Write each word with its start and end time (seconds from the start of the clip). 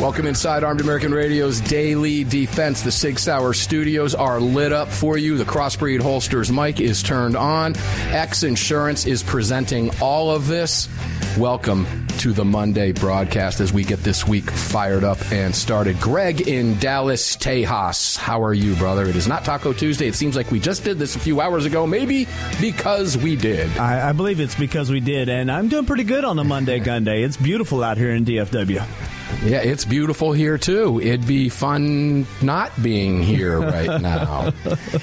Welcome 0.00 0.26
inside 0.26 0.64
Armed 0.64 0.80
American 0.80 1.12
Radio's 1.12 1.60
Daily 1.60 2.24
Defense. 2.24 2.80
The 2.80 2.90
Sig 2.90 3.18
Sauer 3.18 3.52
studios 3.52 4.14
are 4.14 4.40
lit 4.40 4.72
up 4.72 4.88
for 4.88 5.18
you. 5.18 5.36
The 5.36 5.44
Crossbreed 5.44 6.00
Holsters 6.00 6.50
mic 6.50 6.80
is 6.80 7.02
turned 7.02 7.36
on. 7.36 7.76
X 8.08 8.42
Insurance 8.42 9.04
is 9.04 9.22
presenting 9.22 9.90
all 10.00 10.30
of 10.30 10.46
this. 10.46 10.88
Welcome 11.36 11.86
to 12.16 12.32
the 12.32 12.46
Monday 12.46 12.92
broadcast 12.92 13.60
as 13.60 13.74
we 13.74 13.84
get 13.84 13.98
this 14.02 14.26
week 14.26 14.50
fired 14.50 15.04
up 15.04 15.18
and 15.32 15.54
started. 15.54 16.00
Greg 16.00 16.48
in 16.48 16.78
Dallas, 16.78 17.36
Tejas. 17.36 18.16
How 18.16 18.42
are 18.42 18.54
you, 18.54 18.74
brother? 18.76 19.04
It 19.04 19.16
is 19.16 19.28
not 19.28 19.44
Taco 19.44 19.74
Tuesday. 19.74 20.08
It 20.08 20.14
seems 20.14 20.34
like 20.34 20.50
we 20.50 20.60
just 20.60 20.82
did 20.82 20.98
this 20.98 21.14
a 21.14 21.18
few 21.18 21.42
hours 21.42 21.66
ago, 21.66 21.86
maybe 21.86 22.26
because 22.58 23.18
we 23.18 23.36
did. 23.36 23.76
I, 23.76 24.08
I 24.08 24.12
believe 24.12 24.40
it's 24.40 24.54
because 24.54 24.90
we 24.90 25.00
did, 25.00 25.28
and 25.28 25.52
I'm 25.52 25.68
doing 25.68 25.84
pretty 25.84 26.04
good 26.04 26.24
on 26.24 26.36
the 26.36 26.44
Monday 26.44 26.78
Gun 26.78 27.04
Day. 27.04 27.22
It's 27.22 27.36
beautiful 27.36 27.84
out 27.84 27.98
here 27.98 28.14
in 28.14 28.24
DFW. 28.24 29.18
Yeah, 29.44 29.58
it's 29.62 29.84
beautiful 29.84 30.32
here 30.32 30.58
too. 30.58 31.00
It'd 31.00 31.26
be 31.26 31.48
fun 31.48 32.26
not 32.42 32.70
being 32.82 33.22
here 33.22 33.58
right 33.60 34.00
now. 34.00 34.52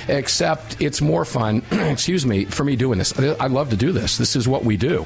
Except 0.07 0.79
it's 0.81 1.01
more 1.01 1.25
fun, 1.25 1.63
excuse 1.71 2.25
me, 2.25 2.45
for 2.45 2.63
me 2.63 2.75
doing 2.75 2.99
this. 2.99 3.17
I 3.19 3.47
love 3.47 3.71
to 3.71 3.75
do 3.77 3.91
this. 3.91 4.17
This 4.17 4.35
is 4.35 4.47
what 4.47 4.63
we 4.63 4.77
do. 4.77 5.05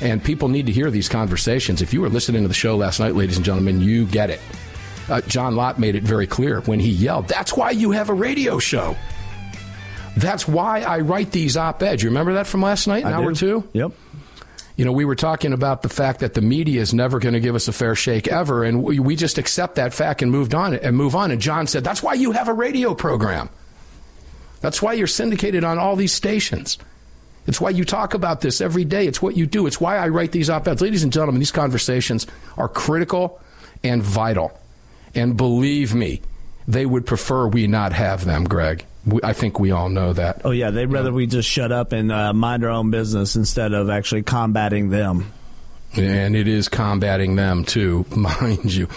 And 0.00 0.22
people 0.22 0.48
need 0.48 0.66
to 0.66 0.72
hear 0.72 0.90
these 0.90 1.08
conversations. 1.08 1.82
If 1.82 1.92
you 1.92 2.00
were 2.00 2.08
listening 2.08 2.42
to 2.42 2.48
the 2.48 2.54
show 2.54 2.76
last 2.76 3.00
night, 3.00 3.14
ladies 3.14 3.36
and 3.36 3.44
gentlemen, 3.44 3.80
you 3.80 4.06
get 4.06 4.30
it. 4.30 4.40
Uh, 5.08 5.20
John 5.22 5.56
Lott 5.56 5.78
made 5.78 5.94
it 5.94 6.02
very 6.02 6.26
clear 6.26 6.60
when 6.62 6.80
he 6.80 6.90
yelled, 6.90 7.28
That's 7.28 7.54
why 7.56 7.70
you 7.70 7.92
have 7.92 8.08
a 8.10 8.14
radio 8.14 8.58
show. 8.58 8.96
That's 10.16 10.46
why 10.48 10.80
I 10.82 11.00
write 11.00 11.30
these 11.30 11.56
op 11.56 11.82
eds. 11.82 12.02
You 12.02 12.08
remember 12.10 12.34
that 12.34 12.46
from 12.46 12.62
last 12.62 12.86
night, 12.88 13.04
an 13.04 13.12
I 13.12 13.16
hour 13.16 13.32
do. 13.32 13.34
two? 13.62 13.68
Yep. 13.72 13.92
You 14.78 14.84
know, 14.84 14.92
we 14.92 15.04
were 15.04 15.16
talking 15.16 15.52
about 15.52 15.82
the 15.82 15.88
fact 15.88 16.20
that 16.20 16.34
the 16.34 16.40
media 16.40 16.80
is 16.80 16.94
never 16.94 17.18
going 17.18 17.34
to 17.34 17.40
give 17.40 17.56
us 17.56 17.66
a 17.66 17.72
fair 17.72 17.96
shake 17.96 18.28
ever, 18.28 18.62
and 18.62 18.84
we, 18.84 19.00
we 19.00 19.16
just 19.16 19.36
accept 19.36 19.74
that 19.74 19.92
fact 19.92 20.22
and 20.22 20.30
moved 20.30 20.54
on 20.54 20.72
and 20.72 20.96
move 20.96 21.16
on. 21.16 21.32
And 21.32 21.40
John 21.40 21.66
said, 21.66 21.82
"That's 21.82 22.00
why 22.00 22.14
you 22.14 22.30
have 22.30 22.46
a 22.46 22.54
radio 22.54 22.94
program. 22.94 23.50
That's 24.60 24.80
why 24.80 24.92
you're 24.92 25.08
syndicated 25.08 25.64
on 25.64 25.78
all 25.78 25.96
these 25.96 26.12
stations. 26.12 26.78
It's 27.48 27.60
why 27.60 27.70
you 27.70 27.84
talk 27.84 28.14
about 28.14 28.40
this 28.40 28.60
every 28.60 28.84
day. 28.84 29.08
It's 29.08 29.20
what 29.20 29.36
you 29.36 29.46
do. 29.46 29.66
It's 29.66 29.80
why 29.80 29.96
I 29.96 30.08
write 30.10 30.30
these 30.30 30.48
op-eds, 30.48 30.80
ladies 30.80 31.02
and 31.02 31.12
gentlemen. 31.12 31.40
These 31.40 31.50
conversations 31.50 32.28
are 32.56 32.68
critical 32.68 33.40
and 33.82 34.00
vital, 34.00 34.56
and 35.12 35.36
believe 35.36 35.92
me, 35.92 36.20
they 36.68 36.84
would 36.84 37.06
prefer 37.06 37.48
we 37.48 37.66
not 37.66 37.92
have 37.94 38.24
them, 38.24 38.44
Greg. 38.44 38.84
We, 39.06 39.20
I 39.24 39.32
think 39.32 39.58
we 39.58 39.70
all 39.72 39.88
know 39.88 40.12
that. 40.12 40.42
Oh 40.44 40.50
yeah, 40.50 40.70
they'd 40.70 40.86
rather 40.86 41.12
we 41.12 41.26
just 41.26 41.48
shut 41.48 41.72
up 41.72 41.92
and 41.92 42.12
uh, 42.12 42.32
mind 42.34 42.62
our 42.62 42.70
own 42.70 42.90
business 42.90 43.34
instead 43.34 43.72
of 43.72 43.88
actually 43.88 44.22
combating 44.22 44.90
them. 44.90 45.32
And 45.96 46.36
it 46.36 46.46
is 46.46 46.68
combating 46.68 47.36
them 47.36 47.64
too, 47.64 48.04
mind 48.14 48.72
you. 48.74 48.88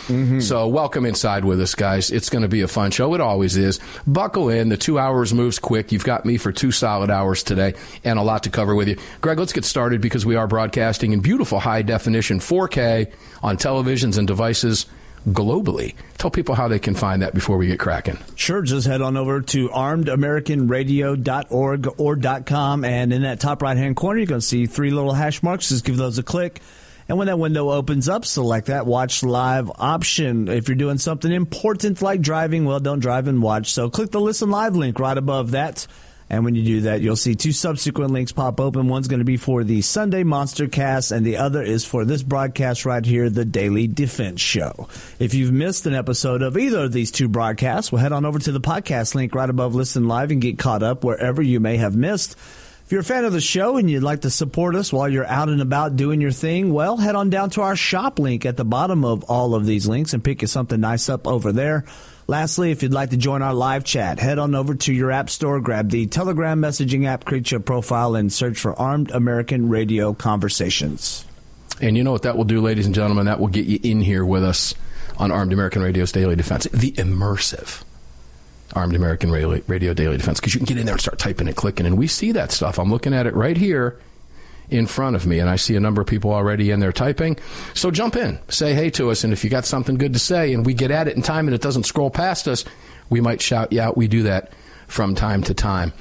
So, 0.42 0.68
welcome 0.68 1.06
inside 1.06 1.46
with 1.46 1.62
us, 1.62 1.74
guys. 1.74 2.12
It's 2.12 2.30
going 2.30 2.42
to 2.42 2.50
be 2.50 2.62
a 2.62 2.68
fun 2.68 2.92
show. 2.92 3.14
It 3.14 3.22
always 3.22 3.56
is. 3.56 3.80
Buckle 4.06 4.50
in. 4.50 4.68
The 4.68 4.76
two 4.76 5.00
hours 5.00 5.34
moves 5.34 5.58
quick. 5.58 5.94
You've 5.94 6.04
got 6.04 6.26
me 6.26 6.36
for 6.36 6.52
two 6.52 6.72
solid 6.72 7.10
hours 7.10 7.44
today 7.44 7.76
and 8.04 8.20
a 8.20 8.24
lot 8.24 8.44
to 8.44 8.50
cover 8.50 8.76
with 8.76 8.90
you. 8.90 8.98
Greg, 9.22 9.40
let's 9.40 9.54
get 9.54 9.64
started 9.64 10.02
because 10.02 10.26
we 10.26 10.36
are 10.36 10.48
broadcasting 10.48 11.14
in 11.14 11.22
beautiful 11.22 11.62
high 11.62 11.82
definition 11.82 12.40
4K 12.40 13.14
on 13.42 13.56
televisions 13.56 14.18
and 14.18 14.28
devices 14.28 14.86
globally. 15.30 15.94
Tell 16.18 16.32
people 16.32 16.56
how 16.56 16.68
they 16.68 16.80
can 16.80 16.96
find 16.96 17.22
that 17.22 17.34
before 17.34 17.56
we 17.58 17.68
get 17.68 17.80
cracking. 17.80 18.18
Sure, 18.36 18.62
just 18.62 18.86
head 18.88 19.02
on 19.02 19.16
over 19.18 19.42
to 19.42 19.70
armedamericanradio.org 19.70 22.00
or 22.00 22.18
.com, 22.46 22.86
and 22.86 23.14
in 23.14 23.22
that 23.24 23.40
top 23.40 23.62
right 23.62 23.78
hand 23.78 23.96
corner, 23.96 24.20
you're 24.20 24.28
going 24.28 24.42
to 24.42 24.48
see 24.48 24.66
three 24.66 24.92
little 24.92 25.14
hash 25.14 25.42
marks. 25.44 25.70
Just 25.70 25.86
give 25.86 25.96
those 25.98 26.18
a 26.18 26.24
click. 26.24 26.62
And 27.08 27.18
when 27.18 27.28
that 27.28 27.40
window 27.40 27.72
opens 27.72 28.08
up, 28.08 28.26
select 28.26 28.68
that 28.68 28.86
watch 28.86 29.24
live 29.24 29.72
option. 29.76 30.48
If 30.48 30.70
you're 30.70 30.78
doing 30.78 30.98
something 30.98 31.32
important 31.32 32.02
like 32.02 32.22
driving, 32.22 32.64
well, 32.64 32.80
don't 32.80 33.00
drive 33.00 33.28
and 33.28 33.42
watch. 33.42 33.74
So 33.74 33.90
click 33.90 34.12
the 34.12 34.22
listen 34.22 34.50
live 34.50 34.78
link 34.78 34.98
right 34.98 35.18
above 35.18 35.52
that. 35.52 35.88
And 36.32 36.46
when 36.46 36.56
you 36.56 36.64
do 36.64 36.82
that, 36.82 37.02
you'll 37.02 37.18
see 37.18 37.36
two 37.36 37.52
subsequent 37.52 38.12
links 38.12 38.32
pop 38.32 38.62
open. 38.62 38.88
One's 38.88 39.10
going 39.10 39.20
to 39.20 39.26
be 39.26 39.36
for 39.36 39.66
the 39.66 39.82
Sunday 39.82 40.24
Monster 40.24 40.70
Cast, 40.70 41.12
and 41.12 41.26
the 41.26 41.36
other 41.36 41.62
is 41.62 41.84
for 41.84 42.06
this 42.06 42.24
broadcast 42.24 42.86
right 42.86 43.06
here, 43.06 43.30
the 43.30 43.44
Daily 43.44 43.86
Defense 43.86 44.40
Show. 44.40 44.88
If 45.20 45.34
you've 45.34 45.52
missed 45.52 45.86
an 45.88 45.94
episode 45.94 46.42
of 46.42 46.58
either 46.58 46.86
of 46.86 46.94
these 46.94 47.12
two 47.12 47.28
broadcasts, 47.28 47.92
well, 47.92 48.02
head 48.02 48.14
on 48.14 48.24
over 48.24 48.40
to 48.40 48.54
the 48.54 48.62
podcast 48.62 49.14
link 49.14 49.36
right 49.36 49.50
above 49.50 49.76
Listen 49.76 50.08
Live 50.08 50.32
and 50.32 50.42
get 50.42 50.58
caught 50.58 50.84
up 50.84 51.04
wherever 51.04 51.42
you 51.42 51.60
may 51.60 51.76
have 51.76 51.98
missed. 51.98 52.38
If 52.86 52.94
you're 52.94 53.02
a 53.02 53.04
fan 53.04 53.26
of 53.26 53.34
the 53.34 53.42
show 53.42 53.76
and 53.76 53.92
you'd 53.92 54.02
like 54.02 54.22
to 54.22 54.30
support 54.30 54.78
us 54.78 54.94
while 54.94 55.10
you're 55.10 55.26
out 55.26 55.50
and 55.50 55.62
about 55.62 55.98
doing 55.98 56.22
your 56.22 56.32
thing, 56.32 56.72
well, 56.72 56.96
head 56.96 57.16
on 57.16 57.30
down 57.30 57.50
to 57.52 57.62
our 57.62 57.76
shop 57.76 58.20
link 58.20 58.46
at 58.46 58.56
the 58.56 58.64
bottom 58.64 59.04
of 59.04 59.26
all 59.26 59.54
of 59.54 59.66
these 59.66 59.86
links 59.86 60.14
and 60.14 60.24
pick 60.24 60.42
you 60.42 60.48
something 60.48 60.80
nice 60.80 61.10
up 61.10 61.28
over 61.28 61.52
there. 61.52 61.84
Lastly, 62.32 62.72
if 62.72 62.82
you'd 62.82 62.94
like 62.94 63.10
to 63.10 63.18
join 63.18 63.42
our 63.42 63.54
live 63.54 63.84
chat, 63.84 64.18
head 64.18 64.40
on 64.40 64.56
over 64.56 64.74
to 64.74 64.94
your 64.94 65.12
app 65.12 65.30
store, 65.30 65.60
grab 65.60 65.90
the 65.90 66.08
Telegram 66.08 66.62
messaging 66.62 67.06
app, 67.06 67.26
create 67.26 67.52
your 67.52 67.60
profile, 67.60 68.16
and 68.16 68.32
search 68.32 68.58
for 68.58 68.74
Armed 68.80 69.12
American 69.12 69.68
Radio 69.68 70.14
Conversations. 70.14 71.26
And 71.82 71.98
you 71.98 72.06
know 72.06 72.14
what 72.14 72.22
that 72.22 72.38
will 72.38 72.46
do, 72.46 72.62
ladies 72.62 72.86
and 72.86 72.96
gentlemen? 72.96 73.26
That 73.26 73.42
will 73.42 73.50
get 73.50 73.66
you 73.66 73.80
in 73.84 74.00
here 74.00 74.24
with 74.26 74.46
us 74.46 74.74
on 75.18 75.30
Armed 75.30 75.52
American 75.52 75.82
Radio's 75.82 76.14
Daily 76.14 76.38
Defense, 76.38 76.70
the 76.72 76.94
immersive 76.94 77.84
Armed 78.76 78.96
American 78.96 79.30
Radio, 79.30 79.62
Radio 79.68 79.94
Daily 79.94 80.16
Defense, 80.16 80.40
because 80.40 80.54
you 80.54 80.60
can 80.60 80.68
get 80.68 80.78
in 80.78 80.86
there 80.86 80.96
and 80.96 81.02
start 81.02 81.20
typing 81.20 81.50
and 81.50 81.58
clicking, 81.58 81.86
and 81.86 81.98
we 81.98 82.08
see 82.08 82.32
that 82.32 82.54
stuff. 82.54 82.80
I'm 82.80 82.90
looking 82.90 83.14
at 83.14 83.28
it 83.28 83.36
right 83.36 83.58
here 83.58 84.00
in 84.72 84.88
front 84.88 85.16
of 85.16 85.28
me, 85.28 85.40
and 85.40 85.50
I 85.50 85.58
see 85.58 85.76
a 85.76 85.80
number 85.80 86.02
of 86.02 86.08
people 86.08 86.32
already 86.32 86.72
in 86.72 86.80
there 86.80 86.92
typing. 86.94 87.38
So 87.74 87.92
jump 87.92 88.16
in, 88.16 88.40
say 88.48 88.74
hey 88.74 88.90
to 88.92 89.12
us, 89.12 89.24
and 89.24 89.34
if 89.34 89.44
you 89.44 89.50
got 89.50 89.66
something 89.66 89.96
good 89.96 90.14
to 90.14 90.20
say, 90.20 90.54
and 90.54 90.66
we 90.66 90.74
get 90.74 90.92
at 90.92 91.08
it 91.08 91.16
in 91.16 91.22
time, 91.22 91.48
and 91.48 91.56
it 91.56 91.62
doesn't 91.62 91.84
scroll 91.84 92.10
past 92.10 92.48
us, 92.48 92.66
we 93.10 93.22
might 93.22 93.42
shout 93.42 93.74
you 93.74 93.82
out. 93.82 93.98
We 93.98 94.08
do 94.08 94.24
that 94.24 94.54
from 94.88 95.16
time 95.16 95.44
to 95.44 95.54
time. 95.54 95.94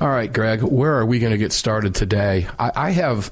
All 0.00 0.08
right, 0.08 0.32
Greg, 0.32 0.62
where 0.62 0.98
are 0.98 1.06
we 1.06 1.18
going 1.18 1.32
to 1.32 1.38
get 1.38 1.52
started 1.52 1.94
today? 1.94 2.46
I, 2.58 2.72
I 2.74 2.90
have 2.90 3.30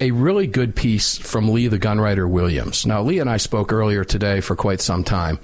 a 0.00 0.12
really 0.12 0.46
good 0.46 0.74
piece 0.74 1.18
from 1.18 1.50
Lee 1.50 1.68
the 1.68 1.78
Gunwriter 1.78 2.28
Williams. 2.28 2.86
Now, 2.86 3.02
Lee 3.02 3.18
and 3.18 3.28
I 3.28 3.36
spoke 3.36 3.72
earlier 3.72 4.02
today 4.02 4.40
for 4.40 4.56
quite 4.56 4.80
some 4.80 5.04
time. 5.04 5.38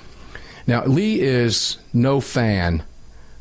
Now, 0.66 0.84
Lee 0.84 1.20
is 1.20 1.76
no 1.92 2.20
fan 2.20 2.82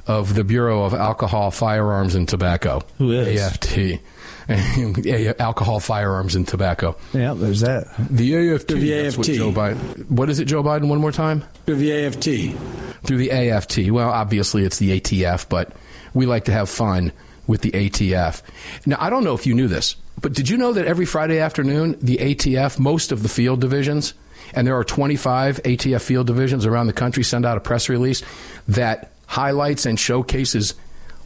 of 0.07 0.35
the 0.35 0.43
Bureau 0.43 0.83
of 0.83 0.93
Alcohol, 0.93 1.51
Firearms, 1.51 2.15
and 2.15 2.27
Tobacco. 2.27 2.81
Who 2.97 3.11
is? 3.11 3.41
AFT. 3.41 3.99
Alcohol, 5.39 5.79
Firearms, 5.79 6.35
and 6.35 6.47
Tobacco. 6.47 6.95
Yeah, 7.13 7.33
there's 7.33 7.61
that. 7.61 7.87
The 8.09 8.53
AFT. 8.53 8.67
The 8.67 9.03
That's 9.03 9.17
what 9.17 9.27
Joe 9.27 9.51
Biden. 9.51 10.09
What 10.09 10.29
is 10.29 10.39
it, 10.39 10.45
Joe 10.45 10.61
Biden? 10.61 10.87
One 10.87 10.99
more 10.99 11.11
time. 11.11 11.43
Through 11.65 11.77
the 11.77 12.05
AFT. 12.05 12.57
Through 13.05 13.17
the 13.17 13.31
AFT. 13.31 13.89
Well, 13.89 14.09
obviously 14.09 14.63
it's 14.63 14.77
the 14.77 14.99
ATF, 14.99 15.49
but 15.49 15.71
we 16.13 16.25
like 16.25 16.45
to 16.45 16.51
have 16.51 16.69
fun 16.69 17.11
with 17.47 17.61
the 17.61 17.71
ATF. 17.71 18.41
Now, 18.85 18.97
I 18.99 19.09
don't 19.09 19.23
know 19.23 19.33
if 19.33 19.45
you 19.45 19.53
knew 19.53 19.67
this, 19.67 19.95
but 20.21 20.33
did 20.33 20.49
you 20.49 20.57
know 20.57 20.73
that 20.73 20.85
every 20.85 21.05
Friday 21.05 21.39
afternoon, 21.39 21.97
the 22.01 22.17
ATF, 22.17 22.79
most 22.79 23.11
of 23.11 23.23
the 23.23 23.29
field 23.29 23.61
divisions, 23.61 24.13
and 24.53 24.65
there 24.65 24.75
are 24.77 24.83
25 24.83 25.61
ATF 25.63 26.01
field 26.01 26.27
divisions 26.27 26.65
around 26.65 26.87
the 26.87 26.93
country, 26.93 27.23
send 27.23 27.45
out 27.45 27.57
a 27.57 27.61
press 27.61 27.89
release 27.89 28.23
that 28.67 29.11
highlights 29.27 29.85
and 29.85 29.99
showcases 29.99 30.75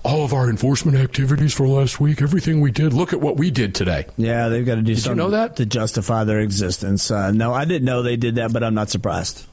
all 0.03 0.23
of 0.23 0.33
our 0.33 0.49
enforcement 0.49 0.97
activities 0.97 1.53
for 1.53 1.67
last 1.67 1.99
week, 1.99 2.21
everything 2.21 2.61
we 2.61 2.71
did. 2.71 2.93
Look 2.93 3.13
at 3.13 3.19
what 3.21 3.37
we 3.37 3.51
did 3.51 3.75
today. 3.75 4.05
Yeah, 4.17 4.49
they've 4.49 4.65
got 4.65 4.75
to 4.75 4.81
do 4.81 4.91
you 4.91 4.97
something 4.97 5.17
know 5.17 5.29
that? 5.31 5.57
to 5.57 5.65
justify 5.65 6.23
their 6.23 6.39
existence. 6.39 7.11
Uh, 7.11 7.31
no, 7.31 7.53
I 7.53 7.65
didn't 7.65 7.85
know 7.85 8.01
they 8.01 8.15
did 8.17 8.35
that, 8.35 8.53
but 8.53 8.63
I'm 8.63 8.73
not 8.73 8.89
surprised. 8.89 9.45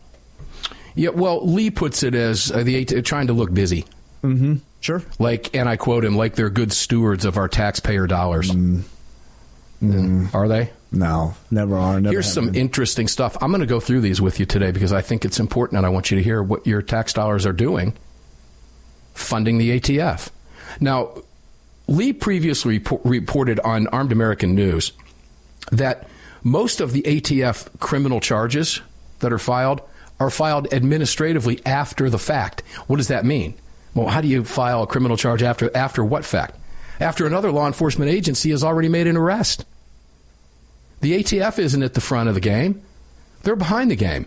Yeah, 0.95 1.11
well, 1.11 1.47
Lee 1.47 1.71
puts 1.71 2.03
it 2.03 2.15
as 2.15 2.51
uh, 2.51 2.63
the 2.63 2.81
AT- 2.81 3.05
trying 3.05 3.27
to 3.27 3.33
look 3.33 3.53
busy. 3.53 3.85
Mm-hmm. 4.23 4.57
Sure. 4.81 5.03
Like, 5.19 5.55
and 5.55 5.69
I 5.69 5.77
quote 5.77 6.05
him, 6.05 6.17
like 6.17 6.37
they're 6.37 6.51
good 6.51 6.73
stewards 6.73 7.25
of 7.25 7.37
our 7.37 7.49
taxpayer 7.49 8.07
dollars. 8.07 8.51
Mm. 8.51 10.35
Are 10.35 10.49
they? 10.49 10.71
No, 10.93 11.35
never 11.51 11.77
are. 11.77 12.01
Never 12.01 12.13
Here's 12.15 12.33
some 12.33 12.47
been. 12.47 12.55
interesting 12.55 13.09
stuff. 13.09 13.37
I'm 13.43 13.51
going 13.51 13.61
to 13.61 13.67
go 13.67 13.81
through 13.81 14.01
these 14.01 14.21
with 14.21 14.41
you 14.41 14.47
today 14.47 14.71
because 14.71 14.93
I 14.93 15.03
think 15.03 15.25
it's 15.25 15.39
important 15.39 15.77
and 15.79 15.85
I 15.85 15.91
want 15.91 16.11
you 16.11 16.17
to 16.17 16.23
hear 16.23 16.43
what 16.43 16.67
your 16.67 16.81
tax 16.81 17.13
dollars 17.13 17.45
are 17.45 17.53
doing 17.53 17.95
funding 19.13 19.59
the 19.59 19.79
ATF. 19.81 20.29
Now, 20.81 21.15
Lee 21.89 22.13
previously 22.13 22.81
repor- 22.81 23.01
reported 23.05 23.61
on 23.61 23.87
Armed 23.89 24.13
American 24.13 24.55
News 24.55 24.93
that 25.71 26.09
most 26.43 26.81
of 26.81 26.93
the 26.93 27.03
ATF 27.03 27.79
criminal 27.81 28.21
charges 28.21 28.81
that 29.21 29.33
are 29.33 29.39
filed 29.39 29.81
are 30.19 30.31
filed 30.31 30.73
administratively 30.73 31.61
after 31.67 32.09
the 32.09 32.19
fact. 32.19 32.63
What 32.87 32.97
does 32.97 33.09
that 33.09 33.25
mean? 33.25 33.55
Well, 33.95 34.09
how 34.09 34.21
do 34.21 34.29
you 34.29 34.45
file 34.45 34.83
a 34.83 34.87
criminal 34.87 35.17
charge 35.17 35.43
after 35.43 35.75
after 35.77 36.05
what 36.05 36.25
fact? 36.25 36.57
After 37.01 37.27
another 37.27 37.53
law 37.53 37.67
enforcement 37.67 38.11
agency 38.11 38.51
has 38.51 38.65
already 38.65 38.89
made 38.89 39.07
an 39.07 39.17
arrest. 39.17 39.65
The 41.01 41.23
ATF 41.23 41.59
isn't 41.59 41.83
at 41.83 41.95
the 41.95 42.01
front 42.01 42.29
of 42.29 42.35
the 42.35 42.41
game. 42.41 42.83
They're 43.43 43.57
behind 43.57 43.91
the 43.91 43.97
game. 43.97 44.27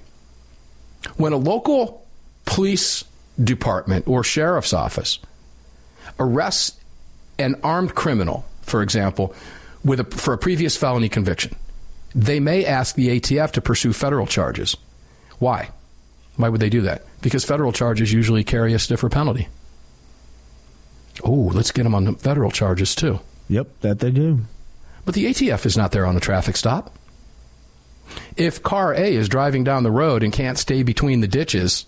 When 1.17 1.33
a 1.33 1.37
local 1.37 2.05
police 2.45 3.03
department 3.41 4.07
or 4.07 4.23
sheriff's 4.23 4.73
office 4.73 5.19
arrests 6.19 6.77
an 7.37 7.55
armed 7.63 7.95
criminal, 7.95 8.45
for 8.61 8.81
example, 8.81 9.33
with 9.83 9.99
a, 9.99 10.03
for 10.03 10.33
a 10.33 10.37
previous 10.37 10.75
felony 10.75 11.09
conviction, 11.09 11.55
they 12.13 12.39
may 12.39 12.65
ask 12.65 12.95
the 12.95 13.19
ATF 13.19 13.51
to 13.51 13.61
pursue 13.61 13.93
federal 13.93 14.27
charges. 14.27 14.75
Why? 15.39 15.69
Why 16.35 16.49
would 16.49 16.61
they 16.61 16.69
do 16.69 16.81
that? 16.81 17.03
Because 17.21 17.45
federal 17.45 17.71
charges 17.71 18.13
usually 18.13 18.43
carry 18.43 18.73
a 18.73 18.79
stiffer 18.79 19.09
penalty. 19.09 19.47
Oh, 21.23 21.51
let's 21.53 21.71
get 21.71 21.83
them 21.83 21.95
on 21.95 22.05
the 22.05 22.13
federal 22.13 22.51
charges 22.51 22.95
too. 22.95 23.19
Yep, 23.49 23.67
that 23.81 23.99
they 23.99 24.11
do. 24.11 24.41
But 25.05 25.15
the 25.15 25.25
ATF 25.25 25.65
is 25.65 25.75
not 25.75 25.91
there 25.91 26.05
on 26.05 26.15
a 26.15 26.21
traffic 26.21 26.55
stop. 26.55 26.93
If 28.37 28.63
car 28.63 28.93
A 28.93 29.15
is 29.15 29.29
driving 29.29 29.63
down 29.63 29.83
the 29.83 29.91
road 29.91 30.23
and 30.23 30.33
can't 30.33 30.57
stay 30.57 30.83
between 30.83 31.21
the 31.21 31.27
ditches, 31.27 31.85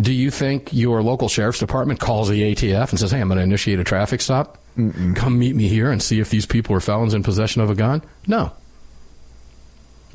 do 0.00 0.12
you 0.12 0.30
think 0.30 0.72
your 0.72 1.02
local 1.02 1.28
sheriff's 1.28 1.58
department 1.58 2.00
calls 2.00 2.28
the 2.28 2.54
ATF 2.54 2.90
and 2.90 2.98
says, 2.98 3.10
hey, 3.10 3.20
I'm 3.20 3.28
going 3.28 3.38
to 3.38 3.44
initiate 3.44 3.80
a 3.80 3.84
traffic 3.84 4.20
stop? 4.20 4.58
Mm-mm. 4.76 5.16
Come 5.16 5.38
meet 5.38 5.56
me 5.56 5.68
here 5.68 5.90
and 5.90 6.02
see 6.02 6.20
if 6.20 6.30
these 6.30 6.46
people 6.46 6.74
are 6.76 6.80
felons 6.80 7.14
in 7.14 7.22
possession 7.22 7.62
of 7.62 7.70
a 7.70 7.74
gun? 7.74 8.02
No. 8.26 8.52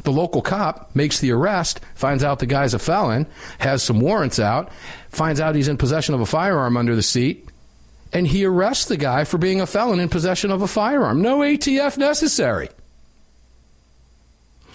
The 0.03 0.11
local 0.11 0.41
cop 0.41 0.95
makes 0.95 1.19
the 1.19 1.31
arrest, 1.31 1.79
finds 1.95 2.23
out 2.23 2.39
the 2.39 2.45
guy's 2.45 2.73
a 2.73 2.79
felon, 2.79 3.25
has 3.59 3.83
some 3.83 3.99
warrants 3.99 4.39
out, 4.39 4.71
finds 5.09 5.39
out 5.39 5.55
he's 5.55 5.67
in 5.67 5.77
possession 5.77 6.13
of 6.13 6.21
a 6.21 6.25
firearm 6.25 6.77
under 6.77 6.95
the 6.95 7.03
seat, 7.03 7.49
and 8.11 8.27
he 8.27 8.45
arrests 8.45 8.85
the 8.85 8.97
guy 8.97 9.23
for 9.23 9.37
being 9.37 9.61
a 9.61 9.65
felon 9.65 9.99
in 9.99 10.09
possession 10.09 10.51
of 10.51 10.61
a 10.61 10.67
firearm. 10.67 11.21
No 11.21 11.39
ATF 11.39 11.97
necessary. 11.97 12.69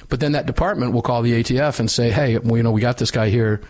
But 0.08 0.20
then 0.20 0.32
that 0.32 0.46
department 0.46 0.92
will 0.92 1.02
call 1.02 1.22
the 1.22 1.42
ATF 1.42 1.78
and 1.80 1.90
say, 1.90 2.10
hey, 2.10 2.38
well, 2.38 2.56
you 2.56 2.62
know, 2.62 2.70
we 2.70 2.80
got 2.80 2.96
this 2.96 3.10
guy 3.10 3.28
here. 3.28 3.60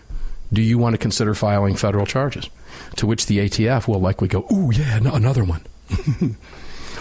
Do 0.53 0.63
you 0.63 0.79
want 0.79 0.95
to 0.95 0.99
consider 0.99 1.35
filing 1.35 1.77
federal 1.77 2.07
charges? 2.07 2.49
To 2.97 3.07
which 3.07 3.27
the 3.27 3.39
ATF 3.39 3.87
will 3.87 4.01
likely 4.01 4.29
go, 4.29 4.47
ooh, 4.53 4.71
yeah, 4.73 4.99
no, 4.99 5.15
another 5.15 5.45
one. 5.45 5.63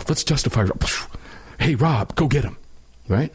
Let's 0.07 0.23
justify. 0.23 0.67
Hey, 1.59 1.75
Rob, 1.75 2.15
go 2.15 2.27
get 2.27 2.44
him. 2.44 2.57
Right? 3.07 3.31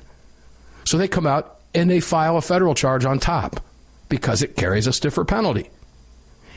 So 0.84 0.98
they 0.98 1.08
come 1.08 1.26
out 1.26 1.60
and 1.74 1.90
they 1.90 2.00
file 2.00 2.36
a 2.36 2.42
federal 2.42 2.74
charge 2.74 3.04
on 3.04 3.18
top 3.18 3.60
because 4.08 4.42
it 4.42 4.56
carries 4.56 4.86
a 4.86 4.92
stiffer 4.92 5.24
penalty. 5.24 5.70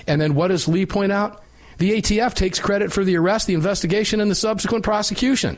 And 0.07 0.19
then 0.19 0.35
what 0.35 0.49
does 0.49 0.67
Lee 0.67 0.85
point 0.85 1.11
out? 1.11 1.41
The 1.77 2.01
ATF 2.01 2.33
takes 2.33 2.59
credit 2.59 2.91
for 2.91 3.03
the 3.03 3.17
arrest, 3.17 3.47
the 3.47 3.53
investigation, 3.53 4.21
and 4.21 4.29
the 4.29 4.35
subsequent 4.35 4.83
prosecution. 4.83 5.57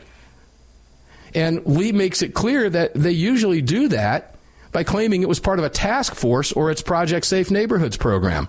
And 1.33 1.65
Lee 1.65 1.91
makes 1.91 2.21
it 2.21 2.33
clear 2.33 2.69
that 2.69 2.93
they 2.93 3.11
usually 3.11 3.61
do 3.61 3.89
that 3.89 4.36
by 4.77 4.83
claiming 4.83 5.23
it 5.23 5.27
was 5.27 5.39
part 5.39 5.57
of 5.57 5.65
a 5.65 5.69
task 5.69 6.13
force 6.13 6.51
or 6.51 6.69
its 6.69 6.83
Project 6.83 7.25
Safe 7.25 7.49
Neighborhoods 7.49 7.97
program. 7.97 8.47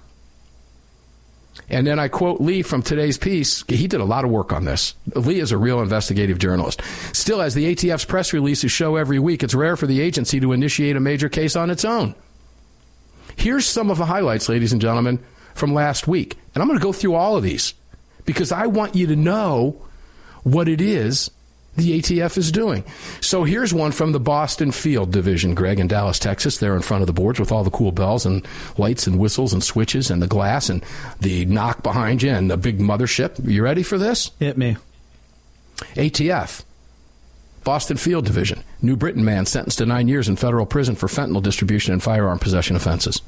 And 1.71 1.87
then 1.87 1.99
I 1.99 2.09
quote 2.09 2.39
Lee 2.39 2.61
from 2.61 2.83
today's 2.83 3.17
piece. 3.17 3.65
He 3.67 3.89
did 3.89 4.03
a 4.03 4.05
lot 4.05 4.27
of 4.27 4.31
work 4.31 4.53
on 4.53 4.67
this. 4.67 4.93
Lee 5.15 5.41
is 5.41 5.53
a 5.53 5.57
real 5.57 5.81
investigative 5.81 6.39
journalist. 6.39 6.83
Still, 7.15 7.41
as 7.41 7.55
the 7.55 7.75
ATF's 7.75 8.05
press 8.05 8.35
releases 8.35 8.71
show 8.71 8.97
every 8.97 9.19
week, 9.19 9.43
it's 9.43 9.55
rare 9.55 9.75
for 9.75 9.87
the 9.87 10.03
agency 10.03 10.39
to 10.39 10.53
initiate 10.53 10.97
a 10.97 11.01
major 11.01 11.31
case 11.31 11.57
on 11.57 11.71
its 11.71 11.87
own. 11.87 12.15
Here's 13.35 13.65
some 13.65 13.91
of 13.91 13.97
the 13.97 14.05
highlights, 14.05 14.51
ladies 14.51 14.75
and 14.75 14.83
gentlemen, 14.83 15.21
from 15.55 15.73
last 15.73 16.07
week. 16.07 16.37
And 16.55 16.61
I'm 16.61 16.69
going 16.69 16.79
to 16.79 16.85
go 16.85 16.93
through 16.93 17.15
all 17.15 17.39
of 17.39 17.43
these 17.43 17.73
because 18.27 18.53
I 18.53 18.67
want 18.67 18.95
you 18.95 19.07
to 19.07 19.17
know 19.17 19.81
what 20.43 20.69
it 20.69 20.83
is 20.83 21.31
the 21.79 22.01
ATF 22.01 22.37
is 22.37 22.53
doing. 22.53 22.85
So 23.21 23.45
here's 23.45 23.73
one 23.73 23.93
from 23.93 24.13
the 24.13 24.21
Boston 24.21 24.73
Field 24.73 25.11
Division, 25.11 25.55
Greg, 25.55 25.81
in 25.81 25.89
Dallas, 25.89 26.19
Texas. 26.19 26.59
They're 26.59 26.77
in 26.77 26.83
front 26.83 27.03
of 27.03 27.07
the 27.07 27.13
boards 27.13 27.41
with 27.41 27.53
all 27.53 27.65
the 27.65 27.71
cool 27.71 27.93
bells 27.93 28.27
and 28.27 28.47
lights 28.77 29.07
and 29.07 29.19
whistles 29.19 29.53
and 29.53 29.63
switches 29.63 30.11
and 30.11 30.21
the 30.21 30.27
glass 30.27 30.69
and 30.69 30.85
the 31.21 31.45
knock 31.47 31.83
behind 31.83 32.23
you 32.23 32.31
and 32.31 32.51
the 32.51 32.57
big 32.57 32.79
mothership. 32.79 33.49
You 33.49 33.63
ready 33.63 33.83
for 33.83 33.97
this? 33.97 34.31
Hit 34.39 34.59
me. 34.59 34.77
ATF. 35.95 36.65
Boston 37.65 37.97
Field 37.97 38.25
Division. 38.25 38.63
New 38.81 38.97
Britain 38.97 39.25
man 39.25 39.47
sentenced 39.47 39.79
to 39.79 39.87
nine 39.87 40.09
years 40.09 40.29
in 40.29 40.37
federal 40.37 40.67
prison 40.67 40.95
for 40.95 41.07
fentanyl 41.07 41.43
distribution 41.43 41.93
and 41.93 42.03
firearm 42.03 42.39
possession 42.39 42.77
offenses. 42.77 43.21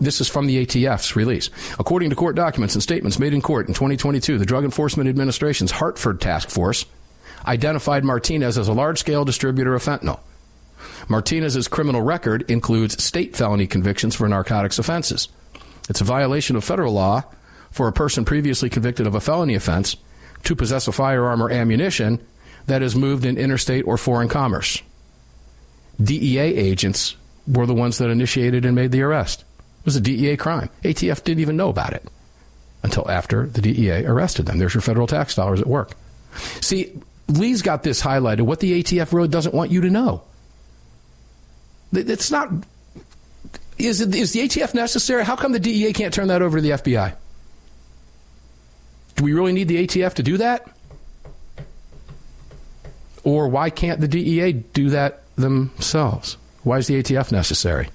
This 0.00 0.20
is 0.20 0.28
from 0.28 0.46
the 0.46 0.64
ATF's 0.64 1.16
release. 1.16 1.50
According 1.78 2.10
to 2.10 2.16
court 2.16 2.36
documents 2.36 2.74
and 2.74 2.82
statements 2.82 3.18
made 3.18 3.34
in 3.34 3.42
court 3.42 3.68
in 3.68 3.74
2022, 3.74 4.38
the 4.38 4.46
Drug 4.46 4.64
Enforcement 4.64 5.08
Administration's 5.08 5.70
Hartford 5.70 6.20
Task 6.20 6.48
Force 6.48 6.86
identified 7.46 8.04
Martinez 8.04 8.58
as 8.58 8.68
a 8.68 8.72
large 8.72 8.98
scale 8.98 9.24
distributor 9.24 9.74
of 9.74 9.82
fentanyl. 9.82 10.20
Martinez's 11.08 11.68
criminal 11.68 12.02
record 12.02 12.50
includes 12.50 13.02
state 13.02 13.36
felony 13.36 13.66
convictions 13.66 14.14
for 14.14 14.28
narcotics 14.28 14.78
offenses. 14.78 15.28
It's 15.88 16.00
a 16.00 16.04
violation 16.04 16.56
of 16.56 16.64
federal 16.64 16.92
law 16.92 17.24
for 17.70 17.88
a 17.88 17.92
person 17.92 18.24
previously 18.24 18.70
convicted 18.70 19.06
of 19.06 19.14
a 19.14 19.20
felony 19.20 19.54
offense 19.54 19.96
to 20.44 20.56
possess 20.56 20.88
a 20.88 20.92
firearm 20.92 21.42
or 21.42 21.50
ammunition 21.50 22.24
that 22.66 22.82
is 22.82 22.94
moved 22.94 23.24
in 23.24 23.36
interstate 23.36 23.86
or 23.86 23.96
foreign 23.96 24.28
commerce. 24.28 24.82
DEA 26.02 26.38
agents 26.38 27.16
were 27.46 27.66
the 27.66 27.74
ones 27.74 27.98
that 27.98 28.10
initiated 28.10 28.64
and 28.64 28.74
made 28.74 28.92
the 28.92 29.02
arrest. 29.02 29.40
It 29.80 29.86
was 29.86 29.96
a 29.96 30.00
DEA 30.00 30.36
crime. 30.36 30.70
ATF 30.84 31.24
didn't 31.24 31.40
even 31.40 31.56
know 31.56 31.68
about 31.68 31.92
it 31.92 32.06
until 32.82 33.10
after 33.10 33.46
the 33.46 33.60
DEA 33.60 34.04
arrested 34.06 34.46
them. 34.46 34.58
There's 34.58 34.74
your 34.74 34.80
federal 34.80 35.06
tax 35.06 35.34
dollars 35.34 35.60
at 35.60 35.66
work. 35.66 35.92
See, 36.60 37.00
Lee's 37.30 37.62
got 37.62 37.82
this 37.82 38.02
highlighted. 38.02 38.42
What 38.42 38.60
the 38.60 38.82
ATF 38.82 39.12
road 39.12 39.30
doesn't 39.30 39.54
want 39.54 39.70
you 39.70 39.82
to 39.82 39.90
know. 39.90 40.22
It's 41.92 42.30
not. 42.30 42.50
Is, 43.78 44.00
it, 44.00 44.14
is 44.14 44.32
the 44.32 44.40
ATF 44.40 44.74
necessary? 44.74 45.24
How 45.24 45.36
come 45.36 45.52
the 45.52 45.60
DEA 45.60 45.92
can't 45.92 46.12
turn 46.12 46.28
that 46.28 46.42
over 46.42 46.58
to 46.58 46.62
the 46.62 46.70
FBI? 46.70 47.14
Do 49.16 49.24
we 49.24 49.32
really 49.32 49.52
need 49.52 49.68
the 49.68 49.86
ATF 49.86 50.14
to 50.14 50.22
do 50.22 50.36
that? 50.38 50.68
Or 53.22 53.48
why 53.48 53.70
can't 53.70 54.00
the 54.00 54.08
DEA 54.08 54.52
do 54.52 54.90
that 54.90 55.22
themselves? 55.36 56.36
Why 56.62 56.78
is 56.78 56.86
the 56.86 57.02
ATF 57.02 57.32
necessary? 57.32 57.88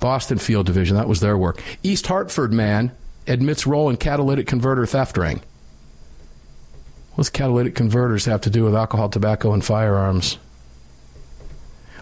Boston 0.00 0.38
Field 0.38 0.66
Division, 0.66 0.96
that 0.96 1.08
was 1.08 1.20
their 1.20 1.36
work. 1.36 1.62
East 1.82 2.06
Hartford 2.06 2.52
man 2.52 2.92
admits 3.26 3.66
role 3.66 3.90
in 3.90 3.96
catalytic 3.96 4.46
converter 4.46 4.86
theft 4.86 5.16
ring. 5.16 5.42
What's 7.20 7.28
catalytic 7.28 7.74
converters 7.74 8.24
have 8.24 8.40
to 8.40 8.50
do 8.50 8.64
with 8.64 8.74
alcohol, 8.74 9.10
tobacco, 9.10 9.52
and 9.52 9.62
firearms? 9.62 10.38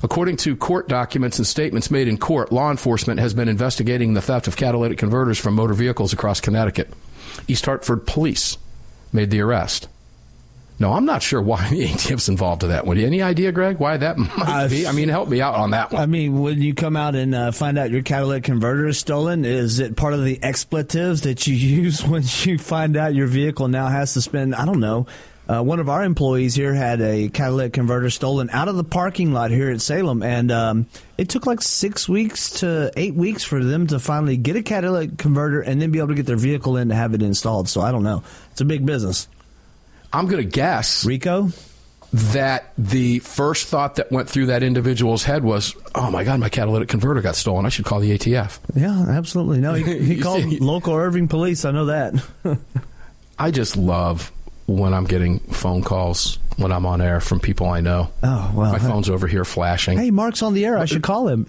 According 0.01 0.37
to 0.37 0.55
court 0.55 0.87
documents 0.87 1.39
and 1.39 1.45
statements 1.45 1.91
made 1.91 2.07
in 2.07 2.19
court, 2.19 2.53
law 2.53 2.71
enforcement 2.71 3.19
has 3.19 3.35
been 3.35 3.49
investigating 3.49 4.15
the 4.15 4.23
theft 4.23 4.47
of 4.47 4.57
catalytic 4.57 4.97
converters 4.97 5.37
from 5.37 5.55
motor 5.55 5.75
vehicles 5.75 6.13
across 6.13 6.41
Connecticut. 6.41 6.95
East 7.49 7.67
Hartford 7.67 8.07
police 8.07 8.59
made 9.13 9.31
the 9.31 9.41
arrest. 9.41 9.89
No, 10.81 10.93
I'm 10.93 11.05
not 11.05 11.23
sure 11.23 11.43
why 11.43 11.69
the 11.71 11.87
ATF's 11.87 12.29
involved 12.29 12.63
in 12.63 12.71
that 12.71 12.87
one. 12.87 12.99
Any 12.99 13.23
idea, 13.23 13.53
Greg, 13.53 13.79
why 13.79 13.97
that 13.97 14.19
might 14.37 14.69
be? 14.69 14.87
I 14.87 14.93
mean, 14.93 15.09
help 15.09 15.29
me 15.29 15.41
out 15.41 15.55
on 15.55 15.73
that 15.73 15.93
one. 15.93 16.03
I 16.03 16.07
mean, 16.07 16.41
when 16.41 16.61
you 16.63 16.75
come 16.75 16.97
out 16.97 17.15
and 17.15 17.35
uh, 17.35 17.53
find 17.53 17.79
out 17.79 17.91
your 17.91 18.03
catalytic 18.03 18.45
converter 18.45 18.87
is 18.87 18.99
stolen, 18.99 19.45
is 19.45 19.81
it 19.81 19.97
part 19.97 20.15
of 20.15 20.25
the 20.25 20.43
expletives 20.43 21.23
that 21.23 21.47
you 21.47 21.55
use 21.83 22.05
when 22.05 22.23
you 22.43 22.59
find 22.59 22.97
out 22.97 23.15
your 23.15 23.27
vehicle 23.27 23.69
now 23.69 23.89
has 23.89 24.15
to 24.15 24.21
spend, 24.21 24.55
I 24.55 24.65
don't 24.65 24.81
know, 24.81 25.07
uh, 25.49 25.63
one 25.63 25.81
of 25.81 25.89
our 25.89 26.05
employees 26.05 26.55
here 26.55 26.75
had 26.75 27.01
a 27.01 27.31
catalytic 27.31 27.73
converter 27.73 28.11
stolen 28.11 28.51
out 28.51 28.69
of 28.69 28.77
the 28.77 28.85
parking 28.85 29.33
lot 29.33 29.51
here 29.51 29.71
at 29.71 29.81
Salem, 29.81 30.23
and 30.23 30.53
um, 30.53 30.87
it 31.17 31.31
took 31.31 31.47
like 31.47 31.63
six 31.63 32.07
weeks 32.07 32.51
to 32.61 32.93
eight 32.99 33.15
weeks 33.15 33.45
for 33.45 33.65
them 33.65 33.87
to 33.87 33.99
finally 33.99 34.37
get 34.37 34.57
a 34.57 34.63
catalytic 34.63 35.17
converter 35.17 35.63
and 35.63 35.81
then 35.81 35.91
be 35.91 36.01
able 36.01 36.09
to 36.09 36.15
get 36.15 36.27
their 36.27 36.37
vehicle 36.37 36.77
in 36.77 36.91
to 36.91 36.95
have 36.95 37.15
it 37.15 37.23
installed. 37.23 37.67
So 37.71 37.81
I 37.81 37.93
don't 37.93 38.03
know. 38.03 38.23
It's 38.51 38.61
a 38.61 38.67
big 38.67 38.85
business. 38.85 39.27
I'm 40.13 40.27
going 40.27 40.43
to 40.43 40.49
guess. 40.49 41.05
Rico? 41.05 41.51
that 42.13 42.73
the 42.79 43.19
first 43.19 43.67
thought 43.67 43.97
that 43.97 44.11
went 44.11 44.31
through 44.31 44.47
that 44.47 44.63
individual's 44.63 45.25
head 45.25 45.45
was, 45.45 45.75
"Oh 45.95 46.11
my 46.11 46.25
God, 46.25 46.41
my 46.41 46.49
catalytic 46.49 46.89
converter 46.89 47.21
got 47.21 47.37
stolen. 47.37 47.67
I 47.67 47.69
should 47.69 47.85
call 47.85 48.01
the 48.01 48.17
ATF." 48.17 48.59
Yeah, 48.75 49.07
absolutely. 49.09 49.61
No, 49.61 49.75
he, 49.75 49.99
he 50.15 50.21
called 50.21 50.43
see, 50.43 50.59
local 50.59 50.95
Irving 50.95 51.29
police. 51.29 51.65
I 51.65 51.71
know 51.71 51.87
that. 51.87 52.15
I 53.39 53.51
just 53.51 53.77
love 53.77 54.33
when 54.67 54.95
I'm 54.95 55.05
getting 55.05 55.39
phone 55.41 55.83
calls 55.83 56.39
when 56.57 56.73
I'm 56.73 56.87
on 56.87 57.01
air 57.01 57.21
from 57.21 57.41
people 57.41 57.69
I 57.69 57.81
know. 57.81 58.11
Oh 58.23 58.53
well, 58.55 58.73
my 58.73 58.79
phone's 58.79 59.11
over 59.11 59.27
here 59.27 59.45
flashing. 59.45 59.99
Hey, 59.99 60.11
Mark's 60.11 60.43
on 60.43 60.55
the 60.55 60.65
air. 60.65 60.79
I 60.79 60.87
should 60.87 61.03
call 61.03 61.29
him. 61.29 61.47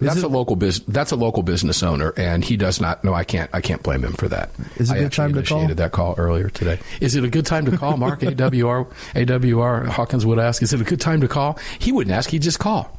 That's 0.00 0.18
it, 0.18 0.24
a 0.24 0.28
local 0.28 0.56
business. 0.56 0.86
That's 0.88 1.10
a 1.12 1.16
local 1.16 1.42
business 1.42 1.82
owner, 1.82 2.12
and 2.16 2.44
he 2.44 2.56
does 2.56 2.80
not. 2.80 3.04
No, 3.04 3.14
I 3.14 3.24
can't. 3.24 3.50
I 3.52 3.60
can't 3.60 3.82
blame 3.82 4.04
him 4.04 4.12
for 4.12 4.28
that. 4.28 4.50
Is 4.76 4.90
it 4.90 4.96
a 4.96 5.00
good 5.00 5.12
time 5.12 5.34
to 5.34 5.42
call? 5.42 5.66
that 5.66 5.92
call 5.92 6.14
earlier 6.18 6.50
today. 6.50 6.78
Is 7.00 7.16
it 7.16 7.24
a 7.24 7.28
good 7.28 7.46
time 7.46 7.64
to 7.66 7.76
call? 7.76 7.96
Mark 7.96 8.20
AWR 8.20 8.86
AWR 9.14 9.86
Hawkins 9.88 10.26
would 10.26 10.38
ask. 10.38 10.62
Is 10.62 10.72
it 10.72 10.80
a 10.80 10.84
good 10.84 11.00
time 11.00 11.20
to 11.20 11.28
call? 11.28 11.58
He 11.78 11.92
wouldn't 11.92 12.14
ask. 12.14 12.30
He'd 12.30 12.42
just 12.42 12.58
call 12.58 12.96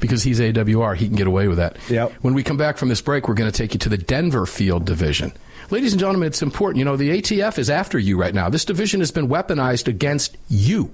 because 0.00 0.22
he's 0.22 0.40
AWR. 0.40 0.96
He 0.96 1.06
can 1.06 1.16
get 1.16 1.26
away 1.26 1.48
with 1.48 1.58
that. 1.58 1.76
Yep. 1.88 2.12
When 2.22 2.34
we 2.34 2.42
come 2.42 2.56
back 2.56 2.76
from 2.76 2.88
this 2.88 3.00
break, 3.00 3.28
we're 3.28 3.34
going 3.34 3.50
to 3.50 3.56
take 3.56 3.74
you 3.74 3.78
to 3.80 3.88
the 3.88 3.98
Denver 3.98 4.46
Field 4.46 4.84
Division. 4.84 5.32
Ladies 5.70 5.92
and 5.92 6.00
gentlemen, 6.00 6.28
it's 6.28 6.42
important. 6.42 6.78
You 6.78 6.84
know, 6.84 6.96
the 6.96 7.20
ATF 7.20 7.58
is 7.58 7.70
after 7.70 7.98
you 7.98 8.18
right 8.18 8.34
now. 8.34 8.48
This 8.48 8.64
division 8.64 9.00
has 9.00 9.10
been 9.10 9.28
weaponized 9.28 9.88
against 9.88 10.36
you. 10.48 10.92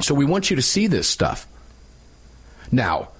So 0.00 0.14
we 0.14 0.24
want 0.24 0.50
you 0.50 0.56
to 0.56 0.62
see 0.62 0.86
this 0.86 1.08
stuff. 1.08 1.46
Now, 2.70 3.10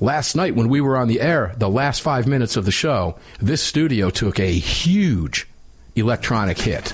last 0.00 0.34
night 0.34 0.56
when 0.56 0.68
we 0.68 0.80
were 0.80 0.96
on 0.96 1.08
the 1.08 1.20
air, 1.20 1.54
the 1.58 1.68
last 1.68 2.00
five 2.00 2.26
minutes 2.26 2.56
of 2.56 2.64
the 2.64 2.72
show, 2.72 3.16
this 3.38 3.62
studio 3.62 4.10
took 4.10 4.40
a 4.40 4.50
huge 4.52 5.46
electronic 5.94 6.58
hit. 6.58 6.92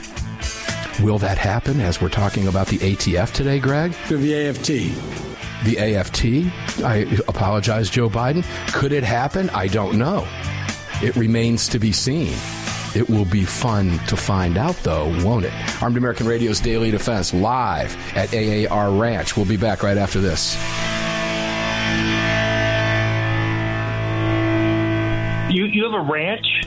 Will 1.02 1.18
that 1.18 1.38
happen 1.38 1.80
as 1.80 2.00
we're 2.00 2.08
talking 2.08 2.48
about 2.48 2.66
the 2.68 2.78
ATF 2.78 3.32
today, 3.32 3.58
Greg? 3.58 3.92
The 4.08 4.48
AFT. 4.48 4.66
The 5.64 5.78
AFT? 5.78 6.25
I 6.84 7.06
apologize, 7.28 7.90
Joe 7.90 8.08
Biden. 8.08 8.44
Could 8.72 8.92
it 8.92 9.04
happen? 9.04 9.50
I 9.50 9.68
don't 9.68 9.98
know. 9.98 10.26
It 11.02 11.14
remains 11.16 11.68
to 11.68 11.78
be 11.78 11.92
seen. 11.92 12.34
It 12.94 13.10
will 13.10 13.26
be 13.26 13.44
fun 13.44 13.98
to 14.06 14.16
find 14.16 14.56
out, 14.56 14.76
though, 14.76 15.08
won't 15.22 15.44
it? 15.44 15.52
Armed 15.82 15.98
American 15.98 16.26
Radio's 16.26 16.60
Daily 16.60 16.90
Defense 16.90 17.34
live 17.34 17.94
at 18.16 18.32
AAR 18.32 18.90
Ranch. 18.90 19.36
We'll 19.36 19.44
be 19.44 19.58
back 19.58 19.82
right 19.82 19.98
after 19.98 20.18
this. 20.18 20.56
You, 25.56 25.64
you 25.64 25.84
have 25.84 25.94
a 25.94 26.00
ranch? 26.00 26.66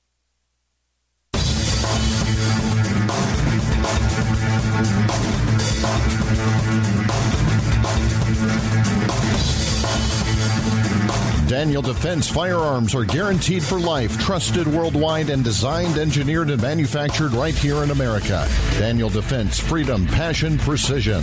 Daniel 11.51 11.81
Defense 11.81 12.29
firearms 12.29 12.95
are 12.95 13.03
guaranteed 13.03 13.61
for 13.61 13.77
life, 13.77 14.17
trusted 14.21 14.65
worldwide, 14.65 15.29
and 15.29 15.43
designed, 15.43 15.97
engineered, 15.97 16.49
and 16.49 16.61
manufactured 16.61 17.33
right 17.33 17.53
here 17.53 17.83
in 17.83 17.91
America. 17.91 18.47
Daniel 18.79 19.09
Defense, 19.09 19.59
freedom, 19.59 20.07
passion, 20.07 20.57
precision. 20.59 21.21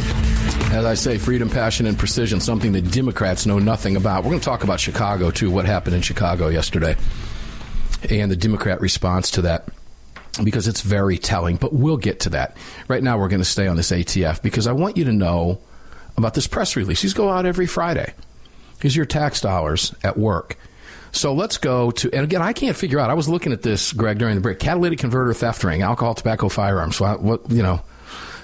As 0.70 0.85
I 0.85 0.92
say, 0.92 1.16
freedom, 1.16 1.49
passion, 1.49 1.87
and 1.87 1.99
precision, 1.99 2.40
something 2.40 2.73
that 2.73 2.90
Democrats 2.90 3.47
know 3.47 3.58
nothing 3.58 3.97
about. 3.97 4.23
We're 4.23 4.32
going 4.32 4.40
to 4.40 4.44
talk 4.44 4.64
about 4.64 4.80
Chicago, 4.80 5.30
too, 5.30 5.50
what 5.50 5.64
happened 5.64 5.97
in 5.97 6.02
Chicago 6.02 6.49
yesterday, 6.49 6.94
and 8.11 8.30
the 8.30 8.37
Democrat 8.37 8.82
response 8.82 9.30
to 9.30 9.42
that 9.42 9.68
because 10.44 10.68
it's 10.68 10.82
very 10.82 11.16
telling. 11.16 11.56
But 11.56 11.73
we'll 11.73 11.97
get 11.97 12.20
to 12.20 12.30
that. 12.30 12.54
Right 12.87 13.02
now, 13.02 13.18
we're 13.18 13.28
going 13.28 13.40
to 13.40 13.47
stay 13.47 13.66
on 13.66 13.76
this 13.76 13.92
ATF 13.92 14.42
because 14.42 14.66
I 14.66 14.73
want 14.73 14.99
you 14.99 15.04
to 15.04 15.12
know 15.12 15.58
about 16.18 16.35
this 16.35 16.47
press 16.47 16.76
release. 16.76 17.00
These 17.00 17.14
go 17.14 17.30
out 17.30 17.47
every 17.47 17.66
Friday. 17.66 18.12
Are 18.85 18.88
your 18.88 19.06
tax 19.06 19.40
dollars 19.40 19.94
at 20.02 20.16
work. 20.16 20.56
So 21.11 21.35
let's 21.35 21.58
go 21.58 21.90
to, 21.90 22.12
and 22.12 22.23
again, 22.23 22.42
I 22.42 22.52
can't 22.52 22.76
figure 22.76 22.99
out. 22.99 23.11
I 23.11 23.14
was 23.14 23.28
looking 23.28 23.52
at 23.52 23.62
this, 23.62 23.92
Greg, 23.92 24.18
during 24.18 24.35
the 24.35 24.40
break. 24.40 24.58
Catalytic 24.58 24.99
converter 24.99 25.32
theft 25.35 25.64
ring, 25.64 25.82
alcohol, 25.82 26.14
tobacco, 26.14 26.49
firearms. 26.49 26.97
So 26.97 27.04
I, 27.04 27.16
what 27.16 27.50
you 27.50 27.62
know, 27.62 27.82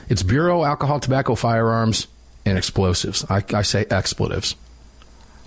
it's 0.09 0.23
Bureau, 0.23 0.65
alcohol, 0.65 1.01
tobacco, 1.01 1.35
firearms, 1.35 2.07
and 2.45 2.59
explosives. 2.59 3.25
I, 3.29 3.45
I 3.53 3.63
say 3.63 3.87
expletives. 3.91 4.57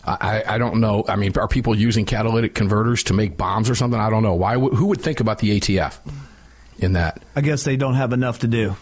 I, 0.05 0.43
I 0.47 0.57
don't 0.57 0.79
know. 0.79 1.03
I 1.09 1.17
mean, 1.17 1.37
are 1.37 1.49
people 1.49 1.75
using 1.75 2.05
catalytic 2.05 2.55
converters 2.55 3.03
to 3.03 3.13
make 3.13 3.35
bombs 3.35 3.69
or 3.69 3.75
something? 3.75 3.99
I 3.99 4.09
don't 4.09 4.23
know. 4.23 4.35
Why? 4.35 4.55
Who 4.55 4.85
would 4.85 5.01
think 5.01 5.19
about 5.19 5.39
the 5.39 5.59
ATF 5.59 5.97
in 6.79 6.93
that? 6.93 7.21
I 7.35 7.41
guess 7.41 7.65
they 7.65 7.75
don't 7.75 7.95
have 7.95 8.13
enough 8.13 8.39
to 8.39 8.47
do. 8.47 8.77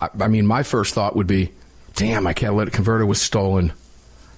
I, 0.00 0.08
I 0.20 0.28
mean, 0.28 0.46
my 0.46 0.62
first 0.62 0.94
thought 0.94 1.16
would 1.16 1.26
be, 1.26 1.50
damn, 1.96 2.22
my 2.22 2.32
catalytic 2.32 2.74
converter 2.74 3.04
was 3.04 3.20
stolen 3.20 3.72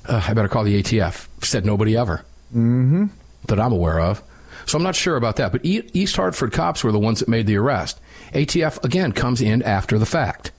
uh, 0.07 0.25
I 0.27 0.35
better 0.35 0.49
call 0.49 0.65
the 0.65 0.83
ATF. 0.83 1.27
Said 1.43 1.65
nobody 1.65 1.97
ever 1.97 2.25
mm-hmm. 2.51 3.07
that 3.47 3.61
I'm 3.61 3.73
aware 3.73 4.01
of. 4.01 4.23
So 4.67 4.77
I'm 4.77 4.85
not 4.85 4.97
sure 4.97 5.17
about 5.17 5.37
that. 5.37 5.53
But 5.53 5.65
East 5.65 6.17
Hartford 6.17 6.53
cops 6.53 6.85
were 6.85 6.93
the 6.93 6.99
ones 6.99 7.21
that 7.21 7.29
made 7.29 7.47
the 7.47 7.57
arrest. 7.57 8.01
ATF, 8.33 8.85
again, 8.85 9.13
comes 9.13 9.41
in 9.41 9.63
after 9.63 9.99
the 9.99 10.07
fact. 10.07 10.53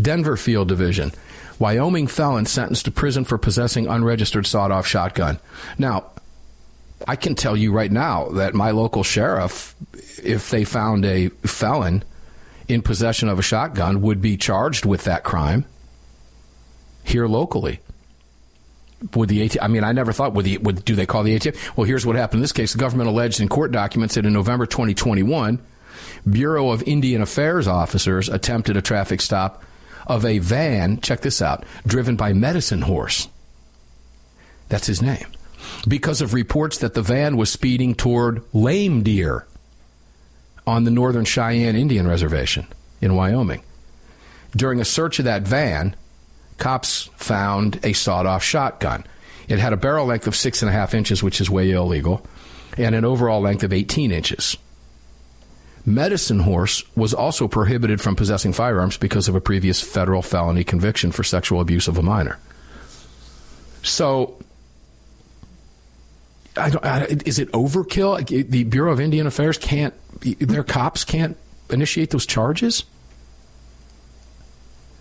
Denver 0.00 0.36
Field 0.36 0.68
Division. 0.68 1.12
Wyoming 1.58 2.06
felon 2.06 2.46
sentenced 2.46 2.84
to 2.84 2.90
prison 2.90 3.24
for 3.24 3.38
possessing 3.38 3.86
unregistered 3.86 4.46
sawed 4.46 4.70
off 4.70 4.86
shotgun. 4.86 5.38
Now, 5.78 6.06
I 7.06 7.16
can 7.16 7.34
tell 7.34 7.56
you 7.56 7.72
right 7.72 7.90
now 7.90 8.28
that 8.30 8.54
my 8.54 8.72
local 8.72 9.02
sheriff, 9.02 9.74
if 10.22 10.50
they 10.50 10.64
found 10.64 11.04
a 11.04 11.28
felon 11.28 12.04
in 12.68 12.82
possession 12.82 13.28
of 13.28 13.38
a 13.38 13.42
shotgun, 13.42 14.02
would 14.02 14.20
be 14.20 14.36
charged 14.36 14.84
with 14.84 15.04
that 15.04 15.24
crime 15.24 15.64
here 17.04 17.26
locally 17.26 17.80
would 19.14 19.28
the 19.28 19.48
ATF? 19.48 19.58
I 19.62 19.68
mean, 19.68 19.84
I 19.84 19.92
never 19.92 20.12
thought 20.12 20.32
would 20.34 20.44
the 20.44 20.58
would 20.58 20.84
do 20.84 20.94
they 20.94 21.06
call 21.06 21.22
the 21.22 21.38
ATF? 21.38 21.76
Well, 21.76 21.86
here's 21.86 22.06
what 22.06 22.16
happened 22.16 22.38
in 22.38 22.42
this 22.42 22.52
case: 22.52 22.72
the 22.72 22.78
government 22.78 23.08
alleged 23.08 23.40
in 23.40 23.48
court 23.48 23.72
documents 23.72 24.14
that 24.14 24.26
in 24.26 24.32
November 24.32 24.66
2021, 24.66 25.60
Bureau 26.30 26.70
of 26.70 26.82
Indian 26.84 27.22
Affairs 27.22 27.68
officers 27.68 28.28
attempted 28.28 28.76
a 28.76 28.82
traffic 28.82 29.20
stop 29.20 29.62
of 30.06 30.24
a 30.24 30.38
van. 30.38 31.00
Check 31.00 31.20
this 31.20 31.42
out: 31.42 31.64
driven 31.86 32.16
by 32.16 32.32
Medicine 32.32 32.82
Horse. 32.82 33.28
That's 34.68 34.86
his 34.86 35.00
name, 35.00 35.26
because 35.86 36.20
of 36.20 36.34
reports 36.34 36.78
that 36.78 36.94
the 36.94 37.02
van 37.02 37.36
was 37.36 37.50
speeding 37.50 37.94
toward 37.94 38.42
Lame 38.52 39.02
Deer 39.02 39.46
on 40.66 40.82
the 40.82 40.90
Northern 40.90 41.24
Cheyenne 41.24 41.76
Indian 41.76 42.08
Reservation 42.08 42.66
in 43.00 43.14
Wyoming. 43.14 43.62
During 44.56 44.80
a 44.80 44.84
search 44.84 45.18
of 45.18 45.26
that 45.26 45.42
van, 45.42 45.94
cops 46.58 47.10
found 47.16 47.80
a 47.84 47.92
sawed 47.92 48.26
off 48.26 48.42
shotgun. 48.42 49.04
It 49.48 49.58
had 49.58 49.72
a 49.72 49.76
barrel 49.76 50.06
length 50.06 50.26
of 50.26 50.34
six 50.34 50.62
and 50.62 50.68
a 50.68 50.72
half 50.72 50.94
inches, 50.94 51.22
which 51.22 51.40
is 51.40 51.50
way 51.50 51.70
illegal, 51.70 52.26
and 52.76 52.94
an 52.94 53.04
overall 53.04 53.40
length 53.40 53.62
of 53.62 53.72
18 53.72 54.10
inches. 54.10 54.56
Medicine 55.84 56.40
Horse 56.40 56.82
was 56.96 57.14
also 57.14 57.46
prohibited 57.46 58.00
from 58.00 58.16
possessing 58.16 58.52
firearms 58.52 58.96
because 58.96 59.28
of 59.28 59.36
a 59.36 59.40
previous 59.40 59.80
federal 59.80 60.20
felony 60.20 60.64
conviction 60.64 61.12
for 61.12 61.22
sexual 61.22 61.60
abuse 61.60 61.86
of 61.86 61.96
a 61.96 62.02
minor. 62.02 62.38
So, 63.84 64.36
I 66.56 66.72
I, 66.82 67.04
is 67.24 67.38
it 67.38 67.52
overkill? 67.52 68.48
The 68.50 68.64
Bureau 68.64 68.92
of 68.92 68.98
Indian 68.98 69.28
Affairs 69.28 69.58
can't, 69.58 69.94
their 70.20 70.64
cops 70.64 71.04
can't 71.04 71.36
initiate 71.70 72.10
those 72.10 72.26
charges? 72.26 72.82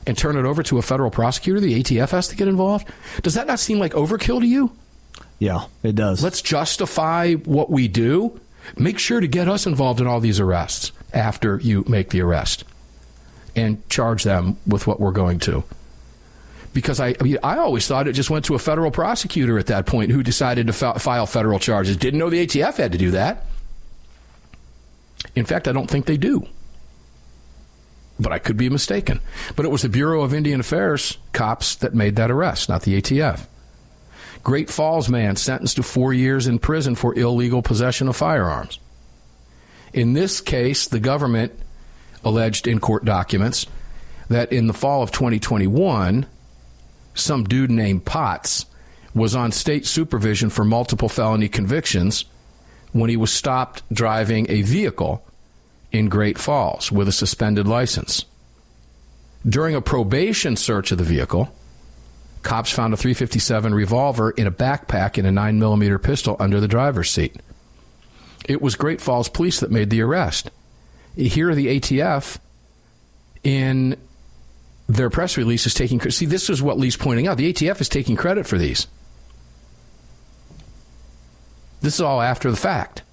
And 0.08 0.18
turn 0.18 0.38
it 0.38 0.46
over 0.46 0.64
to 0.64 0.78
a 0.78 0.82
federal 0.82 1.12
prosecutor, 1.12 1.60
the 1.60 1.82
ATF 1.82 2.12
has 2.12 2.28
to 2.28 2.36
get 2.36 2.48
involved. 2.48 2.88
Does 3.24 3.34
that 3.34 3.48
not 3.48 3.60
seem 3.60 3.80
like 3.80 3.94
overkill 3.94 4.40
to 4.40 4.48
you? 4.48 4.72
Yeah, 5.40 5.66
it 5.84 5.96
does. 5.96 6.24
Let's 6.24 6.42
justify 6.42 7.34
what 7.34 7.70
we 7.70 7.88
do. 7.88 8.40
Make 8.78 9.00
sure 9.00 9.20
to 9.20 9.28
get 9.28 9.48
us 9.48 9.66
involved 9.66 10.02
in 10.02 10.08
all 10.08 10.20
these 10.20 10.40
arrests 10.40 10.92
after 11.14 11.60
you 11.60 11.84
make 11.88 12.10
the 12.10 12.22
arrest 12.22 12.64
and 13.56 13.88
charge 13.90 14.24
them 14.24 14.58
with 14.66 14.88
what 14.88 15.00
we're 15.00 15.12
going 15.12 15.40
to. 15.40 15.64
Because 16.74 17.00
I, 17.00 17.16
I, 17.20 17.24
mean, 17.24 17.38
I 17.42 17.58
always 17.58 17.88
thought 17.88 18.08
it 18.08 18.14
just 18.14 18.30
went 18.30 18.46
to 18.46 18.56
a 18.56 18.60
federal 18.60 18.92
prosecutor 18.92 19.58
at 19.58 19.68
that 19.68 19.86
point 19.86 20.12
who 20.12 20.24
decided 20.24 20.68
to 20.68 20.74
fi- 20.74 20.98
file 20.98 21.26
federal 21.26 21.60
charges. 21.60 21.96
Didn't 21.96 22.20
know 22.20 22.30
the 22.30 22.46
ATF 22.46 22.76
had 22.76 22.92
to 22.92 22.98
do 22.98 23.12
that. 23.12 23.46
In 25.36 25.46
fact, 25.46 25.68
I 25.68 25.72
don't 25.72 25.90
think 25.90 26.06
they 26.06 26.18
do 26.18 26.48
but 28.20 28.32
I 28.32 28.40
could 28.40 28.58
be 28.58 28.70
mistaken. 28.70 29.20
But 29.56 29.66
it 29.66 29.70
was 29.70 29.82
the 29.82 29.90
Bureau 29.90 30.22
of 30.22 30.34
Indian 30.34 30.60
Affairs 30.60 31.18
cops 31.34 31.76
that 31.76 31.94
made 31.94 32.16
that 32.16 32.32
arrest, 32.32 32.70
not 32.70 32.84
the 32.84 33.02
ATF. 33.02 33.48
Great 34.44 34.70
Falls 34.70 35.10
man 35.10 35.36
sentenced 35.36 35.78
to 35.78 35.84
four 35.84 36.14
years 36.14 36.48
in 36.48 36.60
prison 36.60 36.96
for 36.96 37.18
illegal 37.18 37.62
possession 37.62 38.08
of 38.08 38.16
firearms. 38.16 38.80
In 39.92 40.14
this 40.14 40.40
case, 40.40 40.88
the 40.88 41.00
government 41.00 41.54
alleged 42.24 42.68
in 42.68 42.80
court 42.80 43.06
documents 43.06 43.66
that 44.30 44.52
in 44.52 44.68
the 44.68 44.74
fall 44.74 45.02
of 45.02 45.12
2021, 45.12 46.26
some 47.14 47.44
dude 47.44 47.72
named 47.72 48.06
Potts 48.06 48.66
was 49.14 49.36
on 49.36 49.52
state 49.52 49.86
supervision 49.86 50.50
for 50.50 50.66
multiple 50.66 51.10
felony 51.10 51.48
convictions 51.48 52.26
when 52.92 53.10
he 53.10 53.18
was 53.18 53.32
stopped 53.32 53.82
driving 53.92 54.46
a 54.50 54.62
vehicle 54.62 55.26
in 55.96 56.10
Great 56.10 56.38
Falls 56.38 56.92
with 56.92 57.08
a 57.08 57.14
suspended 57.14 57.68
license. 57.68 58.26
During 59.48 59.76
a 59.76 59.82
probation 59.82 60.56
search 60.56 60.92
of 60.92 60.98
the 60.98 61.04
vehicle, 61.04 61.50
cops 62.44 62.72
found 62.72 62.94
a 62.94 62.98
357 62.98 63.74
revolver 63.74 64.32
in 64.32 64.48
a 64.48 64.52
backpack 64.52 65.18
and 65.18 65.28
a 65.28 65.32
9mm 65.32 66.04
pistol 66.04 66.36
under 66.40 66.60
the 66.60 66.68
driver's 66.68 67.10
seat. 67.10 67.36
It 68.48 68.62
was 68.62 68.76
Great 68.76 69.02
Falls 69.02 69.30
police 69.30 69.60
that 69.60 69.72
made 69.72 69.90
the 69.90 70.02
arrest. 70.02 70.52
Here 71.16 71.56
the 71.56 71.80
ATF 71.80 72.38
in 73.44 73.98
their 74.88 75.10
press 75.10 75.38
release 75.38 75.66
is 75.66 75.74
taking 75.74 76.00
see 76.12 76.26
this 76.26 76.50
is 76.50 76.62
what 76.62 76.78
Lee's 76.78 76.98
pointing 76.98 77.28
out. 77.28 77.38
The 77.38 77.52
ATF 77.52 77.82
is 77.82 77.90
taking 77.90 78.16
credit 78.16 78.46
for 78.46 78.58
these. 78.58 78.88
This 81.82 81.96
is 81.96 82.02
all 82.02 82.22
after 82.22 82.52
the 82.52 82.58
fact. 82.58 83.04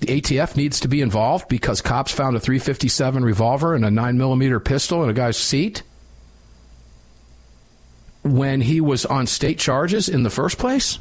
The 0.00 0.20
ATF 0.20 0.56
needs 0.56 0.80
to 0.80 0.88
be 0.88 1.02
involved 1.02 1.48
because 1.48 1.82
cops 1.82 2.10
found 2.10 2.34
a 2.34 2.40
357 2.40 3.22
revolver 3.22 3.74
and 3.74 3.84
a 3.84 3.90
9mm 3.90 4.64
pistol 4.64 5.04
in 5.04 5.10
a 5.10 5.12
guy's 5.12 5.36
seat 5.36 5.82
when 8.22 8.62
he 8.62 8.80
was 8.80 9.04
on 9.06 9.26
state 9.26 9.58
charges 9.58 10.08
in 10.08 10.22
the 10.22 10.30
first 10.30 10.58
place? 10.58 10.98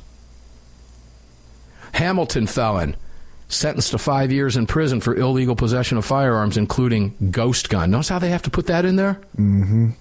Hamilton 1.93 2.45
felon 2.45 2.95
sentenced 3.47 3.91
to 3.91 3.97
five 3.97 4.31
years 4.31 4.57
in 4.57 4.67
prison 4.67 4.99
for 4.99 5.15
illegal 5.15 5.55
possession 5.55 5.97
of 5.97 6.05
firearms, 6.05 6.57
including 6.57 7.31
ghost 7.31 7.69
gun. 7.69 7.91
Notice 7.91 8.09
how 8.09 8.19
they 8.19 8.29
have 8.29 8.43
to 8.43 8.49
put 8.49 8.67
that 8.67 8.85
in 8.85 8.97
there? 8.97 9.19
Mm-hmm. 9.37 9.91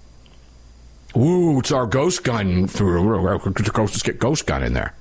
Ooh, 1.17 1.59
it's 1.59 1.71
our 1.71 1.87
ghost 1.87 2.23
gun. 2.23 2.67
Let's 3.87 4.03
get 4.03 4.19
ghost 4.19 4.45
gun 4.45 4.61
in 4.61 4.73
there 4.73 4.93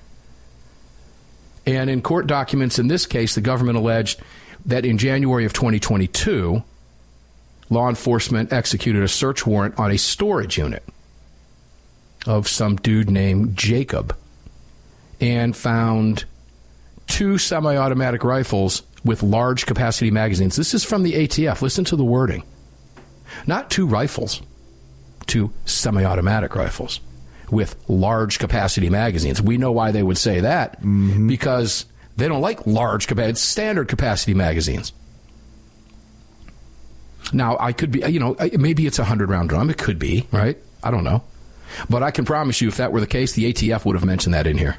And 1.68 1.90
in 1.90 2.00
court 2.00 2.26
documents 2.26 2.78
in 2.78 2.88
this 2.88 3.04
case, 3.04 3.34
the 3.34 3.42
government 3.42 3.76
alleged 3.76 4.22
that 4.64 4.86
in 4.86 4.96
January 4.96 5.44
of 5.44 5.52
2022, 5.52 6.62
law 7.68 7.88
enforcement 7.90 8.54
executed 8.54 9.02
a 9.02 9.08
search 9.08 9.46
warrant 9.46 9.78
on 9.78 9.90
a 9.90 9.98
storage 9.98 10.56
unit 10.56 10.82
of 12.26 12.48
some 12.48 12.76
dude 12.76 13.10
named 13.10 13.54
Jacob 13.54 14.16
and 15.20 15.54
found 15.54 16.24
two 17.06 17.36
semi 17.36 17.76
automatic 17.76 18.24
rifles 18.24 18.82
with 19.04 19.22
large 19.22 19.66
capacity 19.66 20.10
magazines. 20.10 20.56
This 20.56 20.72
is 20.72 20.84
from 20.84 21.02
the 21.02 21.12
ATF. 21.12 21.60
Listen 21.60 21.84
to 21.84 21.96
the 21.96 22.04
wording. 22.04 22.44
Not 23.46 23.70
two 23.70 23.86
rifles, 23.86 24.40
two 25.26 25.52
semi 25.66 26.02
automatic 26.02 26.56
rifles 26.56 27.00
with 27.50 27.76
large 27.88 28.38
capacity 28.38 28.90
magazines. 28.90 29.40
We 29.40 29.58
know 29.58 29.72
why 29.72 29.90
they 29.90 30.02
would 30.02 30.18
say 30.18 30.40
that 30.40 30.80
mm-hmm. 30.80 31.26
because 31.26 31.86
they 32.16 32.28
don't 32.28 32.40
like 32.40 32.66
large 32.66 33.06
capacity, 33.06 33.38
standard 33.38 33.88
capacity 33.88 34.34
magazines. 34.34 34.92
Now, 37.32 37.56
I 37.60 37.72
could 37.72 37.90
be, 37.90 38.00
you 38.00 38.20
know, 38.20 38.36
maybe 38.52 38.86
it's 38.86 38.98
a 38.98 39.02
100 39.02 39.28
round 39.28 39.48
drum. 39.48 39.70
It 39.70 39.78
could 39.78 39.98
be, 39.98 40.26
right? 40.32 40.56
I 40.82 40.90
don't 40.90 41.04
know. 41.04 41.22
But 41.90 42.02
I 42.02 42.10
can 42.10 42.24
promise 42.24 42.60
you, 42.60 42.68
if 42.68 42.78
that 42.78 42.92
were 42.92 43.00
the 43.00 43.06
case, 43.06 43.32
the 43.32 43.52
ATF 43.52 43.84
would 43.84 43.94
have 43.96 44.04
mentioned 44.04 44.34
that 44.34 44.46
in 44.46 44.56
here. 44.56 44.78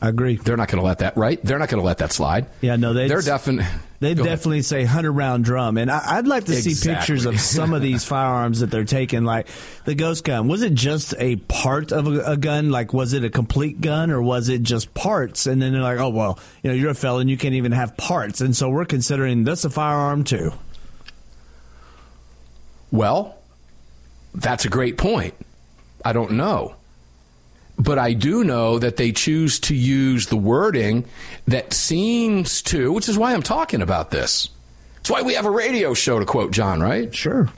I 0.00 0.08
agree. 0.08 0.36
They're 0.36 0.56
not 0.56 0.68
going 0.68 0.80
to 0.80 0.86
let 0.86 0.98
that, 0.98 1.16
right? 1.16 1.42
They're 1.42 1.58
not 1.58 1.68
going 1.68 1.80
to 1.80 1.86
let 1.86 1.98
that 1.98 2.12
slide. 2.12 2.46
Yeah, 2.60 2.76
no, 2.76 2.92
they'd, 2.92 3.08
They're 3.08 3.22
definitely. 3.22 3.66
They 3.98 4.12
definitely 4.12 4.60
say 4.60 4.84
hundred 4.84 5.12
round 5.12 5.46
drum, 5.46 5.78
and 5.78 5.90
I, 5.90 6.16
would 6.16 6.28
like 6.28 6.44
to 6.44 6.54
see 6.54 6.74
pictures 6.86 7.24
of 7.24 7.40
some 7.40 7.72
of 7.72 7.80
these 7.80 8.04
firearms 8.08 8.60
that 8.60 8.70
they're 8.70 8.84
taking. 8.84 9.24
Like 9.24 9.48
the 9.86 9.94
ghost 9.94 10.22
gun, 10.22 10.48
was 10.48 10.60
it 10.60 10.74
just 10.74 11.14
a 11.18 11.36
part 11.36 11.92
of 11.92 12.06
a, 12.06 12.32
a 12.32 12.36
gun? 12.36 12.70
Like, 12.70 12.92
was 12.92 13.14
it 13.14 13.24
a 13.24 13.30
complete 13.30 13.80
gun, 13.80 14.10
or 14.10 14.20
was 14.20 14.50
it 14.50 14.62
just 14.62 14.92
parts? 14.92 15.46
And 15.46 15.62
then 15.62 15.72
they're 15.72 15.80
like, 15.80 15.98
"Oh 15.98 16.10
well, 16.10 16.38
you 16.62 16.68
know, 16.68 16.76
you're 16.76 16.90
a 16.90 16.94
felon, 16.94 17.28
you 17.28 17.38
can't 17.38 17.54
even 17.54 17.72
have 17.72 17.96
parts," 17.96 18.42
and 18.42 18.54
so 18.54 18.68
we're 18.68 18.84
considering 18.84 19.44
this 19.44 19.64
a 19.64 19.70
firearm 19.70 20.24
too. 20.24 20.52
Well, 22.90 23.38
that's 24.34 24.66
a 24.66 24.68
great 24.68 24.98
point. 24.98 25.34
I 26.04 26.12
don't 26.12 26.32
know. 26.32 26.76
But 27.78 27.98
I 27.98 28.14
do 28.14 28.42
know 28.42 28.78
that 28.78 28.96
they 28.96 29.12
choose 29.12 29.60
to 29.60 29.74
use 29.74 30.26
the 30.26 30.36
wording 30.36 31.04
that 31.46 31.72
seems 31.72 32.62
to, 32.62 32.92
which 32.92 33.08
is 33.08 33.18
why 33.18 33.34
I'm 33.34 33.42
talking 33.42 33.82
about 33.82 34.10
this. 34.10 34.48
It's 35.00 35.10
why 35.10 35.22
we 35.22 35.34
have 35.34 35.46
a 35.46 35.50
radio 35.50 35.94
show 35.94 36.18
to 36.18 36.24
quote 36.24 36.52
John, 36.52 36.80
right? 36.80 37.14
Sure. 37.14 37.48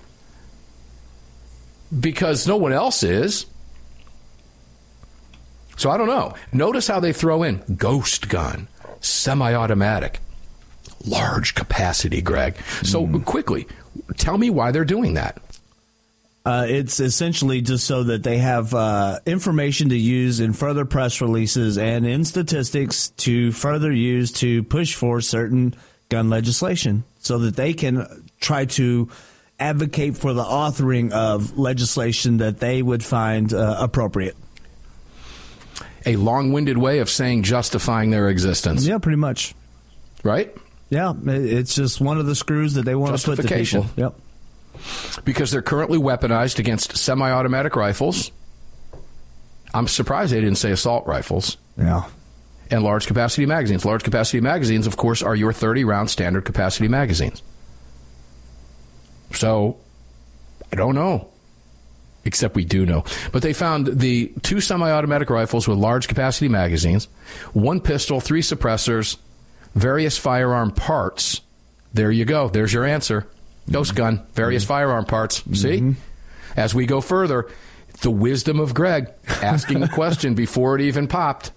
Because 1.98 2.46
no 2.46 2.56
one 2.56 2.72
else 2.72 3.02
is. 3.02 3.46
So 5.76 5.90
I 5.90 5.96
don't 5.96 6.08
know. 6.08 6.34
Notice 6.52 6.88
how 6.88 6.98
they 6.98 7.12
throw 7.12 7.44
in 7.44 7.62
ghost 7.76 8.28
gun, 8.28 8.66
semi 9.00 9.54
automatic, 9.54 10.18
large 11.06 11.54
capacity, 11.54 12.20
Greg. 12.20 12.56
So 12.82 13.06
hmm. 13.06 13.20
quickly, 13.20 13.68
tell 14.16 14.36
me 14.36 14.50
why 14.50 14.72
they're 14.72 14.84
doing 14.84 15.14
that. 15.14 15.40
Uh, 16.48 16.64
it's 16.66 16.98
essentially 16.98 17.60
just 17.60 17.86
so 17.86 18.04
that 18.04 18.22
they 18.22 18.38
have 18.38 18.72
uh, 18.72 19.18
information 19.26 19.90
to 19.90 19.98
use 19.98 20.40
in 20.40 20.54
further 20.54 20.86
press 20.86 21.20
releases 21.20 21.76
and 21.76 22.06
in 22.06 22.24
statistics 22.24 23.10
to 23.10 23.52
further 23.52 23.92
use 23.92 24.32
to 24.32 24.62
push 24.62 24.94
for 24.94 25.20
certain 25.20 25.74
gun 26.08 26.30
legislation 26.30 27.04
so 27.18 27.36
that 27.36 27.54
they 27.54 27.74
can 27.74 28.24
try 28.40 28.64
to 28.64 29.10
advocate 29.60 30.16
for 30.16 30.32
the 30.32 30.42
authoring 30.42 31.12
of 31.12 31.58
legislation 31.58 32.38
that 32.38 32.60
they 32.60 32.80
would 32.80 33.04
find 33.04 33.52
uh, 33.52 33.76
appropriate. 33.78 34.34
A 36.06 36.16
long 36.16 36.54
winded 36.54 36.78
way 36.78 37.00
of 37.00 37.10
saying 37.10 37.42
justifying 37.42 38.08
their 38.08 38.30
existence. 38.30 38.86
Yeah, 38.86 38.96
pretty 38.96 39.16
much. 39.16 39.54
Right? 40.22 40.56
Yeah, 40.88 41.12
it's 41.26 41.74
just 41.74 42.00
one 42.00 42.16
of 42.16 42.24
the 42.24 42.34
screws 42.34 42.72
that 42.72 42.86
they 42.86 42.94
want 42.94 43.18
to 43.18 43.22
put 43.22 43.36
to 43.36 43.54
people. 43.54 43.84
Yep. 43.96 44.14
Because 45.24 45.50
they're 45.50 45.62
currently 45.62 45.98
weaponized 45.98 46.58
against 46.58 46.96
semi 46.96 47.30
automatic 47.30 47.76
rifles. 47.76 48.30
I'm 49.74 49.88
surprised 49.88 50.32
they 50.32 50.40
didn't 50.40 50.58
say 50.58 50.70
assault 50.70 51.06
rifles. 51.06 51.56
Yeah. 51.76 52.04
And 52.70 52.82
large 52.82 53.06
capacity 53.06 53.46
magazines. 53.46 53.84
Large 53.84 54.04
capacity 54.04 54.40
magazines, 54.40 54.86
of 54.86 54.96
course, 54.96 55.22
are 55.22 55.34
your 55.34 55.52
30 55.52 55.84
round 55.84 56.10
standard 56.10 56.44
capacity 56.44 56.88
magazines. 56.88 57.42
So, 59.32 59.76
I 60.72 60.76
don't 60.76 60.94
know. 60.94 61.28
Except 62.24 62.54
we 62.54 62.64
do 62.64 62.84
know. 62.84 63.04
But 63.32 63.42
they 63.42 63.52
found 63.52 63.86
the 63.86 64.32
two 64.42 64.60
semi 64.60 64.90
automatic 64.90 65.30
rifles 65.30 65.66
with 65.66 65.78
large 65.78 66.08
capacity 66.08 66.48
magazines, 66.48 67.08
one 67.52 67.80
pistol, 67.80 68.20
three 68.20 68.42
suppressors, 68.42 69.16
various 69.74 70.18
firearm 70.18 70.72
parts. 70.72 71.40
There 71.94 72.10
you 72.10 72.24
go. 72.24 72.48
There's 72.48 72.72
your 72.72 72.84
answer. 72.84 73.26
Ghost 73.70 73.94
gun, 73.94 74.26
various 74.34 74.64
mm-hmm. 74.64 74.68
firearm 74.68 75.04
parts. 75.04 75.42
See? 75.58 75.78
Mm-hmm. 75.78 75.92
As 76.56 76.74
we 76.74 76.86
go 76.86 77.00
further, 77.00 77.48
the 78.00 78.10
wisdom 78.10 78.60
of 78.60 78.74
Greg 78.74 79.08
asking 79.42 79.80
the 79.80 79.88
question 79.88 80.34
before 80.34 80.74
it 80.74 80.80
even 80.82 81.08
popped. 81.08 81.52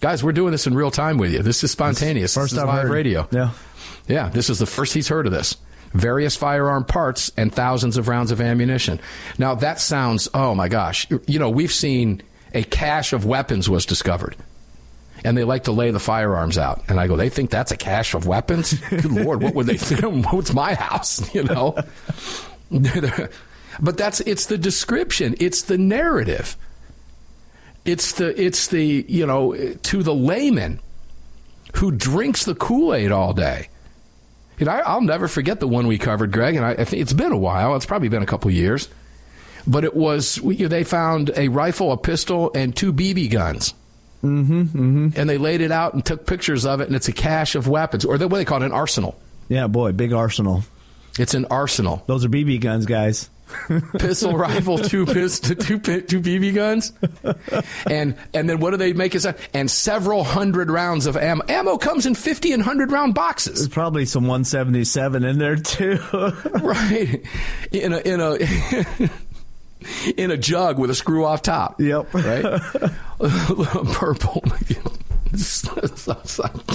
Guys, 0.00 0.24
we're 0.24 0.32
doing 0.32 0.50
this 0.50 0.66
in 0.66 0.74
real 0.74 0.90
time 0.90 1.16
with 1.16 1.32
you. 1.32 1.42
This 1.42 1.62
is 1.62 1.70
spontaneous. 1.70 2.34
First 2.34 2.54
this 2.54 2.58
is 2.58 2.58
I've 2.58 2.68
live 2.68 2.82
heard. 2.84 2.92
radio. 2.92 3.28
Yeah. 3.30 3.50
Yeah, 4.08 4.30
this 4.30 4.50
is 4.50 4.58
the 4.58 4.66
first 4.66 4.94
he's 4.94 5.08
heard 5.08 5.26
of 5.26 5.32
this. 5.32 5.56
Various 5.92 6.34
firearm 6.34 6.84
parts 6.84 7.30
and 7.36 7.52
thousands 7.52 7.96
of 7.96 8.08
rounds 8.08 8.30
of 8.30 8.40
ammunition. 8.40 8.98
Now, 9.38 9.54
that 9.56 9.78
sounds, 9.78 10.28
oh 10.34 10.54
my 10.54 10.68
gosh. 10.68 11.06
You 11.26 11.38
know, 11.38 11.50
we've 11.50 11.72
seen 11.72 12.22
a 12.54 12.64
cache 12.64 13.12
of 13.12 13.24
weapons 13.24 13.68
was 13.68 13.86
discovered. 13.86 14.34
And 15.24 15.36
they 15.36 15.44
like 15.44 15.64
to 15.64 15.72
lay 15.72 15.90
the 15.90 16.00
firearms 16.00 16.58
out. 16.58 16.82
And 16.88 16.98
I 16.98 17.06
go, 17.06 17.16
they 17.16 17.28
think 17.28 17.50
that's 17.50 17.70
a 17.70 17.76
cache 17.76 18.14
of 18.14 18.26
weapons? 18.26 18.74
Good 18.90 19.04
Lord, 19.04 19.42
what 19.42 19.54
would 19.54 19.66
they 19.66 19.76
think? 19.76 20.26
What's 20.32 20.52
my 20.52 20.74
house? 20.74 21.32
You 21.34 21.44
know? 21.44 21.76
but 23.80 23.96
that's, 23.96 24.20
it's 24.20 24.46
the 24.46 24.58
description, 24.58 25.34
it's 25.38 25.62
the 25.62 25.78
narrative. 25.78 26.56
It's 27.84 28.12
the, 28.12 28.40
it's 28.40 28.68
the, 28.68 29.04
you 29.08 29.26
know, 29.26 29.54
to 29.54 30.02
the 30.02 30.14
layman 30.14 30.80
who 31.76 31.90
drinks 31.90 32.44
the 32.44 32.54
Kool 32.54 32.94
Aid 32.94 33.12
all 33.12 33.32
day. 33.32 33.68
You 34.58 34.66
know, 34.66 34.72
I, 34.72 34.80
I'll 34.80 35.00
never 35.00 35.28
forget 35.28 35.60
the 35.60 35.68
one 35.68 35.86
we 35.86 35.98
covered, 35.98 36.32
Greg, 36.32 36.54
and 36.56 36.64
I, 36.64 36.72
I 36.72 36.84
think 36.84 37.02
it's 37.02 37.12
been 37.12 37.32
a 37.32 37.38
while. 37.38 37.74
It's 37.76 37.86
probably 37.86 38.08
been 38.08 38.22
a 38.22 38.26
couple 38.26 38.50
years, 38.50 38.88
but 39.66 39.84
it 39.84 39.94
was 39.94 40.36
they 40.36 40.84
found 40.84 41.30
a 41.36 41.48
rifle, 41.48 41.92
a 41.92 41.96
pistol, 41.96 42.50
and 42.54 42.76
two 42.76 42.92
BB 42.92 43.30
guns. 43.30 43.74
Mm-hmm, 44.22 44.62
mm-hmm. 44.62 45.08
And 45.16 45.28
they 45.28 45.38
laid 45.38 45.60
it 45.60 45.72
out 45.72 45.94
and 45.94 46.04
took 46.04 46.26
pictures 46.26 46.64
of 46.64 46.80
it, 46.80 46.86
and 46.86 46.94
it's 46.96 47.08
a 47.08 47.12
cache 47.12 47.54
of 47.54 47.66
weapons, 47.68 48.04
or 48.04 48.18
the- 48.18 48.28
what 48.28 48.38
they 48.38 48.44
call 48.44 48.62
it, 48.62 48.66
an 48.66 48.72
arsenal. 48.72 49.18
Yeah, 49.48 49.66
boy, 49.66 49.92
big 49.92 50.12
arsenal. 50.12 50.62
It's 51.18 51.34
an 51.34 51.46
arsenal. 51.50 52.02
Those 52.06 52.24
are 52.24 52.28
BB 52.28 52.60
guns, 52.60 52.86
guys. 52.86 53.28
Pistol, 53.98 54.34
rifle, 54.34 54.78
two 54.78 55.04
pist- 55.04 55.44
two 55.60 55.78
two 55.78 56.20
BB 56.20 56.54
guns, 56.54 56.92
and 57.86 58.16
and 58.32 58.48
then 58.48 58.60
what 58.60 58.70
do 58.70 58.78
they 58.78 58.94
make 58.94 59.14
it? 59.14 59.20
say? 59.20 59.34
And 59.52 59.70
several 59.70 60.24
hundred 60.24 60.70
rounds 60.70 61.04
of 61.04 61.18
ammo. 61.18 61.42
Ammo 61.48 61.76
comes 61.76 62.06
in 62.06 62.14
fifty 62.14 62.52
and 62.52 62.62
hundred 62.62 62.90
round 62.92 63.14
boxes. 63.14 63.58
There's 63.58 63.68
probably 63.68 64.06
some 64.06 64.22
177 64.22 65.22
in 65.24 65.38
there 65.38 65.56
too. 65.56 65.98
right 66.62 67.22
in 67.72 67.92
a 67.92 67.98
in 67.98 68.20
a 68.22 68.38
in 70.16 70.30
a 70.30 70.36
jug 70.36 70.78
with 70.78 70.90
a 70.90 70.94
screw 70.94 71.24
off 71.24 71.42
top. 71.42 71.80
Yep. 71.80 72.14
Right. 72.14 72.62
Purple. 73.92 74.42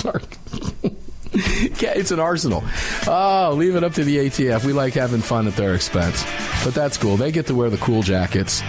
It's 1.98 2.12
an 2.12 2.20
arsenal. 2.20 2.64
Oh, 3.08 3.54
leave 3.56 3.76
it 3.76 3.84
up 3.84 3.94
to 3.94 4.04
the 4.04 4.18
ATF. 4.18 4.64
We 4.66 4.74
like 4.74 4.94
having 4.94 5.22
fun 5.22 5.48
at 5.48 5.56
their 5.56 5.74
expense, 5.74 6.24
but 6.64 6.74
that's 6.74 6.98
cool. 6.98 7.18
They 7.18 7.32
get 7.32 7.48
to 7.48 7.56
wear 7.56 7.70
the 7.70 7.78
cool 7.78 8.02
jackets. 8.04 8.62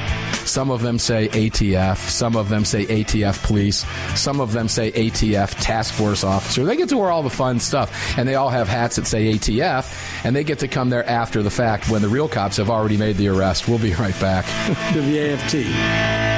Some 0.45 0.71
of 0.71 0.81
them 0.83 0.99
say 0.99 1.29
ATF. 1.29 1.97
Some 1.97 2.37
of 2.37 2.49
them 2.49 2.65
say 2.65 2.87
ATF 2.87 3.45
police. 3.45 3.85
Some 4.19 4.41
of 4.41 4.53
them 4.53 4.69
say 4.69 4.93
ATF 4.93 5.61
task 5.63 5.95
force 5.95 6.25
officer. 6.25 6.65
They 6.65 6.77
get 6.77 6.89
to 6.91 6.97
wear 6.97 7.11
all 7.11 7.23
the 7.23 7.31
fun 7.31 7.61
stuff, 7.61 8.17
and 8.19 8.27
they 8.29 8.35
all 8.35 8.51
have 8.51 8.69
hats 8.69 8.97
that 8.97 9.07
say 9.07 9.35
ATF, 9.35 10.25
and 10.25 10.35
they 10.35 10.45
get 10.45 10.61
to 10.61 10.69
come 10.69 10.91
there 10.91 11.09
after 11.09 11.43
the 11.43 11.51
fact 11.51 11.91
when 11.91 12.03
the 12.03 12.09
real 12.09 12.29
cops 12.29 12.57
have 12.57 12.71
already 12.71 12.97
made 12.97 13.17
the 13.17 13.29
arrest. 13.29 13.69
We'll 13.69 13.79
be 13.79 13.95
right 13.95 14.19
back. 14.21 14.45
the 14.95 15.01
WAFT. 15.01 16.38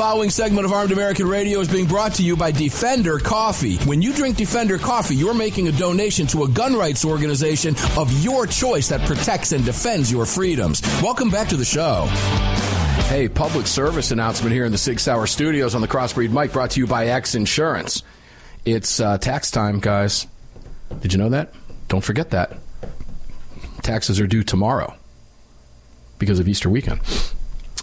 following 0.00 0.30
segment 0.30 0.64
of 0.64 0.72
Armed 0.72 0.92
American 0.92 1.28
Radio 1.28 1.60
is 1.60 1.68
being 1.68 1.84
brought 1.84 2.14
to 2.14 2.22
you 2.22 2.34
by 2.34 2.50
Defender 2.50 3.18
Coffee. 3.18 3.76
When 3.80 4.00
you 4.00 4.14
drink 4.14 4.38
Defender 4.38 4.78
Coffee, 4.78 5.14
you're 5.14 5.34
making 5.34 5.68
a 5.68 5.72
donation 5.72 6.26
to 6.28 6.44
a 6.44 6.48
gun 6.48 6.74
rights 6.74 7.04
organization 7.04 7.74
of 7.98 8.10
your 8.24 8.46
choice 8.46 8.88
that 8.88 9.06
protects 9.06 9.52
and 9.52 9.62
defends 9.62 10.10
your 10.10 10.24
freedoms. 10.24 10.80
Welcome 11.02 11.28
back 11.28 11.48
to 11.48 11.56
the 11.58 11.66
show. 11.66 12.06
Hey, 13.10 13.28
public 13.28 13.66
service 13.66 14.10
announcement 14.10 14.54
here 14.54 14.64
in 14.64 14.72
the 14.72 14.78
Sig 14.78 14.98
Sauer 14.98 15.26
Studios 15.26 15.74
on 15.74 15.82
the 15.82 15.88
Crossbreed 15.88 16.32
Mic 16.32 16.50
brought 16.50 16.70
to 16.70 16.80
you 16.80 16.86
by 16.86 17.08
X 17.08 17.34
Insurance. 17.34 18.02
It's 18.64 19.00
uh, 19.00 19.18
tax 19.18 19.50
time, 19.50 19.80
guys. 19.80 20.26
Did 21.02 21.12
you 21.12 21.18
know 21.18 21.28
that? 21.28 21.52
Don't 21.88 22.02
forget 22.02 22.30
that. 22.30 22.56
Taxes 23.82 24.18
are 24.18 24.26
due 24.26 24.44
tomorrow 24.44 24.96
because 26.18 26.40
of 26.40 26.48
Easter 26.48 26.70
weekend. 26.70 27.02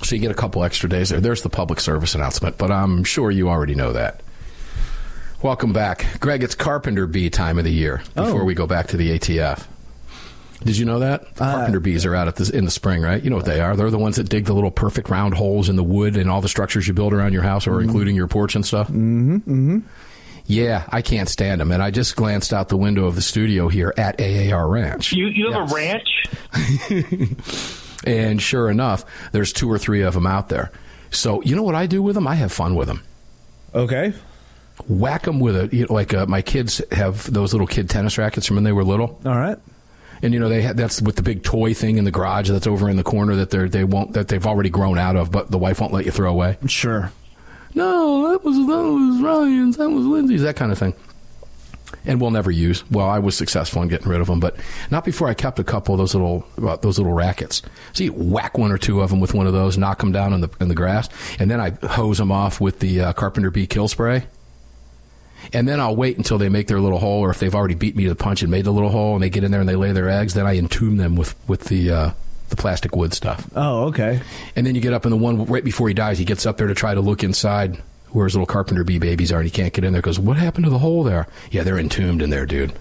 So 0.04 0.16
you 0.16 0.22
get 0.22 0.32
a 0.32 0.36
couple 0.36 0.64
extra 0.64 0.88
days 0.90 1.10
there. 1.10 1.20
There's 1.20 1.42
the 1.42 1.50
public 1.50 1.80
service 1.80 2.16
announcement, 2.16 2.58
but 2.58 2.72
I'm 2.72 3.04
sure 3.04 3.32
you 3.32 3.50
already 3.50 3.76
know 3.76 3.94
that. 3.94 4.22
Welcome 5.42 5.74
back. 5.74 6.06
Greg, 6.20 6.44
it's 6.44 6.56
Carpenter 6.56 7.08
Bee 7.08 7.30
time 7.30 7.58
of 7.58 7.64
the 7.66 7.72
year 7.72 8.02
before 8.16 8.42
Oh. 8.42 8.46
we 8.46 8.54
go 8.54 8.66
back 8.68 8.88
to 8.88 8.98
the 8.98 9.12
ATF. 9.18 9.68
Did 10.64 10.78
you 10.78 10.86
know 10.86 11.00
that? 11.00 11.36
Carpenter 11.36 11.80
bees 11.80 12.04
are 12.06 12.16
out 12.16 12.28
at 12.28 12.36
the, 12.38 12.52
in 12.56 12.66
the 12.66 12.72
spring, 12.72 13.02
right? 13.04 13.22
You 13.24 13.30
know 13.30 13.36
what 13.36 13.46
they 13.46 13.60
are. 13.60 13.76
They're 13.76 13.92
the 13.92 14.00
ones 14.00 14.16
that 14.16 14.28
dig 14.30 14.46
the 14.46 14.54
little 14.54 14.72
perfect 14.72 15.10
round 15.10 15.36
holes 15.36 15.70
in 15.70 15.76
the 15.76 15.84
wood 15.84 16.18
and 16.18 16.32
all 16.32 16.42
the 16.42 16.48
structures 16.50 16.88
you 16.88 16.96
build 16.96 17.14
around 17.14 17.34
your 17.34 17.44
house 17.44 17.68
or 17.68 17.80
including 17.82 18.16
your 18.16 18.28
porch 18.28 18.56
and 18.56 18.66
stuff. 18.66 18.88
Mm-hmm. 18.88 19.36
Mm-hmm. 19.36 19.80
Yeah, 20.48 20.86
I 20.90 21.04
can't 21.04 21.30
stand 21.30 21.62
them. 21.62 21.72
And 21.72 21.84
I 21.84 21.92
just 21.92 22.16
glanced 22.16 22.54
out 22.54 22.70
the 22.70 22.78
window 22.78 23.06
of 23.06 23.14
the 23.16 23.22
studio 23.22 23.68
here 23.68 23.94
at 23.98 24.20
AAR 24.20 24.68
Ranch. 24.68 25.12
You 25.14 25.28
you 25.28 25.52
have 25.52 25.72
a 25.72 25.76
ranch? 25.76 26.24
And 28.06 28.42
sure 28.42 28.70
enough, 28.70 29.06
there's 29.32 29.52
two 29.52 29.72
or 29.72 29.78
three 29.78 30.02
of 30.02 30.14
them 30.14 30.28
out 30.28 30.50
there. 30.50 30.72
So, 31.10 31.42
you 31.42 31.56
know 31.56 31.64
what 31.64 31.76
I 31.76 31.88
do 31.88 32.02
with 32.04 32.16
them? 32.16 32.28
I 32.28 32.36
have 32.36 32.52
fun 32.52 32.76
with 32.76 32.88
them. 32.88 33.02
Okay. 33.74 34.14
Whack 34.88 35.24
them 35.24 35.40
with 35.40 35.56
a, 35.56 35.76
you 35.76 35.86
know, 35.88 35.94
like 35.94 36.14
uh, 36.14 36.26
my 36.28 36.42
kids 36.42 36.82
have 36.92 37.32
those 37.32 37.54
little 37.54 37.68
kid 37.68 37.90
tennis 37.90 38.18
rackets 38.18 38.46
from 38.48 38.58
when 38.58 38.64
they 38.64 38.72
were 38.72 38.84
little. 38.84 39.20
All 39.26 39.38
right. 39.38 39.58
And 40.22 40.34
you 40.34 40.40
know 40.40 40.50
they 40.50 40.64
ha- 40.64 40.74
that's 40.74 41.00
with 41.00 41.16
the 41.16 41.22
big 41.22 41.44
toy 41.44 41.76
thing 41.76 41.98
in 41.98 42.04
the 42.04 42.12
garage 42.12 42.50
that's 42.50 42.66
over 42.66 42.90
in 42.90 42.98
the 42.98 43.04
corner 43.04 43.36
that 43.36 43.52
they're 43.52 43.70
they 43.70 43.84
won't 43.84 44.14
that 44.14 44.30
they've 44.30 44.46
already 44.48 44.70
grown 44.70 44.98
out 44.98 45.16
of, 45.16 45.32
but 45.32 45.52
the 45.52 45.60
wife 45.60 45.80
won't 45.80 45.94
let 45.94 46.06
you 46.06 46.12
throw 46.12 46.32
away. 46.32 46.58
Sure. 46.66 47.12
No, 47.76 48.32
that 48.32 48.44
was 48.44 48.56
that 48.56 48.64
was 48.66 49.22
Ryan's, 49.22 49.78
that 49.78 49.90
was 49.90 50.06
Lindsay's, 50.06 50.42
that 50.42 50.56
kind 50.56 50.72
of 50.72 50.80
thing. 50.80 50.96
And 52.06 52.22
we'll 52.22 52.32
never 52.32 52.52
use. 52.52 52.90
Well, 52.90 53.08
I 53.08 53.20
was 53.20 53.36
successful 53.36 53.82
in 53.82 53.90
getting 53.90 54.08
rid 54.08 54.22
of 54.22 54.28
them, 54.28 54.40
but 54.40 54.56
not 54.90 55.04
before 55.04 55.28
I 55.28 55.34
kept 55.34 55.60
a 55.60 55.64
couple 55.64 55.94
of 55.94 56.00
those 56.00 56.16
little 56.16 56.48
uh, 56.62 56.78
those 56.78 56.98
little 56.98 57.14
rackets. 57.14 57.62
So 57.94 58.06
you 58.06 58.14
whack 58.14 58.58
one 58.58 58.72
or 58.72 58.78
two 58.78 59.02
of 59.02 59.10
them 59.10 59.20
with 59.20 59.34
one 59.34 59.46
of 59.46 59.54
those, 59.54 59.78
knock 59.78 60.00
them 60.00 60.14
down 60.14 60.32
in 60.32 60.42
the 60.42 60.50
in 60.62 60.70
the 60.70 60.76
grass, 60.76 61.10
and 61.38 61.52
then 61.52 61.60
I 61.60 61.72
hose 61.86 62.18
them 62.18 62.32
off 62.32 62.62
with 62.62 62.80
the 62.80 63.02
uh, 63.02 63.14
Carpenter 63.14 63.52
Bee 63.52 63.68
kill 63.68 63.88
spray. 63.88 64.26
And 65.54 65.68
then 65.68 65.80
I'll 65.80 65.96
wait 65.96 66.18
until 66.18 66.38
they 66.38 66.50
make 66.50 66.68
their 66.68 66.80
little 66.80 67.00
hole, 67.00 67.22
or 67.22 67.30
if 67.30 67.40
they've 67.40 67.54
already 67.54 67.76
beat 67.76 67.96
me 67.96 68.04
to 68.04 68.10
the 68.10 68.16
punch 68.16 68.42
and 68.42 68.52
made 68.52 68.66
the 68.66 68.72
little 68.72 68.90
hole, 68.90 69.14
and 69.14 69.24
they 69.24 69.30
get 69.30 69.44
in 69.44 69.52
there 69.52 69.60
and 69.60 69.70
they 69.70 69.76
lay 69.76 69.92
their 69.92 70.10
eggs. 70.10 70.34
Then 70.34 70.46
I 70.46 70.58
entomb 70.58 70.98
them 70.98 71.16
with 71.16 71.36
with 71.48 71.66
the 71.66 71.92
uh, 71.92 72.12
the 72.50 72.56
plastic 72.56 72.96
wood 72.96 73.14
stuff. 73.14 73.50
Oh, 73.56 73.86
okay. 73.86 74.22
And 74.56 74.66
then 74.66 74.76
you 74.76 74.82
get 74.82 74.94
up 74.94 75.06
in 75.06 75.12
the 75.12 75.18
one 75.18 75.46
right 75.46 75.64
before 75.64 75.88
he 75.88 75.94
dies. 75.94 76.18
He 76.18 76.26
gets 76.26 76.46
up 76.46 76.58
there 76.58 76.68
to 76.68 76.74
try 76.74 76.94
to 76.94 77.02
look 77.02 77.24
inside 77.24 77.82
where 78.18 78.26
his 78.26 78.36
little 78.36 78.48
carpenter 78.48 78.84
bee 78.84 79.00
babies 79.00 79.32
are, 79.32 79.38
and 79.38 79.46
he 79.46 79.52
can't 79.52 79.74
get 79.74 79.84
in 79.84 79.94
there. 79.94 80.02
Goes, 80.02 80.20
what 80.20 80.38
happened 80.38 80.66
to 80.66 80.72
the 80.72 80.80
hole 80.80 81.04
there? 81.04 81.28
Yeah, 81.52 81.64
they're 81.64 81.78
entombed 81.78 82.22
in 82.22 82.30
there, 82.32 82.46
dude. 82.46 82.74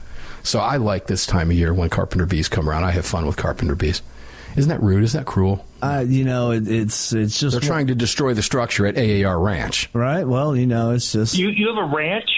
So 0.42 0.60
I 0.60 0.76
like 0.76 1.06
this 1.06 1.26
time 1.26 1.50
of 1.50 1.56
year 1.56 1.74
when 1.74 1.90
carpenter 1.90 2.24
bees 2.26 2.48
come 2.48 2.68
around. 2.68 2.84
I 2.84 2.92
have 2.92 3.04
fun 3.04 3.26
with 3.26 3.36
carpenter 3.36 3.74
bees. 3.74 4.00
Isn't 4.56 4.70
that 4.70 4.82
rude? 4.82 5.04
Isn't 5.04 5.20
that 5.20 5.26
cruel? 5.26 5.66
Uh, 5.82 6.04
you 6.06 6.24
know, 6.24 6.52
it, 6.52 6.66
it's 6.66 7.12
it's 7.12 7.38
just 7.38 7.52
They're 7.52 7.68
trying 7.68 7.88
to 7.88 7.94
destroy 7.94 8.32
the 8.32 8.42
structure 8.42 8.86
at 8.86 8.96
AAR 8.96 9.38
Ranch. 9.38 9.90
right. 9.92 10.24
Well, 10.24 10.56
you 10.56 10.66
know, 10.66 10.92
it's 10.92 11.12
just 11.12 11.36
You 11.36 11.48
you 11.48 11.68
have 11.74 11.76
a 11.76 11.94
ranch? 11.94 12.30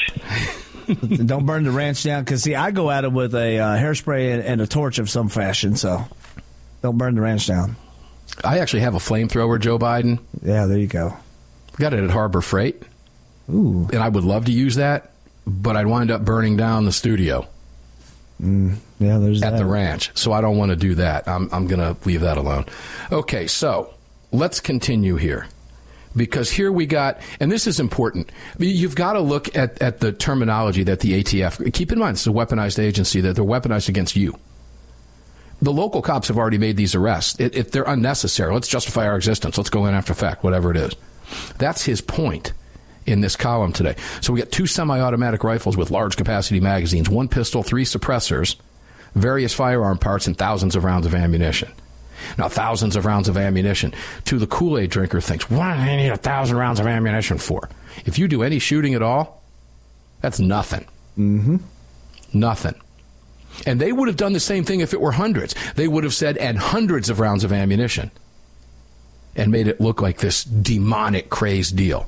don't 1.27 1.47
burn 1.47 1.63
the 1.65 1.71
ranch 1.71 2.03
down 2.03 2.25
because 2.25 2.43
see, 2.43 2.57
I 2.57 2.73
go 2.73 2.91
at 2.91 3.05
it 3.05 3.13
with 3.13 3.35
a 3.35 3.59
uh, 3.59 3.77
hairspray 3.77 4.35
and, 4.35 4.43
and 4.43 4.61
a 4.61 4.67
torch 4.67 4.99
of 4.99 5.09
some 5.09 5.29
fashion. 5.29 5.77
So 5.77 6.05
don't 6.83 6.99
burn 6.99 7.15
the 7.15 7.21
ranch 7.21 7.47
down. 7.47 7.77
I 8.43 8.59
actually 8.59 8.81
have 8.81 8.95
a 8.95 8.99
flamethrower, 8.99 9.61
Joe 9.61 9.79
Biden. 9.79 10.19
Yeah, 10.43 10.67
there 10.67 10.79
you 10.79 10.87
go. 10.87 11.17
Got 11.79 11.95
it 11.95 12.03
at 12.03 12.11
Harbor 12.11 12.41
Freight, 12.41 12.83
Ooh, 13.51 13.89
and 13.93 14.03
I 14.03 14.09
would 14.09 14.25
love 14.25 14.47
to 14.47 14.53
use 14.53 14.77
that, 14.77 15.13
but 15.47 15.77
I'd 15.77 15.87
wind 15.87 16.11
up 16.11 16.25
burning 16.25 16.57
down 16.57 16.85
the 16.85 16.93
studio 16.93 17.47
mm, 18.43 18.77
yeah. 18.99 19.19
There's 19.19 19.43
at 19.43 19.53
that. 19.53 19.59
the 19.59 19.65
ranch. 19.65 20.11
So 20.15 20.33
I 20.33 20.41
don't 20.41 20.57
want 20.57 20.71
to 20.71 20.77
do 20.77 20.95
that. 20.97 21.29
I'm, 21.29 21.49
I'm 21.53 21.67
going 21.67 21.81
to 21.81 21.97
leave 22.07 22.23
that 22.23 22.37
alone. 22.37 22.67
Okay, 23.13 23.47
so 23.47 23.95
let's 24.33 24.61
continue 24.61 25.17
here. 25.17 25.47
Because 26.17 26.51
here 26.51 26.73
we 26.73 26.87
got, 26.87 27.21
and 27.39 27.53
this 27.53 27.67
is 27.67 27.79
important. 27.79 28.33
You've 28.59 28.97
got 28.97 29.13
to 29.13 29.21
look 29.21 29.55
at, 29.57 29.81
at 29.81 30.01
the 30.01 30.11
terminology 30.11 30.83
that 30.85 31.01
the 31.01 31.23
ATF, 31.23 31.73
keep 31.73 31.93
in 31.93 31.99
mind, 31.99 32.17
it's 32.17 32.27
a 32.27 32.31
weaponized 32.31 32.79
agency, 32.79 33.21
that 33.21 33.37
they're 33.37 33.45
weaponized 33.45 33.89
against 33.89 34.17
you. 34.17 34.37
The 35.61 35.73
local 35.73 36.03
cops 36.03 36.29
have 36.29 36.39
already 36.39 36.59
made 36.59 36.77
these 36.77 36.95
arrests. 36.95 37.39
If 37.39 37.73
they're 37.73 37.85
unnecessary, 37.85 38.55
let's 38.55 38.69
justify 38.69 39.07
our 39.07 39.17
existence. 39.17 39.59
Let's 39.59 39.71
go 39.71 39.87
in 39.87 39.95
after 39.95 40.15
fact, 40.15 40.43
whatever 40.43 40.71
it 40.71 40.77
is. 40.77 40.95
That's 41.59 41.85
his 41.85 42.01
point 42.01 42.53
in 43.07 43.21
this 43.21 43.37
column 43.37 43.73
today. 43.73 43.97
So 44.21 44.33
we 44.33 44.41
got 44.41 44.53
two 44.53 44.67
semi-automatic 44.67 45.43
rifles 45.45 45.77
with 45.77 45.91
large 45.91 46.17
capacity 46.17 46.61
magazines, 46.61 47.09
one 47.09 47.29
pistol, 47.29 47.63
three 47.63 47.85
suppressors, 47.85 48.57
various 49.15 49.55
firearm 49.55 49.99
parts, 49.99 50.27
and 50.27 50.37
thousands 50.37 50.77
of 50.77 50.85
rounds 50.85 51.07
of 51.07 51.15
ammunition. 51.15 51.73
Now, 52.37 52.49
thousands 52.49 52.97
of 52.97 53.07
rounds 53.07 53.29
of 53.29 53.37
ammunition. 53.37 53.95
To 54.27 54.39
the 54.39 54.47
Kool-Aid 54.47 54.91
drinker 54.91 55.21
thinks, 55.21 55.49
what 55.49 55.75
do 55.75 55.85
they 55.85 55.97
need 55.97 56.09
a 56.09 56.17
thousand 56.17 56.57
rounds 56.57 56.81
of 56.81 56.87
ammunition 56.87 57.39
for? 57.39 57.69
If 58.05 58.19
you 58.19 58.29
do 58.29 58.43
any 58.43 58.59
shooting 58.59 58.95
at 58.95 59.03
all, 59.03 59.43
that's 60.21 60.41
nothing. 60.41 60.87
Mm-hmm. 61.17 61.57
Nothing. 62.33 62.75
And 63.67 63.81
they 63.81 63.93
would 63.93 64.09
have 64.09 64.17
done 64.17 64.33
the 64.33 64.41
same 64.41 64.65
thing 64.65 64.81
if 64.81 64.93
it 64.93 65.01
were 65.01 65.13
hundreds. 65.13 65.55
They 65.75 65.89
would 65.89 66.05
have 66.05 66.15
said, 66.15 66.37
and 66.37 66.59
hundreds 66.59 67.09
of 67.09 67.21
rounds 67.21 67.45
of 67.45 67.53
ammunition, 67.53 68.11
and 69.39 69.53
made 69.53 69.69
it 69.69 69.81
look 69.81 70.03
like 70.03 70.19
this 70.19 70.45
demonic, 70.45 71.31
crazed 71.31 71.77
deal. 71.77 72.07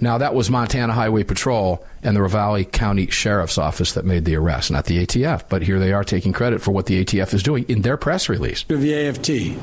Now, 0.00 0.18
that 0.18 0.34
was 0.34 0.50
Montana 0.50 0.92
Highway 0.92 1.22
Patrol 1.22 1.84
and 2.02 2.16
the 2.16 2.20
Ravalli 2.20 2.70
County 2.70 3.06
Sheriff's 3.06 3.56
Office 3.56 3.92
that 3.92 4.04
made 4.04 4.24
the 4.24 4.34
arrest, 4.34 4.70
not 4.70 4.86
the 4.86 5.06
ATF. 5.06 5.44
But 5.48 5.62
here 5.62 5.78
they 5.78 5.92
are 5.92 6.02
taking 6.02 6.32
credit 6.32 6.60
for 6.60 6.72
what 6.72 6.86
the 6.86 7.04
ATF 7.04 7.32
is 7.32 7.42
doing 7.42 7.64
in 7.68 7.82
their 7.82 7.96
press 7.96 8.28
release. 8.28 8.64
The 8.64 9.08
AFT. 9.08 9.58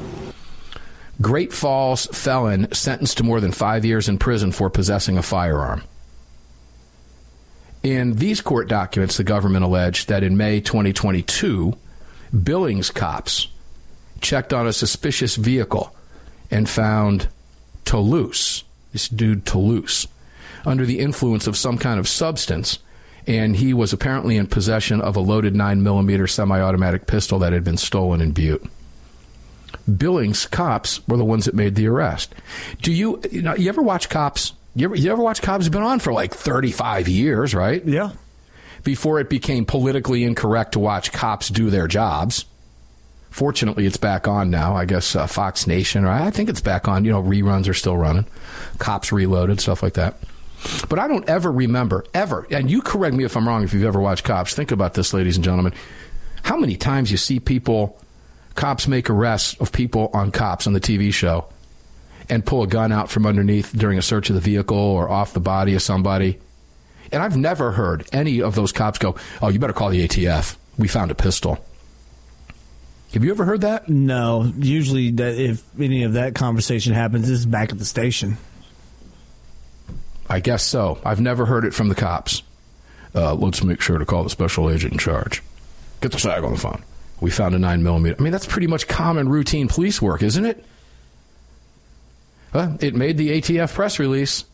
Great 1.22 1.52
Falls 1.52 2.06
felon 2.08 2.72
sentenced 2.72 3.18
to 3.18 3.24
more 3.24 3.42
than 3.42 3.52
five 3.52 3.84
years 3.84 4.08
in 4.08 4.18
prison 4.18 4.54
for 4.54 4.70
possessing 4.70 5.18
a 5.18 5.22
firearm. 5.24 5.84
In 7.84 8.16
these 8.16 8.40
court 8.40 8.70
documents, 8.70 9.18
the 9.18 9.26
government 9.26 9.66
alleged 9.66 10.08
that 10.08 10.24
in 10.24 10.38
May 10.38 10.62
2022, 10.62 11.78
Billings 12.44 12.92
cops 12.92 13.50
checked 14.22 14.54
on 14.54 14.68
a 14.68 14.74
suspicious 14.74 15.36
vehicle 15.36 15.94
and 16.52 16.70
found 16.70 17.28
Toulouse, 17.86 18.64
this 18.92 19.08
dude 19.10 19.46
Toulouse, 19.46 20.08
under 20.66 20.86
the 20.86 21.00
influence 21.00 21.48
of 21.48 21.58
some 21.58 21.78
kind 21.78 22.00
of 22.00 22.08
substance, 22.08 22.80
and 23.28 23.56
he 23.56 23.74
was 23.74 23.94
apparently 23.94 24.38
in 24.38 24.48
possession 24.48 25.02
of 25.02 25.16
a 25.16 25.20
loaded 25.20 25.54
9mm 25.54 26.30
semi 26.30 26.60
automatic 26.60 27.08
pistol 27.08 27.40
that 27.40 27.54
had 27.54 27.64
been 27.64 27.78
stolen 27.78 28.22
in 28.22 28.32
Butte. 28.32 28.64
Billings 29.98 30.46
cops 30.48 31.06
were 31.08 31.18
the 31.18 31.26
ones 31.26 31.46
that 31.46 31.56
made 31.56 31.76
the 31.76 31.88
arrest. 31.88 32.34
Do 32.82 32.92
you, 32.92 33.22
you, 33.32 33.42
know, 33.42 33.56
you 33.56 33.70
ever 33.70 33.82
watch 33.82 34.10
Cops? 34.10 34.54
You 34.76 34.86
ever, 34.86 34.96
you 34.96 35.12
ever 35.12 35.22
watch 35.22 35.42
Cops? 35.42 35.66
It's 35.66 35.74
been 35.74 35.84
on 35.84 36.00
for 36.00 36.14
like 36.14 36.34
35 36.34 37.08
years, 37.08 37.54
right? 37.56 37.84
Yeah. 37.86 38.12
Before 38.84 39.20
it 39.20 39.30
became 39.30 39.66
politically 39.66 40.24
incorrect 40.24 40.74
to 40.74 40.80
watch 40.80 41.12
cops 41.12 41.50
do 41.50 41.70
their 41.70 41.88
jobs. 41.88 42.46
Fortunately, 43.30 43.86
it's 43.86 43.98
back 43.98 44.28
on 44.28 44.50
now. 44.50 44.76
I 44.76 44.86
guess 44.86 45.16
uh, 45.16 45.28
Fox 45.28 45.68
Nation, 45.68 46.04
or 46.04 46.10
I 46.10 46.32
think 46.32 46.50
it's 46.50 46.62
back 46.62 46.88
on. 46.88 47.06
You 47.06 47.12
know, 47.12 47.22
reruns 47.22 47.70
are 47.70 47.74
still 47.74 47.96
running. 47.98 48.26
Cops 48.80 49.12
Reloaded, 49.12 49.60
stuff 49.62 49.84
like 49.84 49.94
that. 49.94 50.16
But 50.90 51.00
I 51.00 51.08
don't 51.08 51.28
ever 51.30 51.52
remember, 51.52 52.04
ever, 52.14 52.46
and 52.52 52.70
you 52.70 52.82
correct 52.82 53.16
me 53.16 53.24
if 53.24 53.38
I'm 53.38 53.48
wrong 53.48 53.64
if 53.64 53.74
you've 53.74 53.86
ever 53.86 54.00
watched 54.00 54.26
Cops. 54.26 54.54
Think 54.54 54.72
about 54.72 54.94
this, 54.94 55.14
ladies 55.14 55.38
and 55.38 55.44
gentlemen. 55.44 55.74
How 56.44 56.58
many 56.58 56.76
times 56.76 57.12
you 57.12 57.18
see 57.18 57.40
people, 57.40 58.00
cops 58.56 58.88
make 58.88 59.10
arrests 59.10 59.56
of 59.62 59.72
people 59.72 60.10
on 60.14 60.32
cops 60.32 60.68
on 60.68 60.74
the 60.74 60.82
TV 60.82 61.14
show 61.14 61.46
and 62.28 62.46
pull 62.46 62.64
a 62.64 62.68
gun 62.68 62.92
out 62.92 63.10
from 63.10 63.26
underneath 63.26 63.72
during 63.72 63.98
a 63.98 64.02
search 64.02 64.30
of 64.30 64.36
the 64.36 64.42
vehicle 64.42 64.78
or 64.78 65.10
off 65.10 65.34
the 65.34 65.40
body 65.40 65.76
of 65.76 65.82
somebody? 65.82 66.40
And 67.12 67.24
I've 67.24 67.38
never 67.38 67.72
heard 67.72 68.08
any 68.12 68.42
of 68.42 68.56
those 68.56 68.72
cops 68.72 69.00
go, 69.00 69.16
Oh, 69.42 69.50
you 69.50 69.60
better 69.60 69.74
call 69.74 69.90
the 69.90 70.08
ATF. 70.08 70.56
We 70.78 70.88
found 70.88 71.12
a 71.12 71.16
pistol. 71.16 71.64
Have 73.14 73.24
you 73.24 73.32
ever 73.32 73.44
heard 73.44 73.62
that? 73.62 73.90
No. 73.90 74.52
Usually, 74.58 75.12
that 75.12 75.36
if 75.36 75.64
any 75.80 76.04
of 76.04 76.14
that 76.14 76.36
conversation 76.36 76.94
happens, 76.94 77.28
this 77.28 77.40
is 77.40 77.46
back 77.46 77.72
at 77.72 77.80
the 77.80 77.86
station. 77.86 78.38
I 80.30 80.40
guess 80.40 80.64
so. 80.64 81.00
I've 81.04 81.20
never 81.20 81.46
heard 81.46 81.66
it 81.66 81.74
from 81.74 81.90
the 81.90 81.96
cops. 81.96 82.44
Uh, 83.16 83.34
let's 83.34 83.64
make 83.64 83.82
sure 83.82 83.98
to 83.98 84.06
call 84.06 84.24
the 84.24 84.30
special 84.30 84.70
agent 84.70 84.94
in 84.94 85.00
charge. 85.00 85.42
Get 86.02 86.12
the 86.12 86.20
SAG 86.20 86.44
on 86.44 86.52
the 86.52 86.60
phone. 86.60 86.84
We 87.20 87.32
found 87.32 87.56
a 87.56 87.60
9 87.60 87.82
millimeter. 87.82 88.16
I 88.20 88.22
mean, 88.22 88.32
that's 88.32 88.46
pretty 88.46 88.68
much 88.68 88.88
common 88.88 89.28
routine 89.28 89.68
police 89.68 90.00
work, 90.02 90.22
isn't 90.22 90.46
it? 90.46 90.64
Well, 92.54 92.78
it 92.80 92.96
made 92.96 93.18
the 93.18 93.42
ATF 93.42 93.74
press 93.74 93.98
release. 94.00 94.46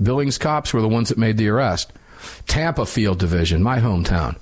Billings 0.00 0.38
cops 0.38 0.72
were 0.72 0.80
the 0.80 0.88
ones 0.88 1.08
that 1.08 1.18
made 1.18 1.36
the 1.36 1.48
arrest. 1.48 1.92
Tampa 2.46 2.86
Field 2.86 3.18
Division, 3.18 3.62
my 3.62 3.80
hometown. 3.80 4.36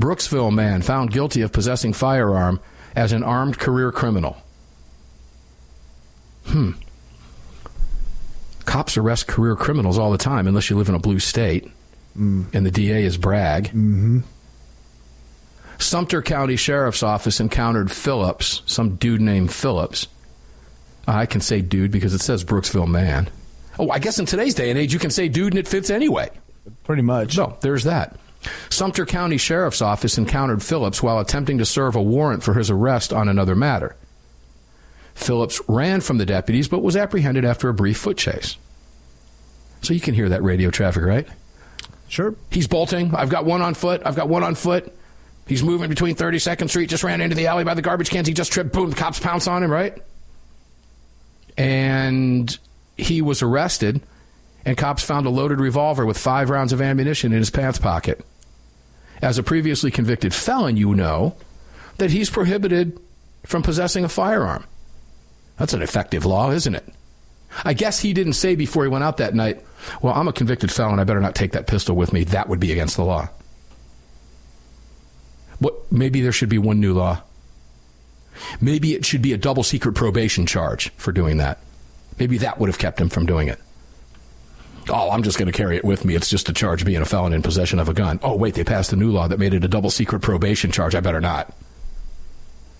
Brooksville 0.00 0.52
man 0.52 0.82
found 0.82 1.12
guilty 1.12 1.42
of 1.42 1.52
possessing 1.52 1.92
firearm 1.92 2.60
as 2.94 3.12
an 3.12 3.22
armed 3.22 3.58
career 3.58 3.90
criminal. 3.92 4.36
Hmm. 6.46 6.72
Cops 8.64 8.96
arrest 8.96 9.26
career 9.26 9.56
criminals 9.56 9.98
all 9.98 10.10
the 10.10 10.18
time, 10.18 10.46
unless 10.46 10.70
you 10.70 10.76
live 10.76 10.88
in 10.88 10.94
a 10.94 11.00
blue 11.00 11.18
state, 11.18 11.70
and 12.14 12.66
the 12.66 12.70
DA 12.70 13.04
is 13.04 13.16
Bragg. 13.16 13.68
Mm-hmm. 13.68 14.20
Sumter 15.78 16.22
County 16.22 16.56
Sheriff's 16.56 17.02
Office 17.02 17.40
encountered 17.40 17.90
Phillips, 17.90 18.62
some 18.66 18.96
dude 18.96 19.20
named 19.20 19.52
Phillips. 19.52 20.08
I 21.06 21.26
can 21.26 21.40
say 21.40 21.62
dude 21.62 21.90
because 21.90 22.12
it 22.12 22.20
says 22.20 22.44
Brooksville 22.44 22.88
man. 22.88 23.30
Oh, 23.78 23.90
I 23.90 24.00
guess 24.00 24.18
in 24.18 24.26
today's 24.26 24.54
day 24.54 24.70
and 24.70 24.78
age, 24.78 24.92
you 24.92 24.98
can 24.98 25.10
say 25.10 25.28
dude 25.28 25.52
and 25.52 25.58
it 25.58 25.68
fits 25.68 25.88
anyway. 25.88 26.30
Pretty 26.84 27.02
much. 27.02 27.36
So 27.36 27.56
there's 27.60 27.84
that. 27.84 28.16
Sumter 28.70 29.04
County 29.04 29.36
Sheriff's 29.36 29.82
Office 29.82 30.18
encountered 30.18 30.62
Phillips 30.62 31.02
while 31.02 31.18
attempting 31.18 31.58
to 31.58 31.64
serve 31.64 31.96
a 31.96 32.02
warrant 32.02 32.42
for 32.42 32.54
his 32.54 32.70
arrest 32.70 33.12
on 33.12 33.28
another 33.28 33.56
matter. 33.56 33.96
Phillips 35.14 35.60
ran 35.66 36.00
from 36.00 36.18
the 36.18 36.26
deputies 36.26 36.68
but 36.68 36.82
was 36.82 36.96
apprehended 36.96 37.44
after 37.44 37.68
a 37.68 37.74
brief 37.74 37.98
foot 37.98 38.16
chase. 38.16 38.56
So 39.82 39.94
you 39.94 40.00
can 40.00 40.14
hear 40.14 40.28
that 40.28 40.42
radio 40.42 40.70
traffic, 40.70 41.02
right? 41.02 41.26
Sure. 42.08 42.34
He's 42.50 42.66
bolting. 42.66 43.14
I've 43.14 43.28
got 43.28 43.44
one 43.44 43.62
on 43.62 43.74
foot. 43.74 44.02
I've 44.04 44.16
got 44.16 44.28
one 44.28 44.42
on 44.42 44.54
foot. 44.54 44.94
He's 45.46 45.62
moving 45.62 45.88
between 45.88 46.14
32nd 46.14 46.68
Street, 46.68 46.90
just 46.90 47.02
ran 47.02 47.20
into 47.20 47.34
the 47.34 47.46
alley 47.46 47.64
by 47.64 47.74
the 47.74 47.82
garbage 47.82 48.10
cans. 48.10 48.28
He 48.28 48.34
just 48.34 48.52
tripped. 48.52 48.72
Boom, 48.72 48.90
the 48.90 48.96
cops 48.96 49.18
pounce 49.18 49.46
on 49.46 49.62
him, 49.62 49.70
right? 49.70 49.96
And 51.56 52.56
he 52.96 53.22
was 53.22 53.42
arrested, 53.42 54.02
and 54.64 54.76
cops 54.76 55.02
found 55.02 55.26
a 55.26 55.30
loaded 55.30 55.58
revolver 55.58 56.04
with 56.04 56.18
five 56.18 56.50
rounds 56.50 56.72
of 56.72 56.82
ammunition 56.82 57.32
in 57.32 57.38
his 57.38 57.50
pants 57.50 57.78
pocket. 57.78 58.24
As 59.20 59.38
a 59.38 59.42
previously 59.42 59.90
convicted 59.90 60.34
felon, 60.34 60.76
you 60.76 60.94
know 60.94 61.36
that 61.98 62.10
he's 62.10 62.30
prohibited 62.30 62.98
from 63.44 63.62
possessing 63.62 64.04
a 64.04 64.08
firearm. 64.08 64.64
That's 65.56 65.72
an 65.72 65.82
effective 65.82 66.24
law, 66.24 66.50
isn't 66.50 66.74
it? 66.74 66.86
I 67.64 67.72
guess 67.72 68.00
he 68.00 68.12
didn't 68.12 68.34
say 68.34 68.54
before 68.54 68.84
he 68.84 68.90
went 68.90 69.04
out 69.04 69.16
that 69.16 69.34
night, 69.34 69.64
well, 70.02 70.14
I'm 70.14 70.28
a 70.28 70.32
convicted 70.32 70.70
felon. 70.70 71.00
I 71.00 71.04
better 71.04 71.20
not 71.20 71.34
take 71.34 71.52
that 71.52 71.66
pistol 71.66 71.96
with 71.96 72.12
me. 72.12 72.24
That 72.24 72.48
would 72.48 72.60
be 72.60 72.72
against 72.72 72.96
the 72.96 73.04
law. 73.04 73.28
What, 75.58 75.90
maybe 75.90 76.20
there 76.20 76.32
should 76.32 76.48
be 76.48 76.58
one 76.58 76.80
new 76.80 76.94
law. 76.94 77.22
Maybe 78.60 78.94
it 78.94 79.04
should 79.04 79.22
be 79.22 79.32
a 79.32 79.38
double 79.38 79.64
secret 79.64 79.94
probation 79.94 80.46
charge 80.46 80.90
for 80.90 81.10
doing 81.10 81.38
that. 81.38 81.58
Maybe 82.18 82.38
that 82.38 82.58
would 82.60 82.68
have 82.68 82.78
kept 82.78 83.00
him 83.00 83.08
from 83.08 83.26
doing 83.26 83.48
it. 83.48 83.58
Oh, 84.90 85.10
I'm 85.10 85.22
just 85.22 85.38
going 85.38 85.50
to 85.50 85.56
carry 85.56 85.76
it 85.76 85.84
with 85.84 86.04
me. 86.04 86.14
It's 86.14 86.30
just 86.30 86.48
a 86.48 86.52
charge 86.52 86.84
being 86.84 87.00
a 87.00 87.04
felon 87.04 87.32
in 87.32 87.42
possession 87.42 87.78
of 87.78 87.88
a 87.88 87.94
gun. 87.94 88.20
Oh, 88.22 88.36
wait, 88.36 88.54
they 88.54 88.64
passed 88.64 88.92
a 88.92 88.96
new 88.96 89.10
law 89.10 89.28
that 89.28 89.38
made 89.38 89.54
it 89.54 89.64
a 89.64 89.68
double 89.68 89.90
secret 89.90 90.20
probation 90.20 90.70
charge. 90.70 90.94
I 90.94 91.00
better 91.00 91.20
not. 91.20 91.54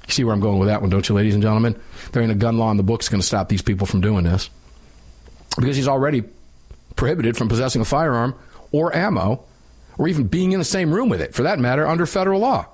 You 0.07 0.13
see 0.13 0.25
where 0.25 0.33
I'm 0.35 0.41
going 0.41 0.59
with 0.59 0.69
that 0.69 0.81
one, 0.81 0.91
don't 0.91 1.07
you, 1.09 1.15
ladies 1.15 1.35
and 1.35 1.43
gentlemen? 1.43 1.79
There 2.13 2.23
ain't 2.23 2.33
a 2.33 2.37
gun 2.37 2.57
law 2.57 2.71
in 2.71 2.79
the 2.79 2.83
book 2.83 3.03
is 3.03 3.09
going 3.09 3.21
to 3.21 3.27
stop 3.27 3.49
these 3.49 3.63
people 3.63 3.87
from 3.87 4.01
doing 4.01 4.25
this. 4.25 4.49
Because 5.59 5.77
he's 5.77 5.89
already 5.89 6.25
prohibited 6.97 7.37
from 7.37 7.49
possessing 7.49 7.83
a 7.83 7.85
firearm 7.85 8.35
or 8.73 8.95
ammo 8.95 9.45
or 9.99 10.09
even 10.09 10.27
being 10.27 10.53
in 10.53 10.59
the 10.59 10.65
same 10.65 10.93
room 10.95 11.09
with 11.09 11.21
it, 11.21 11.35
for 11.35 11.43
that 11.43 11.59
matter, 11.59 11.87
under 11.87 12.07
federal 12.07 12.41
law. 12.41 12.67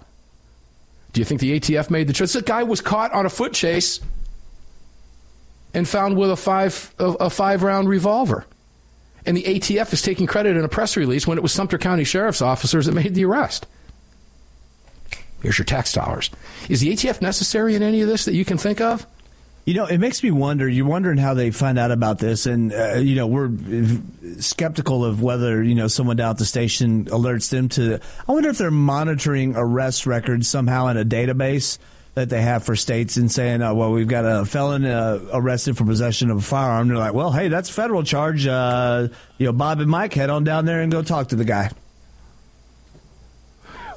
Do 1.12 1.20
you 1.20 1.24
think 1.24 1.40
the 1.40 1.58
ATF 1.58 1.90
made 1.90 2.06
the 2.06 2.12
choice? 2.12 2.32
This 2.32 2.42
guy 2.42 2.64
was 2.64 2.80
caught 2.80 3.12
on 3.12 3.24
a 3.24 3.30
foot 3.30 3.52
chase 3.52 4.00
and 5.72 5.88
found 5.88 6.16
with 6.16 6.30
a 6.30 6.36
five 6.36 6.94
a, 6.98 7.04
a 7.04 7.30
five 7.30 7.62
round 7.62 7.88
revolver. 7.88 8.44
And 9.26 9.36
the 9.36 9.42
ATF 9.42 9.92
is 9.92 10.02
taking 10.02 10.26
credit 10.26 10.56
in 10.56 10.64
a 10.64 10.68
press 10.68 10.96
release 10.96 11.26
when 11.26 11.38
it 11.38 11.42
was 11.42 11.52
Sumter 11.52 11.78
County 11.78 12.04
Sheriff's 12.04 12.42
officers 12.42 12.86
that 12.86 12.92
made 12.92 13.14
the 13.14 13.24
arrest. 13.24 13.66
Here's 15.42 15.58
your 15.58 15.64
tax 15.64 15.92
dollars. 15.92 16.30
Is 16.68 16.80
the 16.80 16.90
ATF 16.90 17.20
necessary 17.20 17.74
in 17.74 17.82
any 17.82 18.00
of 18.00 18.08
this 18.08 18.24
that 18.24 18.34
you 18.34 18.44
can 18.44 18.58
think 18.58 18.80
of? 18.80 19.06
You 19.66 19.74
know, 19.74 19.86
it 19.86 19.96
makes 19.96 20.22
me 20.22 20.30
wonder. 20.30 20.68
You're 20.68 20.86
wondering 20.86 21.16
how 21.16 21.32
they 21.32 21.50
find 21.50 21.78
out 21.78 21.90
about 21.90 22.18
this, 22.18 22.44
and 22.44 22.70
uh, 22.70 22.96
you 22.96 23.14
know, 23.14 23.26
we're 23.26 23.50
skeptical 24.38 25.04
of 25.06 25.22
whether 25.22 25.62
you 25.62 25.74
know 25.74 25.88
someone 25.88 26.16
down 26.16 26.30
at 26.30 26.38
the 26.38 26.44
station 26.44 27.06
alerts 27.06 27.48
them 27.48 27.70
to. 27.70 27.98
I 28.28 28.32
wonder 28.32 28.50
if 28.50 28.58
they're 28.58 28.70
monitoring 28.70 29.54
arrest 29.56 30.06
records 30.06 30.48
somehow 30.48 30.88
in 30.88 30.98
a 30.98 31.04
database 31.04 31.78
that 32.14 32.30
they 32.30 32.40
have 32.40 32.64
for 32.64 32.76
states 32.76 33.16
and 33.16 33.30
saying, 33.30 33.60
oh, 33.60 33.74
well, 33.74 33.90
we've 33.90 34.08
got 34.08 34.24
a 34.24 34.44
felon 34.44 34.84
uh, 34.84 35.20
arrested 35.32 35.76
for 35.76 35.84
possession 35.84 36.30
of 36.30 36.38
a 36.38 36.42
firearm. 36.42 36.88
They're 36.88 36.96
like, 36.96 37.12
well, 37.12 37.32
hey, 37.32 37.48
that's 37.48 37.68
a 37.70 37.72
federal 37.72 38.04
charge. 38.04 38.46
Uh, 38.46 39.08
you 39.36 39.46
know, 39.46 39.52
Bob 39.52 39.80
and 39.80 39.90
Mike, 39.90 40.14
head 40.14 40.30
on 40.30 40.44
down 40.44 40.64
there 40.64 40.80
and 40.80 40.92
go 40.92 41.02
talk 41.02 41.28
to 41.28 41.36
the 41.36 41.44
guy. 41.44 41.70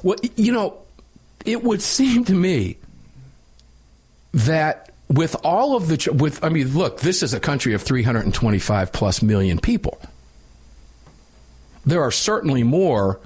Well, 0.02 0.18
you 0.36 0.52
know, 0.52 0.78
it 1.44 1.62
would 1.62 1.80
seem 1.80 2.24
to 2.24 2.34
me 2.34 2.78
that 4.32 4.90
with 5.08 5.36
all 5.42 5.76
of 5.76 5.88
the 5.88 6.12
with 6.12 6.44
I 6.44 6.48
mean, 6.48 6.76
look, 6.76 7.00
this 7.00 7.22
is 7.22 7.34
a 7.34 7.40
country 7.40 7.72
of 7.72 7.82
325 7.82 8.92
plus 8.92 9.22
million 9.22 9.58
people. 9.58 10.00
There 11.86 12.02
are 12.02 12.10
certainly 12.10 12.62
more 12.62 13.20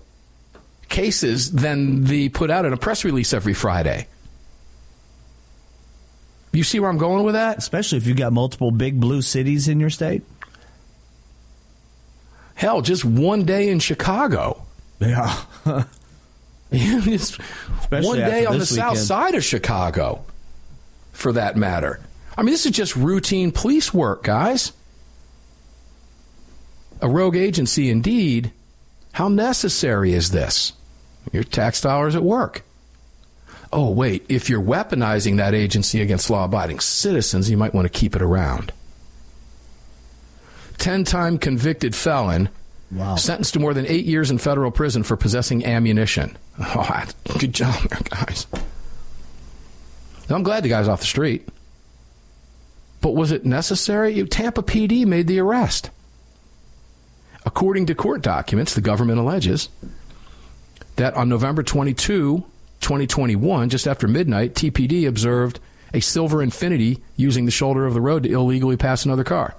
cases 0.88 1.50
than 1.50 2.04
the 2.04 2.28
put 2.28 2.50
out 2.50 2.64
in 2.64 2.72
a 2.72 2.76
press 2.76 3.04
release 3.04 3.32
every 3.32 3.54
Friday. 3.54 4.06
You 6.52 6.64
see 6.64 6.80
where 6.80 6.90
I'm 6.90 6.98
going 6.98 7.24
with 7.24 7.34
that? 7.34 7.58
Especially 7.58 7.98
if 7.98 8.06
you've 8.06 8.16
got 8.16 8.32
multiple 8.32 8.70
big 8.70 9.00
blue 9.00 9.22
cities 9.22 9.68
in 9.68 9.80
your 9.80 9.90
state. 9.90 10.22
Hell, 12.54 12.82
just 12.82 13.04
one 13.04 13.44
day 13.44 13.70
in 13.70 13.78
Chicago. 13.78 14.62
Yeah. 15.00 15.34
one 15.64 15.86
day 18.18 18.46
on 18.46 18.58
the 18.58 18.66
south 18.66 18.98
side 18.98 19.34
of 19.34 19.42
Chicago 19.42 20.24
for 21.12 21.32
that 21.32 21.56
matter. 21.56 22.00
I 22.36 22.42
mean, 22.42 22.52
this 22.52 22.66
is 22.66 22.72
just 22.72 22.96
routine 22.96 23.50
police 23.50 23.92
work, 23.92 24.22
guys. 24.22 24.72
A 27.00 27.08
rogue 27.08 27.36
agency, 27.36 27.90
indeed. 27.90 28.52
How 29.12 29.28
necessary 29.28 30.12
is 30.12 30.30
this? 30.30 30.72
Your 31.32 31.44
tax 31.44 31.80
dollars 31.80 32.14
at 32.14 32.22
work. 32.22 32.62
Oh, 33.72 33.90
wait, 33.90 34.26
if 34.28 34.50
you're 34.50 34.62
weaponizing 34.62 35.38
that 35.38 35.54
agency 35.54 36.02
against 36.02 36.28
law 36.28 36.44
abiding 36.44 36.80
citizens, 36.80 37.48
you 37.48 37.56
might 37.56 37.72
want 37.72 37.86
to 37.86 37.98
keep 37.98 38.14
it 38.14 38.22
around. 38.22 38.72
10 40.78 41.04
time 41.04 41.38
convicted 41.38 41.94
felon, 41.94 42.48
wow. 42.90 43.16
sentenced 43.16 43.54
to 43.54 43.60
more 43.60 43.72
than 43.72 43.86
eight 43.86 44.04
years 44.04 44.30
in 44.30 44.38
federal 44.38 44.70
prison 44.70 45.02
for 45.02 45.16
possessing 45.16 45.64
ammunition. 45.64 46.36
Oh, 46.58 47.06
good 47.38 47.54
job 47.54 47.74
there, 47.88 48.00
guys. 48.10 48.46
I'm 50.28 50.42
glad 50.42 50.62
the 50.62 50.68
guy's 50.68 50.86
off 50.86 51.00
the 51.00 51.06
street. 51.06 51.48
But 53.00 53.14
was 53.14 53.32
it 53.32 53.44
necessary? 53.44 54.22
Tampa 54.26 54.62
PD 54.62 55.06
made 55.06 55.26
the 55.26 55.40
arrest. 55.40 55.90
According 57.44 57.86
to 57.86 57.94
court 57.94 58.22
documents, 58.22 58.74
the 58.74 58.80
government 58.80 59.18
alleges 59.18 59.68
that 60.96 61.14
on 61.14 61.28
November 61.28 61.62
22, 61.62 62.44
2021, 62.82 63.68
just 63.68 63.86
after 63.86 64.06
midnight, 64.06 64.54
TPD 64.54 65.08
observed 65.08 65.60
a 65.94 66.00
silver 66.00 66.38
Infiniti 66.38 67.00
using 67.16 67.44
the 67.44 67.50
shoulder 67.50 67.86
of 67.86 67.94
the 67.94 68.00
road 68.00 68.24
to 68.24 68.30
illegally 68.30 68.76
pass 68.76 69.04
another 69.04 69.24
car. 69.24 69.54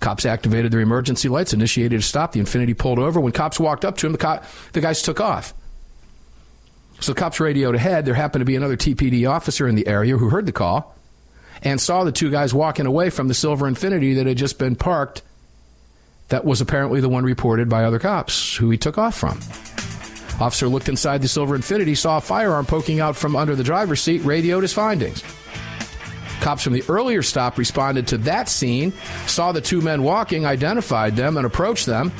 Cops 0.00 0.26
activated 0.26 0.72
their 0.72 0.80
emergency 0.80 1.28
lights, 1.28 1.54
initiated 1.54 2.00
a 2.00 2.02
stop. 2.02 2.32
The 2.32 2.40
Infiniti 2.40 2.76
pulled 2.76 2.98
over. 2.98 3.20
When 3.20 3.32
cops 3.32 3.58
walked 3.58 3.84
up 3.84 3.96
to 3.98 4.06
him, 4.06 4.12
the, 4.12 4.42
the 4.72 4.80
guys 4.80 5.00
took 5.02 5.20
off. 5.20 5.54
So 7.00 7.14
cops 7.14 7.40
radioed 7.40 7.74
ahead. 7.74 8.04
There 8.04 8.14
happened 8.14 8.40
to 8.40 8.46
be 8.46 8.56
another 8.56 8.76
TPD 8.76 9.28
officer 9.28 9.66
in 9.66 9.74
the 9.74 9.86
area 9.86 10.16
who 10.16 10.28
heard 10.28 10.46
the 10.46 10.52
call 10.52 10.94
and 11.62 11.80
saw 11.80 12.04
the 12.04 12.12
two 12.12 12.30
guys 12.30 12.52
walking 12.52 12.86
away 12.86 13.10
from 13.10 13.28
the 13.28 13.34
silver 13.34 13.66
Infiniti 13.66 14.16
that 14.16 14.26
had 14.26 14.36
just 14.36 14.58
been 14.58 14.76
parked. 14.76 15.22
That 16.28 16.44
was 16.44 16.60
apparently 16.60 17.00
the 17.00 17.08
one 17.08 17.24
reported 17.24 17.68
by 17.68 17.84
other 17.84 17.98
cops 17.98 18.56
who 18.56 18.70
he 18.70 18.78
took 18.78 18.98
off 18.98 19.16
from. 19.16 19.38
Officer 20.40 20.68
looked 20.68 20.88
inside 20.88 21.22
the 21.22 21.28
silver 21.28 21.56
Infiniti, 21.56 21.96
saw 21.96 22.18
a 22.18 22.20
firearm 22.20 22.66
poking 22.66 23.00
out 23.00 23.16
from 23.16 23.36
under 23.36 23.54
the 23.54 23.64
driver's 23.64 24.02
seat, 24.02 24.22
radioed 24.24 24.62
his 24.62 24.72
findings. 24.72 25.22
Cops 26.40 26.62
from 26.62 26.72
the 26.72 26.84
earlier 26.88 27.22
stop 27.22 27.56
responded 27.56 28.06
to 28.08 28.18
that 28.18 28.48
scene, 28.48 28.92
saw 29.26 29.52
the 29.52 29.60
two 29.60 29.80
men 29.80 30.02
walking, 30.02 30.44
identified 30.44 31.16
them, 31.16 31.36
and 31.36 31.46
approached 31.46 31.86
them. 31.86 32.12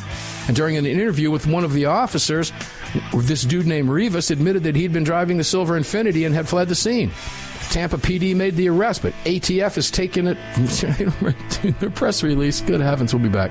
And 0.46 0.56
during 0.56 0.76
an 0.76 0.86
interview 0.86 1.30
with 1.30 1.46
one 1.46 1.64
of 1.64 1.72
the 1.72 1.86
officers, 1.86 2.52
this 3.14 3.42
dude 3.42 3.66
named 3.66 3.88
Rivas 3.88 4.30
admitted 4.30 4.62
that 4.64 4.76
he'd 4.76 4.92
been 4.92 5.04
driving 5.04 5.36
the 5.36 5.44
silver 5.44 5.78
Infiniti 5.78 6.24
and 6.24 6.34
had 6.34 6.48
fled 6.48 6.68
the 6.68 6.74
scene. 6.74 7.10
Tampa 7.70 7.96
PD 7.96 8.36
made 8.36 8.56
the 8.56 8.68
arrest, 8.68 9.02
but 9.02 9.12
ATF 9.24 9.74
has 9.74 9.90
taken 9.90 10.28
it. 10.28 10.38
Their 11.80 11.90
press 11.90 12.22
release. 12.22 12.60
Good 12.60 12.80
heavens, 12.80 13.12
we'll 13.12 13.22
be 13.22 13.28
back. 13.28 13.50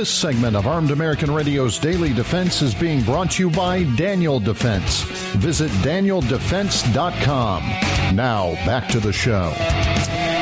This 0.00 0.08
segment 0.08 0.56
of 0.56 0.66
Armed 0.66 0.92
American 0.92 1.30
Radio's 1.30 1.78
Daily 1.78 2.14
Defense 2.14 2.62
is 2.62 2.74
being 2.74 3.02
brought 3.02 3.32
to 3.32 3.42
you 3.42 3.50
by 3.50 3.82
Daniel 3.96 4.40
Defense. 4.40 5.02
Visit 5.36 5.70
danieldefense.com. 5.82 7.62
Now, 8.16 8.54
back 8.64 8.88
to 8.92 8.98
the 8.98 9.12
show. 9.12 9.52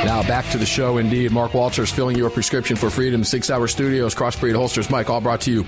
Now 0.07 0.23
back 0.29 0.49
to 0.53 0.59
the 0.59 0.65
show, 0.65 0.99
indeed. 0.99 1.33
Mark 1.33 1.55
Walters 1.55 1.91
filling 1.91 2.17
your 2.17 2.31
prescription 2.31 2.77
for 2.77 2.89
freedom. 2.89 3.25
Sig 3.25 3.43
Sauer 3.45 3.67
Studios, 3.67 4.15
Crossbreed 4.15 4.55
Holsters. 4.55 4.91
Mike, 4.91 5.11
all 5.11 5.21
brought 5.21 5.41
to 5.41 5.51
you 5.51 5.67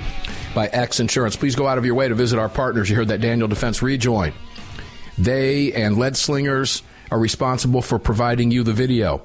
by 0.55 0.69
X 0.69 1.01
Insurance. 1.01 1.35
Please 1.35 1.57
go 1.57 1.67
out 1.67 1.77
of 1.77 1.85
your 1.85 1.97
way 1.97 2.07
to 2.07 2.15
visit 2.15 2.39
our 2.39 2.49
partners. 2.49 2.89
You 2.89 2.95
heard 2.95 3.09
that 3.09 3.21
Daniel 3.21 3.49
Defense 3.49 3.83
rejoin. 3.83 4.33
They 5.19 5.73
and 5.73 5.99
Lead 5.99 6.17
Slingers 6.17 6.85
are 7.11 7.19
responsible 7.19 7.83
for 7.83 7.99
providing 7.99 8.53
you 8.53 8.63
the 8.63 8.73
video. 8.73 9.23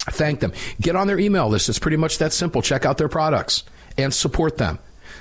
Thank 0.00 0.40
them. 0.40 0.52
Get 0.82 0.96
on 0.96 1.06
their 1.06 1.18
email 1.18 1.48
list. 1.48 1.70
It's 1.70 1.78
pretty 1.78 1.96
much 1.96 2.18
that 2.18 2.34
simple. 2.34 2.60
Check 2.60 2.84
out 2.84 2.98
their 2.98 3.08
products 3.08 3.64
and 3.98 4.12
support 4.12 4.58
them. 4.58 4.78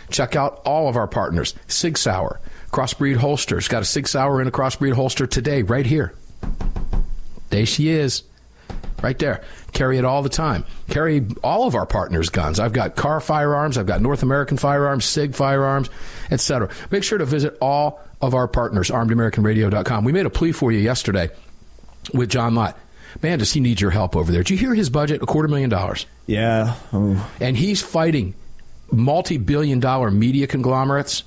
Check 0.09 0.35
out 0.35 0.61
all 0.65 0.87
of 0.87 0.95
our 0.95 1.07
partners. 1.07 1.55
Sig 1.67 1.97
Sauer, 1.97 2.39
Crossbreed 2.71 3.17
Holsters. 3.17 3.67
Got 3.67 3.81
a 3.81 3.85
Sig 3.85 4.07
Sauer 4.07 4.39
and 4.39 4.47
a 4.47 4.51
Crossbreed 4.51 4.93
holster 4.93 5.25
today, 5.25 5.63
right 5.63 5.85
here. 5.85 6.13
There 7.49 7.65
she 7.65 7.89
is. 7.89 8.23
Right 9.01 9.17
there. 9.19 9.43
Carry 9.71 9.97
it 9.97 10.05
all 10.05 10.23
the 10.23 10.29
time. 10.29 10.63
Carry 10.89 11.25
all 11.43 11.67
of 11.67 11.75
our 11.75 11.85
partners' 11.85 12.29
guns. 12.29 12.59
I've 12.59 12.73
got 12.73 12.95
Kahr 12.95 13.19
Firearms, 13.19 13.77
I've 13.77 13.85
got 13.85 14.01
North 14.01 14.23
American 14.23 14.57
Firearms, 14.57 15.05
SIG 15.05 15.35
Firearms, 15.35 15.89
etc. 16.31 16.69
Make 16.91 17.03
sure 17.03 17.17
to 17.17 17.25
visit 17.25 17.57
all 17.61 18.01
of 18.21 18.33
our 18.33 18.47
partners, 18.47 18.89
armedamericanradio.com. 18.89 20.05
We 20.05 20.11
made 20.11 20.25
a 20.25 20.29
plea 20.29 20.53
for 20.53 20.71
you 20.71 20.79
yesterday 20.79 21.29
with 22.13 22.29
John 22.29 22.55
Lott. 22.55 22.77
Man, 23.21 23.39
does 23.39 23.53
he 23.53 23.59
need 23.59 23.79
your 23.79 23.91
help 23.91 24.15
over 24.15 24.31
there? 24.31 24.43
Did 24.43 24.51
you 24.51 24.57
hear 24.57 24.73
his 24.73 24.89
budget? 24.89 25.21
A 25.21 25.25
quarter 25.25 25.47
million 25.47 25.69
dollars. 25.69 26.05
Yeah. 26.25 26.75
Oh. 26.91 27.31
And 27.39 27.55
he's 27.55 27.81
fighting 27.81 28.33
multi 28.91 29.37
billion 29.37 29.79
dollar 29.79 30.11
media 30.11 30.47
conglomerates, 30.47 31.23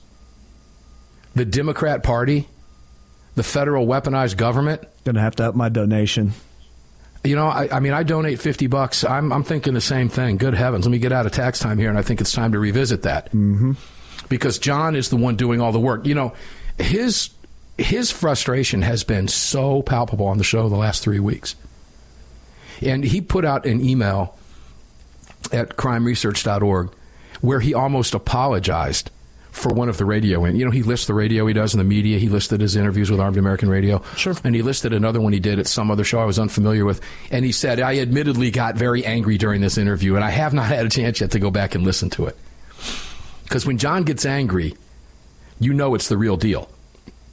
the 1.35 1.45
Democrat 1.45 2.03
Party, 2.03 2.49
the 3.35 3.43
federal 3.43 3.87
weaponized 3.87 4.37
government. 4.37 4.83
Gonna 5.05 5.21
have 5.21 5.37
to 5.37 5.49
up 5.49 5.55
my 5.55 5.69
donation. 5.69 6.33
You 7.25 7.35
know, 7.37 7.49
I, 7.49 7.69
I 7.73 7.81
mean, 7.81 7.93
I 7.93 8.05
donate 8.05 8.39
50 8.39 8.69
bucks. 8.69 9.05
I'm, 9.05 9.33
I'm 9.33 9.43
thinking 9.43 9.75
the 9.75 9.81
same 9.81 10.09
thing. 10.09 10.37
Good 10.37 10.55
heavens. 10.55 10.87
Let 10.87 10.93
me 10.93 10.99
get 10.99 11.13
out 11.13 11.27
of 11.27 11.33
tax 11.33 11.59
time 11.59 11.77
here, 11.77 11.89
and 11.89 11.99
I 11.99 12.03
think 12.03 12.21
it's 12.21 12.33
time 12.33 12.53
to 12.53 12.59
revisit 12.61 13.03
that. 13.03 13.27
Mm-hmm. 13.33 13.73
because 14.29 14.59
John 14.59 14.95
is 14.95 15.11
the 15.11 15.17
one 15.17 15.37
doing 15.37 15.61
all 15.61 15.73
the 15.73 15.81
work. 15.81 16.07
You 16.07 16.15
know, 16.15 16.33
his 16.79 17.31
his 17.77 18.11
frustration 18.11 18.83
has 18.83 19.05
been 19.05 19.29
so 19.29 19.83
palpable 19.83 20.27
on 20.27 20.39
the 20.39 20.45
show 20.45 20.69
the 20.69 20.77
last 20.77 21.03
three 21.03 21.21
weeks. 21.21 21.55
And 22.83 23.05
he 23.05 23.21
put 23.21 23.45
out 23.45 23.67
an 23.67 23.81
email 23.81 24.37
at 25.53 25.77
crimeresearch.org 25.77 26.91
where 27.41 27.61
he 27.61 27.75
almost 27.75 28.15
apologized 28.15 29.11
for 29.51 29.73
one 29.73 29.89
of 29.89 29.97
the 29.97 30.05
radio. 30.05 30.45
And, 30.45 30.57
you 30.59 30.65
know, 30.65 30.71
he 30.71 30.83
lists 30.83 31.07
the 31.07 31.15
radio 31.15 31.47
he 31.47 31.53
does 31.55 31.75
in 31.75 31.79
the 31.79 31.85
media. 31.85 32.19
He 32.19 32.29
listed 32.29 32.61
his 32.61 32.77
interviews 32.77 33.11
with 33.11 33.19
Armed 33.19 33.37
American 33.39 33.69
Radio. 33.69 34.03
Sure. 34.17 34.35
And 34.45 34.55
he 34.55 34.63
listed 34.63 34.93
another 34.93 35.21
one 35.21 35.33
he 35.33 35.41
did 35.41 35.59
at 35.59 35.67
some 35.67 35.91
other 35.91 36.05
show 36.05 36.21
I 36.21 36.25
was 36.27 36.39
unfamiliar 36.39 36.85
with. 36.85 37.01
And 37.33 37.45
he 37.45 37.51
said, 37.51 37.81
I 37.81 37.99
admittedly 37.99 38.51
got 38.53 38.77
very 38.77 39.05
angry 39.05 39.37
during 39.39 39.61
this 39.61 39.77
interview, 39.79 40.15
and 40.15 40.25
I 40.25 40.31
have 40.31 40.55
not 40.55 40.67
had 40.69 40.87
a 40.87 40.91
chance 40.91 41.21
yet 41.21 41.33
to 41.33 41.39
go 41.41 41.51
back 41.51 41.75
and 41.75 41.83
listen 41.85 42.11
to 42.11 42.27
it. 42.27 42.37
Because 43.45 43.67
when 43.67 43.79
John 43.79 44.05
gets 44.05 44.25
angry, 44.27 44.75
you 45.59 45.73
know 45.73 45.95
it's 45.95 46.09
the 46.09 46.19
real 46.19 46.37
deal. 46.37 46.69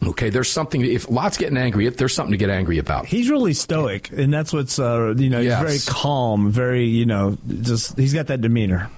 Okay, 0.06 0.30
there's 0.30 0.50
something. 0.52 0.82
If 0.82 1.10
Lott's 1.10 1.38
getting 1.38 1.58
angry, 1.58 1.90
there's 1.90 2.14
something 2.14 2.32
to 2.32 2.38
get 2.38 2.50
angry 2.50 2.78
about. 2.78 3.06
He's 3.06 3.30
really 3.30 3.54
stoic, 3.54 4.12
and 4.12 4.32
that's 4.34 4.54
what's 4.54 4.78
uh, 4.80 5.14
you 5.18 5.30
know 5.30 5.40
Yes. 5.40 5.62
he's 5.62 5.86
very 5.86 5.96
calm, 5.96 6.52
very 6.52 6.86
you 6.86 7.06
know 7.06 7.38
just 7.62 7.98
he's 7.98 8.14
got 8.14 8.28
that 8.28 8.42
demeanor. 8.42 8.90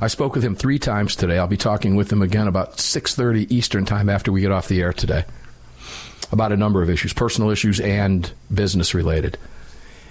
I 0.00 0.06
spoke 0.08 0.34
with 0.34 0.42
him 0.44 0.54
three 0.54 0.78
times 0.78 1.14
today. 1.14 1.38
I'll 1.38 1.46
be 1.46 1.56
talking 1.56 1.94
with 1.94 2.10
him 2.12 2.22
again 2.22 2.48
about 2.48 2.78
6:30 2.78 3.50
Eastern 3.50 3.84
time 3.84 4.08
after 4.08 4.32
we 4.32 4.40
get 4.40 4.50
off 4.52 4.68
the 4.68 4.80
air 4.80 4.92
today 4.92 5.24
about 6.32 6.52
a 6.52 6.56
number 6.56 6.80
of 6.82 6.88
issues, 6.88 7.12
personal 7.12 7.50
issues 7.50 7.80
and 7.80 8.30
business 8.54 8.94
related. 8.94 9.36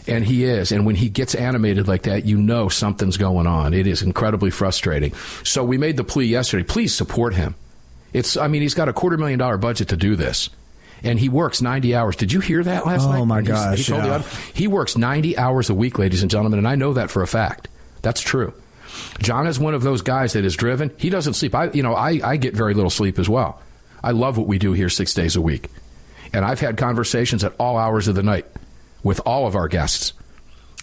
And 0.07 0.25
he 0.25 0.43
is. 0.43 0.71
And 0.71 0.85
when 0.85 0.95
he 0.95 1.07
gets 1.07 1.33
animated 1.35 1.87
like 1.87 2.03
that, 2.03 2.25
you 2.25 2.37
know 2.37 2.67
something's 2.67 3.15
going 3.17 3.47
on. 3.47 3.73
It 3.73 3.87
is 3.87 4.01
incredibly 4.01 4.49
frustrating. 4.49 5.13
So 5.43 5.63
we 5.63 5.77
made 5.77 5.97
the 5.97 6.03
plea 6.03 6.25
yesterday. 6.25 6.63
Please 6.63 6.93
support 6.93 7.35
him. 7.35 7.55
It's 8.11 8.35
I 8.37 8.47
mean, 8.47 8.61
he's 8.61 8.73
got 8.73 8.89
a 8.89 8.93
quarter 8.93 9.17
million 9.17 9.39
dollar 9.39 9.57
budget 9.57 9.87
to 9.89 9.97
do 9.97 10.15
this. 10.15 10.49
And 11.01 11.17
he 11.19 11.29
works 11.29 11.61
90 11.61 11.95
hours. 11.95 12.15
Did 12.17 12.33
you 12.33 12.41
hear 12.41 12.61
that 12.63 12.85
last 12.85 13.05
Oh, 13.05 13.11
night? 13.11 13.19
Oh 13.19 13.25
my 13.25 13.41
gosh, 13.41 13.77
He, 13.77 13.83
told 13.85 14.03
yeah. 14.03 14.21
he 14.53 14.67
works 14.67 14.97
90 14.97 15.37
hours 15.37 15.69
a 15.69 15.73
week, 15.73 15.97
ladies 15.97 16.21
and 16.21 16.29
gentlemen, 16.29 16.59
and 16.59 16.67
I 16.67 16.75
know 16.75 16.91
that 16.93 17.09
for 17.09 17.21
a 17.23 17.27
fact. 17.27 17.69
That's 18.01 18.19
true. 18.19 18.53
John 19.19 19.47
is 19.47 19.59
one 19.59 19.73
of 19.73 19.83
those 19.83 20.01
guys 20.01 20.33
that 20.33 20.45
is 20.45 20.55
driven. 20.55 20.91
He 20.97 21.09
doesn't 21.09 21.33
sleep. 21.33 21.53
I, 21.55 21.69
you 21.71 21.83
know, 21.83 21.93
I, 21.93 22.19
I 22.23 22.37
get 22.37 22.55
very 22.55 22.73
little 22.73 22.89
sleep 22.89 23.19
as 23.19 23.29
well. 23.29 23.61
I 24.03 24.11
love 24.11 24.37
what 24.37 24.47
we 24.47 24.59
do 24.59 24.73
here 24.73 24.89
six 24.89 25.13
days 25.13 25.35
a 25.35 25.41
week. 25.41 25.69
And 26.33 26.45
I've 26.45 26.59
had 26.59 26.77
conversations 26.77 27.43
at 27.43 27.53
all 27.59 27.77
hours 27.77 28.07
of 28.07 28.15
the 28.15 28.23
night 28.23 28.45
with 29.03 29.19
all 29.25 29.47
of 29.47 29.55
our 29.55 29.67
guests 29.67 30.13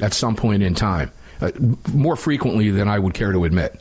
at 0.00 0.12
some 0.12 0.36
point 0.36 0.62
in 0.62 0.74
time, 0.74 1.10
uh, 1.40 1.52
more 1.92 2.16
frequently 2.16 2.70
than 2.70 2.88
I 2.88 2.98
would 2.98 3.14
care 3.14 3.32
to 3.32 3.44
admit. 3.44 3.80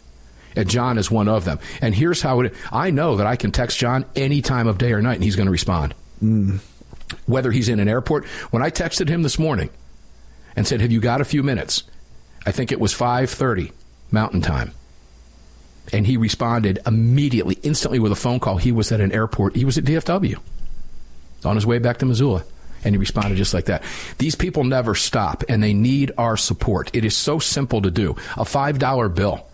And 0.55 0.69
John 0.69 0.97
is 0.97 1.11
one 1.11 1.27
of 1.27 1.43
them. 1.43 1.59
And 1.81 1.93
here's 1.93 2.21
how 2.21 2.39
it 2.41 2.53
I 2.71 2.91
know 2.91 3.17
that 3.17 3.27
I 3.27 3.35
can 3.35 3.51
text 3.51 3.77
John 3.77 4.05
any 4.15 4.41
time 4.41 4.67
of 4.67 4.77
day 4.77 4.93
or 4.93 5.01
night 5.01 5.15
and 5.15 5.23
he's 5.23 5.35
going 5.35 5.47
to 5.47 5.51
respond. 5.51 5.93
Whether 7.25 7.51
he's 7.51 7.67
in 7.67 7.79
an 7.79 7.89
airport. 7.89 8.25
When 8.51 8.63
I 8.63 8.69
texted 8.69 9.09
him 9.09 9.23
this 9.23 9.37
morning 9.37 9.69
and 10.55 10.65
said, 10.65 10.79
Have 10.79 10.91
you 10.91 11.01
got 11.01 11.19
a 11.19 11.25
few 11.25 11.43
minutes? 11.43 11.83
I 12.45 12.51
think 12.51 12.71
it 12.71 12.79
was 12.79 12.93
5:30 12.93 13.71
Mountain 14.11 14.41
Time. 14.41 14.71
And 15.93 16.07
he 16.07 16.17
responded 16.17 16.79
immediately, 16.85 17.59
instantly 17.61 17.99
with 17.99 18.11
a 18.11 18.15
phone 18.15 18.39
call. 18.39 18.57
He 18.57 18.71
was 18.71 18.91
at 18.91 19.01
an 19.01 19.11
airport. 19.11 19.55
He 19.55 19.65
was 19.65 19.77
at 19.77 19.83
DFW 19.83 20.39
on 21.43 21.55
his 21.55 21.65
way 21.65 21.79
back 21.79 21.97
to 21.99 22.05
Missoula. 22.05 22.43
And 22.83 22.93
he 22.93 22.99
responded 22.99 23.37
just 23.37 23.53
like 23.53 23.65
that. 23.65 23.83
These 24.19 24.35
people 24.35 24.63
never 24.63 24.93
stop, 24.93 25.43
and 25.49 25.61
they 25.61 25.73
need 25.73 26.11
our 26.17 26.37
support. 26.37 26.91
It 26.93 27.03
is 27.03 27.15
so 27.15 27.39
simple 27.39 27.81
to 27.81 27.89
do. 27.89 28.11
A 28.37 28.45
$5 28.45 29.15
bill 29.15 29.47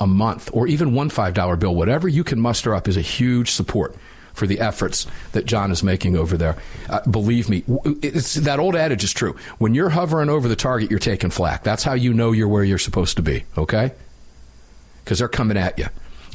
a 0.00 0.06
month, 0.06 0.50
or 0.52 0.66
even 0.66 0.94
one 0.94 1.08
$5 1.08 1.58
bill, 1.58 1.74
whatever 1.74 2.08
you 2.08 2.24
can 2.24 2.40
muster 2.40 2.74
up, 2.74 2.88
is 2.88 2.96
a 2.96 3.02
huge 3.02 3.50
support 3.50 3.94
for 4.34 4.46
the 4.46 4.60
efforts 4.60 5.06
that 5.32 5.46
John 5.46 5.70
is 5.70 5.82
making 5.82 6.16
over 6.16 6.36
there. 6.36 6.56
Uh, 6.88 7.00
believe 7.08 7.48
me, 7.48 7.64
it's, 8.02 8.34
that 8.34 8.58
old 8.58 8.76
adage 8.76 9.04
is 9.04 9.12
true. 9.12 9.36
When 9.58 9.74
you're 9.74 9.90
hovering 9.90 10.28
over 10.28 10.48
the 10.48 10.56
target, 10.56 10.90
you're 10.90 10.98
taking 10.98 11.30
flack. 11.30 11.62
That's 11.62 11.84
how 11.84 11.94
you 11.94 12.12
know 12.12 12.32
you're 12.32 12.48
where 12.48 12.64
you're 12.64 12.78
supposed 12.78 13.16
to 13.16 13.22
be, 13.22 13.44
okay? 13.56 13.92
Because 15.04 15.20
they're 15.20 15.28
coming 15.28 15.56
at 15.56 15.78
you. 15.78 15.86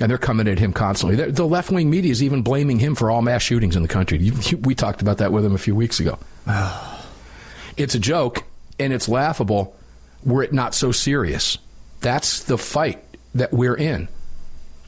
And 0.02 0.10
they're 0.10 0.18
coming 0.18 0.47
at 0.47 0.60
him 0.60 0.72
constantly. 0.72 1.18
They're- 1.18 1.32
The 1.32 1.45
left 1.45 1.72
wing 1.72 1.89
media 1.89 2.12
is 2.12 2.24
even 2.24 2.41
blaming 2.41 2.80
him 2.80 2.95
for 2.95 3.12
all 3.12 3.22
mass 3.22 3.41
shootings 3.41 3.76
in 3.76 3.82
the 3.82 3.89
country. 3.89 4.18
You, 4.18 4.34
you, 4.43 4.58
we 4.58 4.74
talked 4.74 5.02
about 5.02 5.18
that 5.18 5.34
with 5.34 5.45
him 5.45 5.54
a 5.54 5.58
few 5.58 5.76
weeks 5.76 6.00
ago. 6.00 6.18
it's 7.78 7.95
a 7.95 8.00
joke 8.00 8.43
and 8.80 8.93
it's 8.93 9.10
laughable 9.10 9.76
were 10.24 10.43
it 10.43 10.54
not 10.54 10.74
so 10.74 10.91
serious. 10.91 11.58
That's 12.02 12.43
the 12.43 12.58
fight 12.58 13.04
that 13.36 13.54
we're 13.54 13.76
in. 13.76 14.08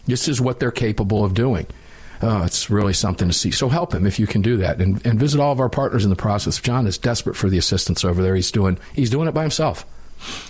This 0.05 0.28
is 0.28 0.41
what 0.41 0.59
they're 0.59 0.72
capable 0.72 1.24
of 1.24 1.34
doing. 1.34 1.68
Oh, 2.24 2.43
it's 2.43 2.69
really 2.69 2.93
something 2.93 3.28
to 3.28 3.34
see. 3.34 3.49
So 3.51 3.67
help 3.67 3.93
him 3.93 4.05
if 4.05 4.19
you 4.19 4.28
can 4.28 4.41
do 4.41 4.57
that, 4.57 4.80
and, 4.80 5.03
and 5.05 5.19
visit 5.19 5.39
all 5.39 5.51
of 5.51 5.59
our 5.59 5.69
partners 5.69 6.03
in 6.03 6.11
the 6.11 6.15
process. 6.15 6.59
John 6.59 6.86
is 6.86 6.97
desperate 6.97 7.36
for 7.36 7.49
the 7.49 7.57
assistance 7.57 8.05
over 8.05 8.22
there. 8.22 8.36
He's 8.36 8.51
doing 8.51 8.78
he's 8.93 9.09
doing 9.09 9.28
it 9.28 9.34
by 9.34 9.41
himself. 9.41 9.86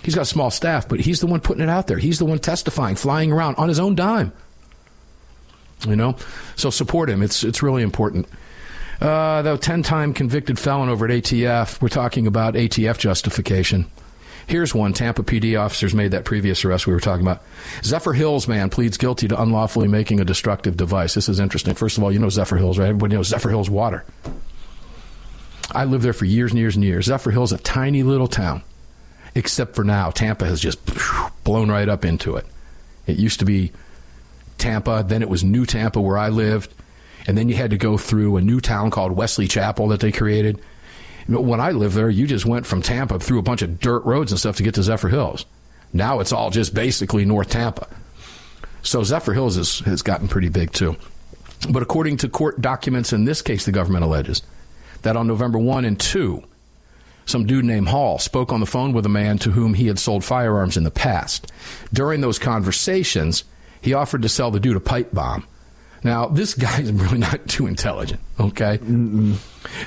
He's 0.04 0.14
got 0.14 0.22
a 0.22 0.26
small 0.26 0.50
staff, 0.50 0.86
but 0.86 1.00
he's 1.00 1.20
the 1.20 1.26
one 1.26 1.40
putting 1.40 1.62
it 1.62 1.70
out 1.70 1.86
there. 1.86 1.96
He's 1.96 2.18
the 2.18 2.26
one 2.26 2.38
testifying, 2.38 2.94
flying 2.94 3.32
around 3.32 3.54
on 3.54 3.68
his 3.68 3.80
own 3.80 3.94
dime. 3.94 4.32
You 5.88 5.96
know, 5.96 6.16
so 6.56 6.68
support 6.68 7.08
him. 7.08 7.22
It's 7.22 7.42
it's 7.42 7.62
really 7.62 7.82
important. 7.82 8.28
Uh, 9.00 9.42
the 9.42 9.56
ten-time 9.56 10.12
convicted 10.12 10.58
felon 10.58 10.90
over 10.90 11.06
at 11.06 11.10
ATF. 11.10 11.80
We're 11.80 11.88
talking 11.88 12.26
about 12.26 12.54
ATF 12.54 12.98
justification. 12.98 13.86
Here's 14.46 14.74
one. 14.74 14.92
Tampa 14.92 15.22
PD 15.22 15.58
officers 15.60 15.94
made 15.94 16.10
that 16.10 16.24
previous 16.24 16.64
arrest 16.64 16.86
we 16.86 16.92
were 16.92 17.00
talking 17.00 17.26
about. 17.26 17.42
Zephyrhills 17.80 18.48
man 18.48 18.70
pleads 18.70 18.96
guilty 18.96 19.28
to 19.28 19.40
unlawfully 19.40 19.88
making 19.88 20.20
a 20.20 20.24
destructive 20.24 20.76
device. 20.76 21.14
This 21.14 21.28
is 21.28 21.40
interesting. 21.40 21.74
First 21.74 21.98
of 21.98 22.04
all, 22.04 22.12
you 22.12 22.18
know 22.18 22.26
Zephyrhills, 22.26 22.78
right? 22.78 22.88
Everybody 22.88 23.16
knows 23.16 23.30
Zephyrhills 23.30 23.68
water. 23.68 24.04
I 25.72 25.84
lived 25.84 26.04
there 26.04 26.12
for 26.12 26.24
years 26.24 26.52
and 26.52 26.58
years 26.58 26.76
and 26.76 26.84
years. 26.84 27.08
Zephyrhills, 27.08 27.52
a 27.52 27.58
tiny 27.58 28.02
little 28.02 28.26
town, 28.26 28.62
except 29.34 29.74
for 29.74 29.84
now. 29.84 30.10
Tampa 30.10 30.44
has 30.44 30.60
just 30.60 30.78
blown 31.44 31.70
right 31.70 31.88
up 31.88 32.04
into 32.04 32.36
it. 32.36 32.46
It 33.06 33.16
used 33.16 33.38
to 33.40 33.44
be 33.44 33.72
Tampa, 34.58 35.04
then 35.06 35.22
it 35.22 35.28
was 35.28 35.42
New 35.42 35.66
Tampa 35.66 36.00
where 36.00 36.18
I 36.18 36.28
lived, 36.28 36.72
and 37.26 37.36
then 37.38 37.48
you 37.48 37.54
had 37.54 37.70
to 37.70 37.78
go 37.78 37.96
through 37.96 38.36
a 38.36 38.40
new 38.40 38.60
town 38.60 38.90
called 38.90 39.12
Wesley 39.12 39.48
Chapel 39.48 39.88
that 39.88 40.00
they 40.00 40.12
created. 40.12 40.60
When 41.26 41.60
I 41.60 41.70
lived 41.70 41.94
there, 41.94 42.10
you 42.10 42.26
just 42.26 42.46
went 42.46 42.66
from 42.66 42.82
Tampa 42.82 43.18
through 43.18 43.38
a 43.38 43.42
bunch 43.42 43.62
of 43.62 43.80
dirt 43.80 44.04
roads 44.04 44.32
and 44.32 44.38
stuff 44.38 44.56
to 44.56 44.62
get 44.62 44.74
to 44.74 44.80
Zephyrhills. 44.80 45.44
Now 45.92 46.20
it's 46.20 46.32
all 46.32 46.50
just 46.50 46.74
basically 46.74 47.24
North 47.24 47.50
Tampa. 47.50 47.86
So 48.82 49.02
Zephyrhills 49.02 49.58
is, 49.58 49.80
has 49.80 50.02
gotten 50.02 50.28
pretty 50.28 50.48
big 50.48 50.72
too. 50.72 50.96
But 51.70 51.82
according 51.82 52.18
to 52.18 52.28
court 52.28 52.60
documents 52.60 53.12
in 53.12 53.24
this 53.24 53.42
case, 53.42 53.64
the 53.64 53.72
government 53.72 54.04
alleges 54.04 54.42
that 55.02 55.16
on 55.16 55.26
November 55.26 55.58
1 55.58 55.84
and 55.84 55.98
2, 55.98 56.42
some 57.24 57.46
dude 57.46 57.64
named 57.64 57.88
Hall 57.88 58.18
spoke 58.18 58.52
on 58.52 58.60
the 58.60 58.66
phone 58.66 58.92
with 58.92 59.06
a 59.06 59.10
man 59.10 59.38
to 59.38 59.50
whom 59.50 59.74
he 59.74 59.86
had 59.86 59.98
sold 59.98 60.24
firearms 60.24 60.76
in 60.76 60.84
the 60.84 60.90
past. 60.90 61.52
During 61.92 62.20
those 62.20 62.38
conversations, 62.38 63.44
he 63.80 63.94
offered 63.94 64.22
to 64.22 64.28
sell 64.28 64.50
the 64.50 64.60
dude 64.60 64.76
a 64.76 64.80
pipe 64.80 65.12
bomb. 65.12 65.46
Now, 66.04 66.26
this 66.26 66.54
guy 66.54 66.80
is 66.80 66.92
really 66.92 67.18
not 67.18 67.46
too 67.48 67.66
intelligent, 67.66 68.20
okay? 68.40 68.78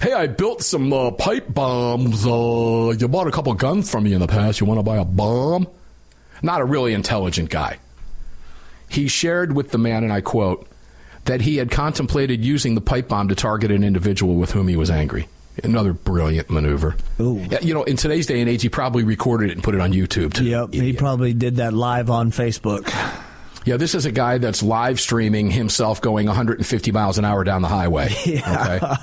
Hey, 0.01 0.13
I 0.13 0.27
built 0.27 0.61
some 0.61 0.93
uh, 0.93 1.11
pipe 1.11 1.53
bombs. 1.53 2.25
Uh, 2.25 2.93
you 2.97 3.07
bought 3.07 3.27
a 3.27 3.31
couple 3.31 3.53
guns 3.53 3.89
from 3.91 4.05
me 4.05 4.13
in 4.13 4.21
the 4.21 4.27
past. 4.27 4.59
You 4.61 4.65
want 4.65 4.79
to 4.79 4.83
buy 4.83 4.97
a 4.97 5.05
bomb? 5.05 5.67
Not 6.41 6.61
a 6.61 6.65
really 6.65 6.93
intelligent 6.93 7.49
guy. 7.49 7.79
He 8.87 9.07
shared 9.07 9.53
with 9.55 9.71
the 9.71 9.77
man, 9.77 10.03
and 10.03 10.13
I 10.13 10.21
quote, 10.21 10.67
that 11.25 11.41
he 11.41 11.57
had 11.57 11.71
contemplated 11.71 12.45
using 12.45 12.75
the 12.75 12.81
pipe 12.81 13.07
bomb 13.09 13.27
to 13.29 13.35
target 13.35 13.71
an 13.71 13.83
individual 13.83 14.35
with 14.35 14.51
whom 14.51 14.67
he 14.67 14.77
was 14.77 14.89
angry. 14.91 15.27
Another 15.63 15.93
brilliant 15.93 16.49
maneuver. 16.49 16.95
Yeah, 17.17 17.59
You 17.61 17.73
know, 17.73 17.83
in 17.83 17.95
today's 17.97 18.25
day 18.27 18.41
and 18.41 18.49
age, 18.49 18.61
he 18.61 18.69
probably 18.69 19.03
recorded 19.03 19.49
it 19.49 19.53
and 19.53 19.63
put 19.63 19.73
it 19.73 19.81
on 19.81 19.91
YouTube. 19.93 20.33
Too. 20.33 20.43
Yep, 20.45 20.73
he 20.73 20.93
probably 20.93 21.33
did 21.33 21.55
that 21.57 21.73
live 21.73 22.09
on 22.09 22.31
Facebook. 22.31 22.83
Yeah, 23.65 23.77
this 23.77 23.95
is 23.95 24.05
a 24.05 24.11
guy 24.11 24.37
that's 24.37 24.61
live 24.63 24.99
streaming 24.99 25.49
himself 25.49 25.99
going 25.99 26.27
150 26.27 26.91
miles 26.91 27.17
an 27.17 27.25
hour 27.25 27.43
down 27.43 27.61
the 27.61 27.67
highway. 27.67 28.09
Okay. 28.25 28.79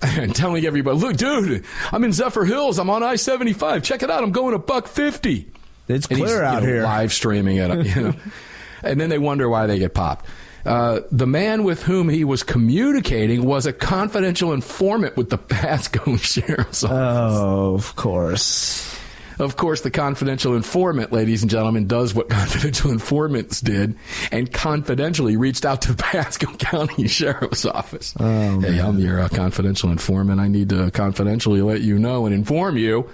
And 0.00 0.32
telling 0.32 0.64
everybody, 0.64 0.96
look, 0.96 1.16
dude, 1.16 1.64
I'm 1.90 2.04
in 2.04 2.12
Zephyrhills. 2.12 2.78
I'm 2.78 2.88
on 2.88 3.02
I 3.02 3.16
75. 3.16 3.82
Check 3.82 4.04
it 4.04 4.10
out. 4.10 4.22
I'm 4.22 4.30
going 4.30 4.54
a 4.54 4.58
buck 4.58 4.86
50. 4.86 5.50
It's 5.88 6.06
And 6.06 6.18
clear 6.20 6.36
you 6.36 6.42
out 6.42 6.62
know, 6.62 6.68
here. 6.68 6.82
Live 6.84 7.12
streaming 7.12 7.56
it. 7.56 7.84
You 7.84 8.02
know. 8.02 8.14
and 8.84 9.00
then 9.00 9.08
they 9.10 9.18
wonder 9.18 9.48
why 9.48 9.66
they 9.66 9.80
get 9.80 9.94
popped. 9.94 10.26
Uh, 10.64 11.00
the 11.10 11.26
man 11.26 11.64
with 11.64 11.82
whom 11.82 12.08
he 12.08 12.22
was 12.22 12.44
communicating 12.44 13.44
was 13.44 13.66
a 13.66 13.72
confidential 13.72 14.52
informant 14.52 15.16
with 15.16 15.30
the 15.30 15.38
Pasco 15.38 16.16
Sheriff's 16.16 16.84
Office. 16.84 16.96
Oh, 16.96 17.74
of 17.74 17.96
course. 17.96 18.96
Of 19.38 19.56
course, 19.56 19.82
the 19.82 19.90
confidential 19.90 20.56
informant, 20.56 21.12
ladies 21.12 21.42
and 21.42 21.50
gentlemen, 21.50 21.86
does 21.86 22.14
what 22.14 22.28
confidential 22.30 22.90
informants 22.90 23.60
did 23.60 23.96
and 24.32 24.52
confidentially 24.52 25.36
reached 25.36 25.64
out 25.64 25.82
to 25.82 25.94
Pasco 25.98 26.52
County 26.56 27.06
Sheriff's 27.06 27.64
Office. 27.64 28.14
Oh, 28.18 28.60
hey, 28.60 28.80
I'm 28.80 28.98
your 28.98 29.20
uh, 29.20 29.28
confidential 29.28 29.90
informant. 29.90 30.40
I 30.40 30.48
need 30.48 30.70
to 30.70 30.90
confidentially 30.90 31.62
let 31.62 31.80
you 31.82 31.98
know 31.98 32.26
and 32.26 32.34
inform 32.34 32.76
you 32.76 33.08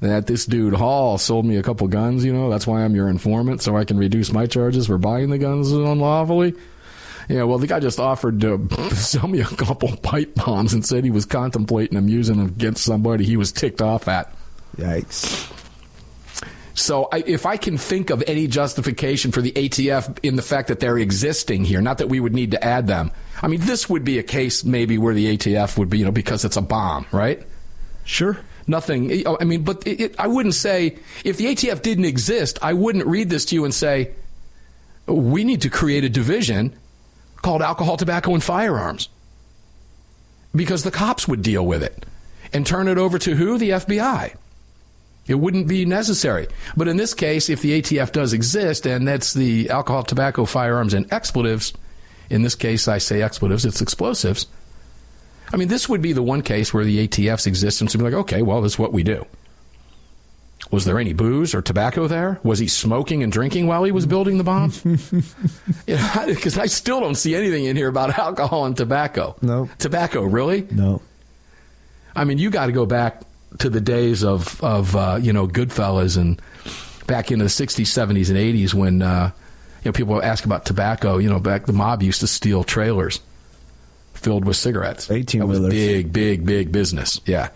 that 0.00 0.26
this 0.26 0.46
dude 0.46 0.74
Hall 0.74 1.18
sold 1.18 1.44
me 1.44 1.56
a 1.56 1.62
couple 1.62 1.86
guns. 1.88 2.24
You 2.24 2.32
know, 2.32 2.50
that's 2.50 2.66
why 2.66 2.82
I'm 2.82 2.94
your 2.94 3.08
informant, 3.08 3.62
so 3.62 3.76
I 3.76 3.84
can 3.84 3.98
reduce 3.98 4.32
my 4.32 4.46
charges 4.46 4.86
for 4.86 4.98
buying 4.98 5.30
the 5.30 5.38
guns 5.38 5.70
unlawfully. 5.72 6.54
Yeah, 7.28 7.44
well, 7.44 7.58
the 7.58 7.66
guy 7.66 7.80
just 7.80 7.98
offered 7.98 8.40
to 8.42 8.68
sell 8.94 9.28
me 9.28 9.40
a 9.40 9.46
couple 9.46 9.94
pipe 9.96 10.34
bombs 10.34 10.74
and 10.74 10.84
said 10.84 11.04
he 11.04 11.10
was 11.10 11.24
contemplating 11.24 11.96
them 11.96 12.08
using 12.08 12.36
them 12.36 12.46
against 12.46 12.84
somebody 12.84 13.24
he 13.24 13.36
was 13.36 13.52
ticked 13.52 13.80
off 13.80 14.08
at. 14.08 14.34
Yikes. 14.76 15.50
So, 16.76 17.08
I, 17.12 17.22
if 17.24 17.46
I 17.46 17.56
can 17.56 17.78
think 17.78 18.10
of 18.10 18.24
any 18.26 18.48
justification 18.48 19.30
for 19.30 19.40
the 19.40 19.52
ATF 19.52 20.18
in 20.24 20.34
the 20.34 20.42
fact 20.42 20.68
that 20.68 20.80
they're 20.80 20.98
existing 20.98 21.64
here, 21.64 21.80
not 21.80 21.98
that 21.98 22.08
we 22.08 22.18
would 22.18 22.34
need 22.34 22.50
to 22.50 22.64
add 22.64 22.88
them. 22.88 23.12
I 23.42 23.46
mean, 23.46 23.60
this 23.60 23.88
would 23.88 24.04
be 24.04 24.18
a 24.18 24.24
case 24.24 24.64
maybe 24.64 24.98
where 24.98 25.14
the 25.14 25.36
ATF 25.36 25.78
would 25.78 25.88
be, 25.88 25.98
you 25.98 26.04
know, 26.04 26.10
because 26.10 26.44
it's 26.44 26.56
a 26.56 26.62
bomb, 26.62 27.06
right? 27.12 27.40
Sure. 28.04 28.38
Nothing. 28.66 29.12
Eh, 29.12 29.22
oh, 29.24 29.38
I 29.40 29.44
mean, 29.44 29.62
but 29.62 29.86
it, 29.86 30.00
it, 30.00 30.14
I 30.18 30.26
wouldn't 30.26 30.54
say 30.54 30.98
if 31.24 31.36
the 31.36 31.46
ATF 31.46 31.82
didn't 31.82 32.06
exist, 32.06 32.58
I 32.60 32.72
wouldn't 32.72 33.06
read 33.06 33.30
this 33.30 33.44
to 33.46 33.54
you 33.54 33.64
and 33.64 33.72
say 33.72 34.12
we 35.06 35.44
need 35.44 35.62
to 35.62 35.70
create 35.70 36.02
a 36.02 36.08
division 36.08 36.74
called 37.42 37.62
alcohol, 37.62 37.96
tobacco, 37.96 38.32
and 38.32 38.42
firearms 38.42 39.08
because 40.54 40.82
the 40.82 40.90
cops 40.90 41.28
would 41.28 41.42
deal 41.42 41.66
with 41.66 41.82
it 41.82 42.06
and 42.52 42.66
turn 42.66 42.88
it 42.88 42.96
over 42.96 43.18
to 43.18 43.34
who? 43.34 43.58
The 43.58 43.70
FBI. 43.70 44.34
It 45.26 45.36
wouldn't 45.36 45.68
be 45.68 45.84
necessary. 45.86 46.48
But 46.76 46.88
in 46.88 46.96
this 46.96 47.14
case, 47.14 47.48
if 47.48 47.62
the 47.62 47.80
ATF 47.80 48.12
does 48.12 48.32
exist, 48.32 48.86
and 48.86 49.08
that's 49.08 49.32
the 49.32 49.70
alcohol, 49.70 50.02
tobacco, 50.02 50.44
firearms, 50.44 50.92
and 50.92 51.10
expletives, 51.12 51.72
in 52.28 52.42
this 52.42 52.54
case, 52.54 52.88
I 52.88 52.98
say 52.98 53.22
expletives, 53.22 53.64
it's 53.64 53.80
explosives. 53.80 54.46
I 55.52 55.56
mean, 55.56 55.68
this 55.68 55.88
would 55.88 56.02
be 56.02 56.12
the 56.12 56.22
one 56.22 56.42
case 56.42 56.74
where 56.74 56.84
the 56.84 57.06
ATF's 57.06 57.46
existence 57.46 57.94
would 57.94 57.98
be 57.98 58.04
like, 58.04 58.20
okay, 58.20 58.42
well, 58.42 58.60
this 58.60 58.72
is 58.72 58.78
what 58.78 58.92
we 58.92 59.02
do. 59.02 59.24
Was 60.70 60.84
there 60.84 60.98
any 60.98 61.12
booze 61.12 61.54
or 61.54 61.62
tobacco 61.62 62.08
there? 62.08 62.40
Was 62.42 62.58
he 62.58 62.68
smoking 62.68 63.22
and 63.22 63.30
drinking 63.30 63.66
while 63.66 63.84
he 63.84 63.92
was 63.92 64.06
building 64.06 64.38
the 64.38 64.44
bomb? 64.44 64.72
Because 65.86 66.58
I 66.64 66.66
still 66.66 67.00
don't 67.00 67.14
see 67.14 67.34
anything 67.34 67.64
in 67.66 67.76
here 67.76 67.88
about 67.88 68.18
alcohol 68.18 68.64
and 68.64 68.76
tobacco. 68.76 69.36
No. 69.42 69.68
Tobacco, 69.78 70.22
really? 70.22 70.66
No. 70.70 71.02
I 72.16 72.24
mean, 72.24 72.38
you 72.38 72.50
got 72.50 72.66
to 72.66 72.72
go 72.72 72.86
back 72.86 73.22
to 73.58 73.70
the 73.70 73.80
days 73.80 74.24
of 74.24 74.62
of 74.62 74.94
uh, 74.96 75.18
you 75.20 75.32
know 75.32 75.46
Goodfellas 75.46 76.16
and 76.16 76.40
back 77.06 77.30
into 77.30 77.44
the 77.44 77.50
'60s, 77.50 77.86
'70s, 77.86 78.28
and 78.28 78.38
'80s 78.38 78.74
when 78.74 79.02
uh, 79.02 79.30
you 79.82 79.88
know 79.88 79.92
people 79.92 80.22
ask 80.22 80.44
about 80.44 80.64
tobacco. 80.64 81.18
You 81.18 81.28
know, 81.30 81.40
back 81.40 81.66
the 81.66 81.72
mob 81.72 82.02
used 82.02 82.20
to 82.20 82.26
steal 82.26 82.64
trailers 82.64 83.20
filled 84.12 84.44
with 84.44 84.56
cigarettes. 84.56 85.10
Eighteen 85.10 85.46
wheelers. 85.46 85.72
Big, 85.72 86.12
big, 86.12 86.44
big 86.44 86.72
business. 86.72 87.20
Yeah. 87.26 87.50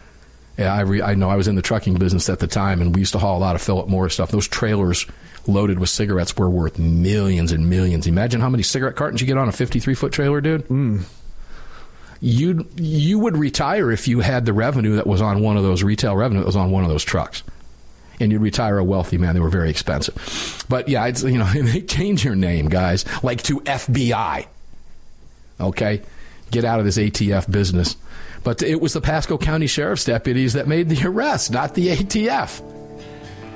Yeah, 0.56 0.74
I, 0.74 0.80
re- 0.80 1.02
I 1.02 1.14
know 1.14 1.30
I 1.30 1.36
was 1.36 1.46
in 1.46 1.54
the 1.54 1.62
trucking 1.62 1.94
business 2.00 2.28
at 2.28 2.40
the 2.40 2.48
time, 2.48 2.82
and 2.82 2.92
we 2.92 3.00
used 3.02 3.12
to 3.12 3.20
haul 3.20 3.38
a 3.38 3.38
lot 3.38 3.54
of 3.54 3.62
Philip 3.62 3.86
Morris 3.86 4.14
stuff. 4.14 4.32
Those 4.32 4.48
trailers 4.48 5.06
loaded 5.46 5.78
with 5.78 5.88
cigarettes 5.88 6.36
were 6.36 6.50
worth 6.50 6.80
millions 6.80 7.52
and 7.52 7.70
millions. 7.70 8.08
Imagine 8.08 8.40
how 8.40 8.48
many 8.48 8.64
cigarette 8.64 8.96
cartons 8.96 9.20
you 9.20 9.28
get 9.28 9.36
on 9.38 9.48
a 9.48 9.52
53 9.52 9.94
foot 9.94 10.10
trailer, 10.10 10.40
dude. 10.40 10.66
Mm 10.66 11.04
you 12.20 12.66
you 12.76 13.18
would 13.18 13.36
retire 13.36 13.90
if 13.90 14.08
you 14.08 14.20
had 14.20 14.44
the 14.44 14.52
revenue 14.52 14.96
that 14.96 15.06
was 15.06 15.20
on 15.22 15.40
one 15.40 15.56
of 15.56 15.62
those 15.62 15.82
retail 15.82 16.16
revenue 16.16 16.40
that 16.40 16.46
was 16.46 16.56
on 16.56 16.70
one 16.70 16.84
of 16.84 16.90
those 16.90 17.04
trucks. 17.04 17.42
And 18.20 18.32
you'd 18.32 18.42
retire 18.42 18.78
a 18.78 18.84
wealthy 18.84 19.16
man. 19.16 19.34
They 19.34 19.40
were 19.40 19.48
very 19.48 19.70
expensive. 19.70 20.64
But 20.68 20.88
yeah, 20.88 21.06
it's, 21.06 21.22
you 21.22 21.38
know, 21.38 21.44
they 21.52 21.82
change 21.82 22.24
your 22.24 22.34
name, 22.34 22.68
guys, 22.68 23.04
like 23.22 23.42
to 23.44 23.60
FBI. 23.60 24.46
Okay? 25.60 26.02
Get 26.50 26.64
out 26.64 26.80
of 26.80 26.84
this 26.84 26.98
ATF 26.98 27.48
business. 27.48 27.96
But 28.42 28.62
it 28.62 28.80
was 28.80 28.92
the 28.92 29.00
Pasco 29.00 29.38
County 29.38 29.68
Sheriff's 29.68 30.04
deputies 30.04 30.54
that 30.54 30.66
made 30.66 30.88
the 30.88 31.06
arrest, 31.06 31.52
not 31.52 31.74
the 31.74 31.88
ATF. 31.88 32.62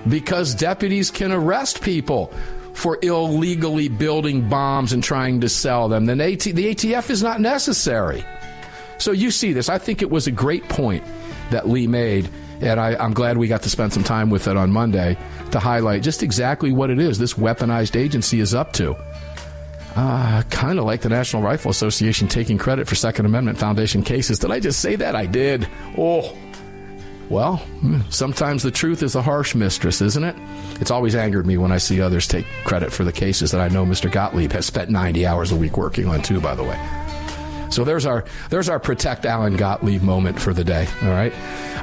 Because 0.09 0.55
deputies 0.55 1.11
can 1.11 1.33
arrest 1.33 1.83
people 1.83 2.33
for 2.75 2.99
illegally 3.03 3.89
building 3.89 4.49
bombs 4.49 4.93
and 4.93 5.03
trying 5.03 5.41
to 5.41 5.49
sell 5.49 5.89
them. 5.89 6.07
Then 6.07 6.21
AT- 6.21 6.41
the 6.41 6.75
ATF 6.75 7.11
is 7.11 7.23
not 7.23 7.41
necessary. 7.41 8.25
So 9.03 9.11
you 9.11 9.33
see 9.33 9.53
this. 9.53 9.69
I 9.69 9.79
think 9.79 10.01
it 10.01 10.11
was 10.11 10.29
a 10.29 10.31
great 10.31 10.69
point 10.69 11.03
that 11.51 11.69
Lee 11.69 11.89
made, 11.89 12.29
and 12.61 12.79
I, 12.79 13.05
am 13.05 13.15
glad 13.15 13.37
we 13.37 13.49
got 13.49 13.63
to 13.63 13.69
spend 13.69 13.93
some 13.93 14.05
time 14.05 14.31
with 14.31 14.47
it 14.47 14.57
on 14.57 14.71
Monday 14.71 15.19
to 15.51 15.59
highlight 15.59 16.05
just 16.05 16.23
exactly 16.23 16.71
what 16.71 16.89
it 16.89 17.01
is 17.01 17.19
this 17.19 17.35
weaponized 17.35 17.99
agency 17.99 18.39
is 18.39 18.55
up 18.55 18.73
to. 18.75 18.97
Uh, 19.97 20.43
kind 20.51 20.79
of 20.79 20.85
like 20.85 21.01
the 21.01 21.09
National 21.09 21.43
Rifle 21.43 21.73
Association 21.73 22.29
taking 22.29 22.59
credit 22.59 22.87
for 22.87 22.95
Second 22.95 23.27
Amendment 23.27 23.59
Foundation 23.59 24.05
cases. 24.05 24.39
Did 24.39 24.53
I 24.53 24.61
just 24.61 24.79
say 24.79 24.95
that? 24.95 25.17
I 25.17 25.27
did. 25.27 25.67
Oh. 25.99 26.39
Well, 27.29 27.61
sometimes 28.09 28.63
the 28.63 28.71
truth 28.71 29.03
is 29.03 29.17
a 29.17 29.23
harsh 29.23 29.57
mistress, 29.57 30.01
isn't 30.01 30.23
it? 30.23 30.37
It's 30.81 30.93
always 30.93 31.17
angered 31.17 31.47
me 31.47 31.57
when 31.59 31.73
I 31.73 31.79
see 31.79 32.01
others 32.01 32.29
take 32.29 32.47
credit 32.65 32.93
for 32.93 33.03
the 33.03 33.13
cases 33.13 33.51
that 33.51 33.61
I 33.61 33.67
know 33.67 33.85
Mr. 33.85 34.11
Gottlieb 34.11 34.53
has 34.53 34.65
spent 34.65 34.91
90 34.91 35.27
hours 35.27 35.51
a 35.51 35.57
week 35.57 35.77
working 35.77 36.07
on, 36.07 36.23
too, 36.23 36.41
by 36.41 36.55
the 36.55 36.63
way. 36.63 37.02
So 37.73 37.85
there's 37.85 38.07
our 38.07 38.25
there's 38.51 38.69
our 38.69 38.79
protect 38.79 39.25
Alan 39.25 39.57
Gottlieb 39.57 40.03
moment 40.03 40.41
for 40.41 40.53
the 40.53 40.65
day. 40.65 40.87
All 41.03 41.09
right, 41.09 41.33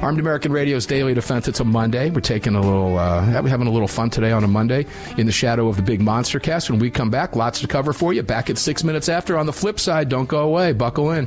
Armed 0.02 0.20
American 0.20 0.52
Radio's 0.52 0.86
Daily 0.86 1.14
Defense. 1.14 1.48
It's 1.48 1.60
a 1.60 1.64
Monday. 1.64 2.10
We're 2.10 2.20
taking 2.20 2.54
a 2.54 2.60
little 2.60 2.98
uh, 2.98 3.22
having 3.22 3.66
a 3.66 3.70
little 3.70 3.88
fun 3.88 4.10
today 4.10 4.32
on 4.32 4.44
a 4.44 4.48
Monday 4.48 4.86
in 5.18 5.26
the 5.26 5.32
shadow 5.32 5.68
of 5.68 5.76
the 5.76 5.82
big 5.82 6.00
monster 6.00 6.38
cast. 6.38 6.70
When 6.70 6.78
we 6.78 6.90
come 6.90 7.10
back, 7.10 7.36
lots 7.36 7.60
to 7.60 7.66
cover 7.66 7.92
for 7.92 8.12
you. 8.12 8.22
Back 8.22 8.50
at 8.50 8.58
six 8.58 8.84
minutes 8.84 9.08
after. 9.08 9.36
On 9.36 9.46
the 9.46 9.52
flip 9.52 9.80
side, 9.80 10.08
don't 10.08 10.28
go 10.28 10.40
away. 10.40 10.72
Buckle 10.72 11.10
in. 11.10 11.26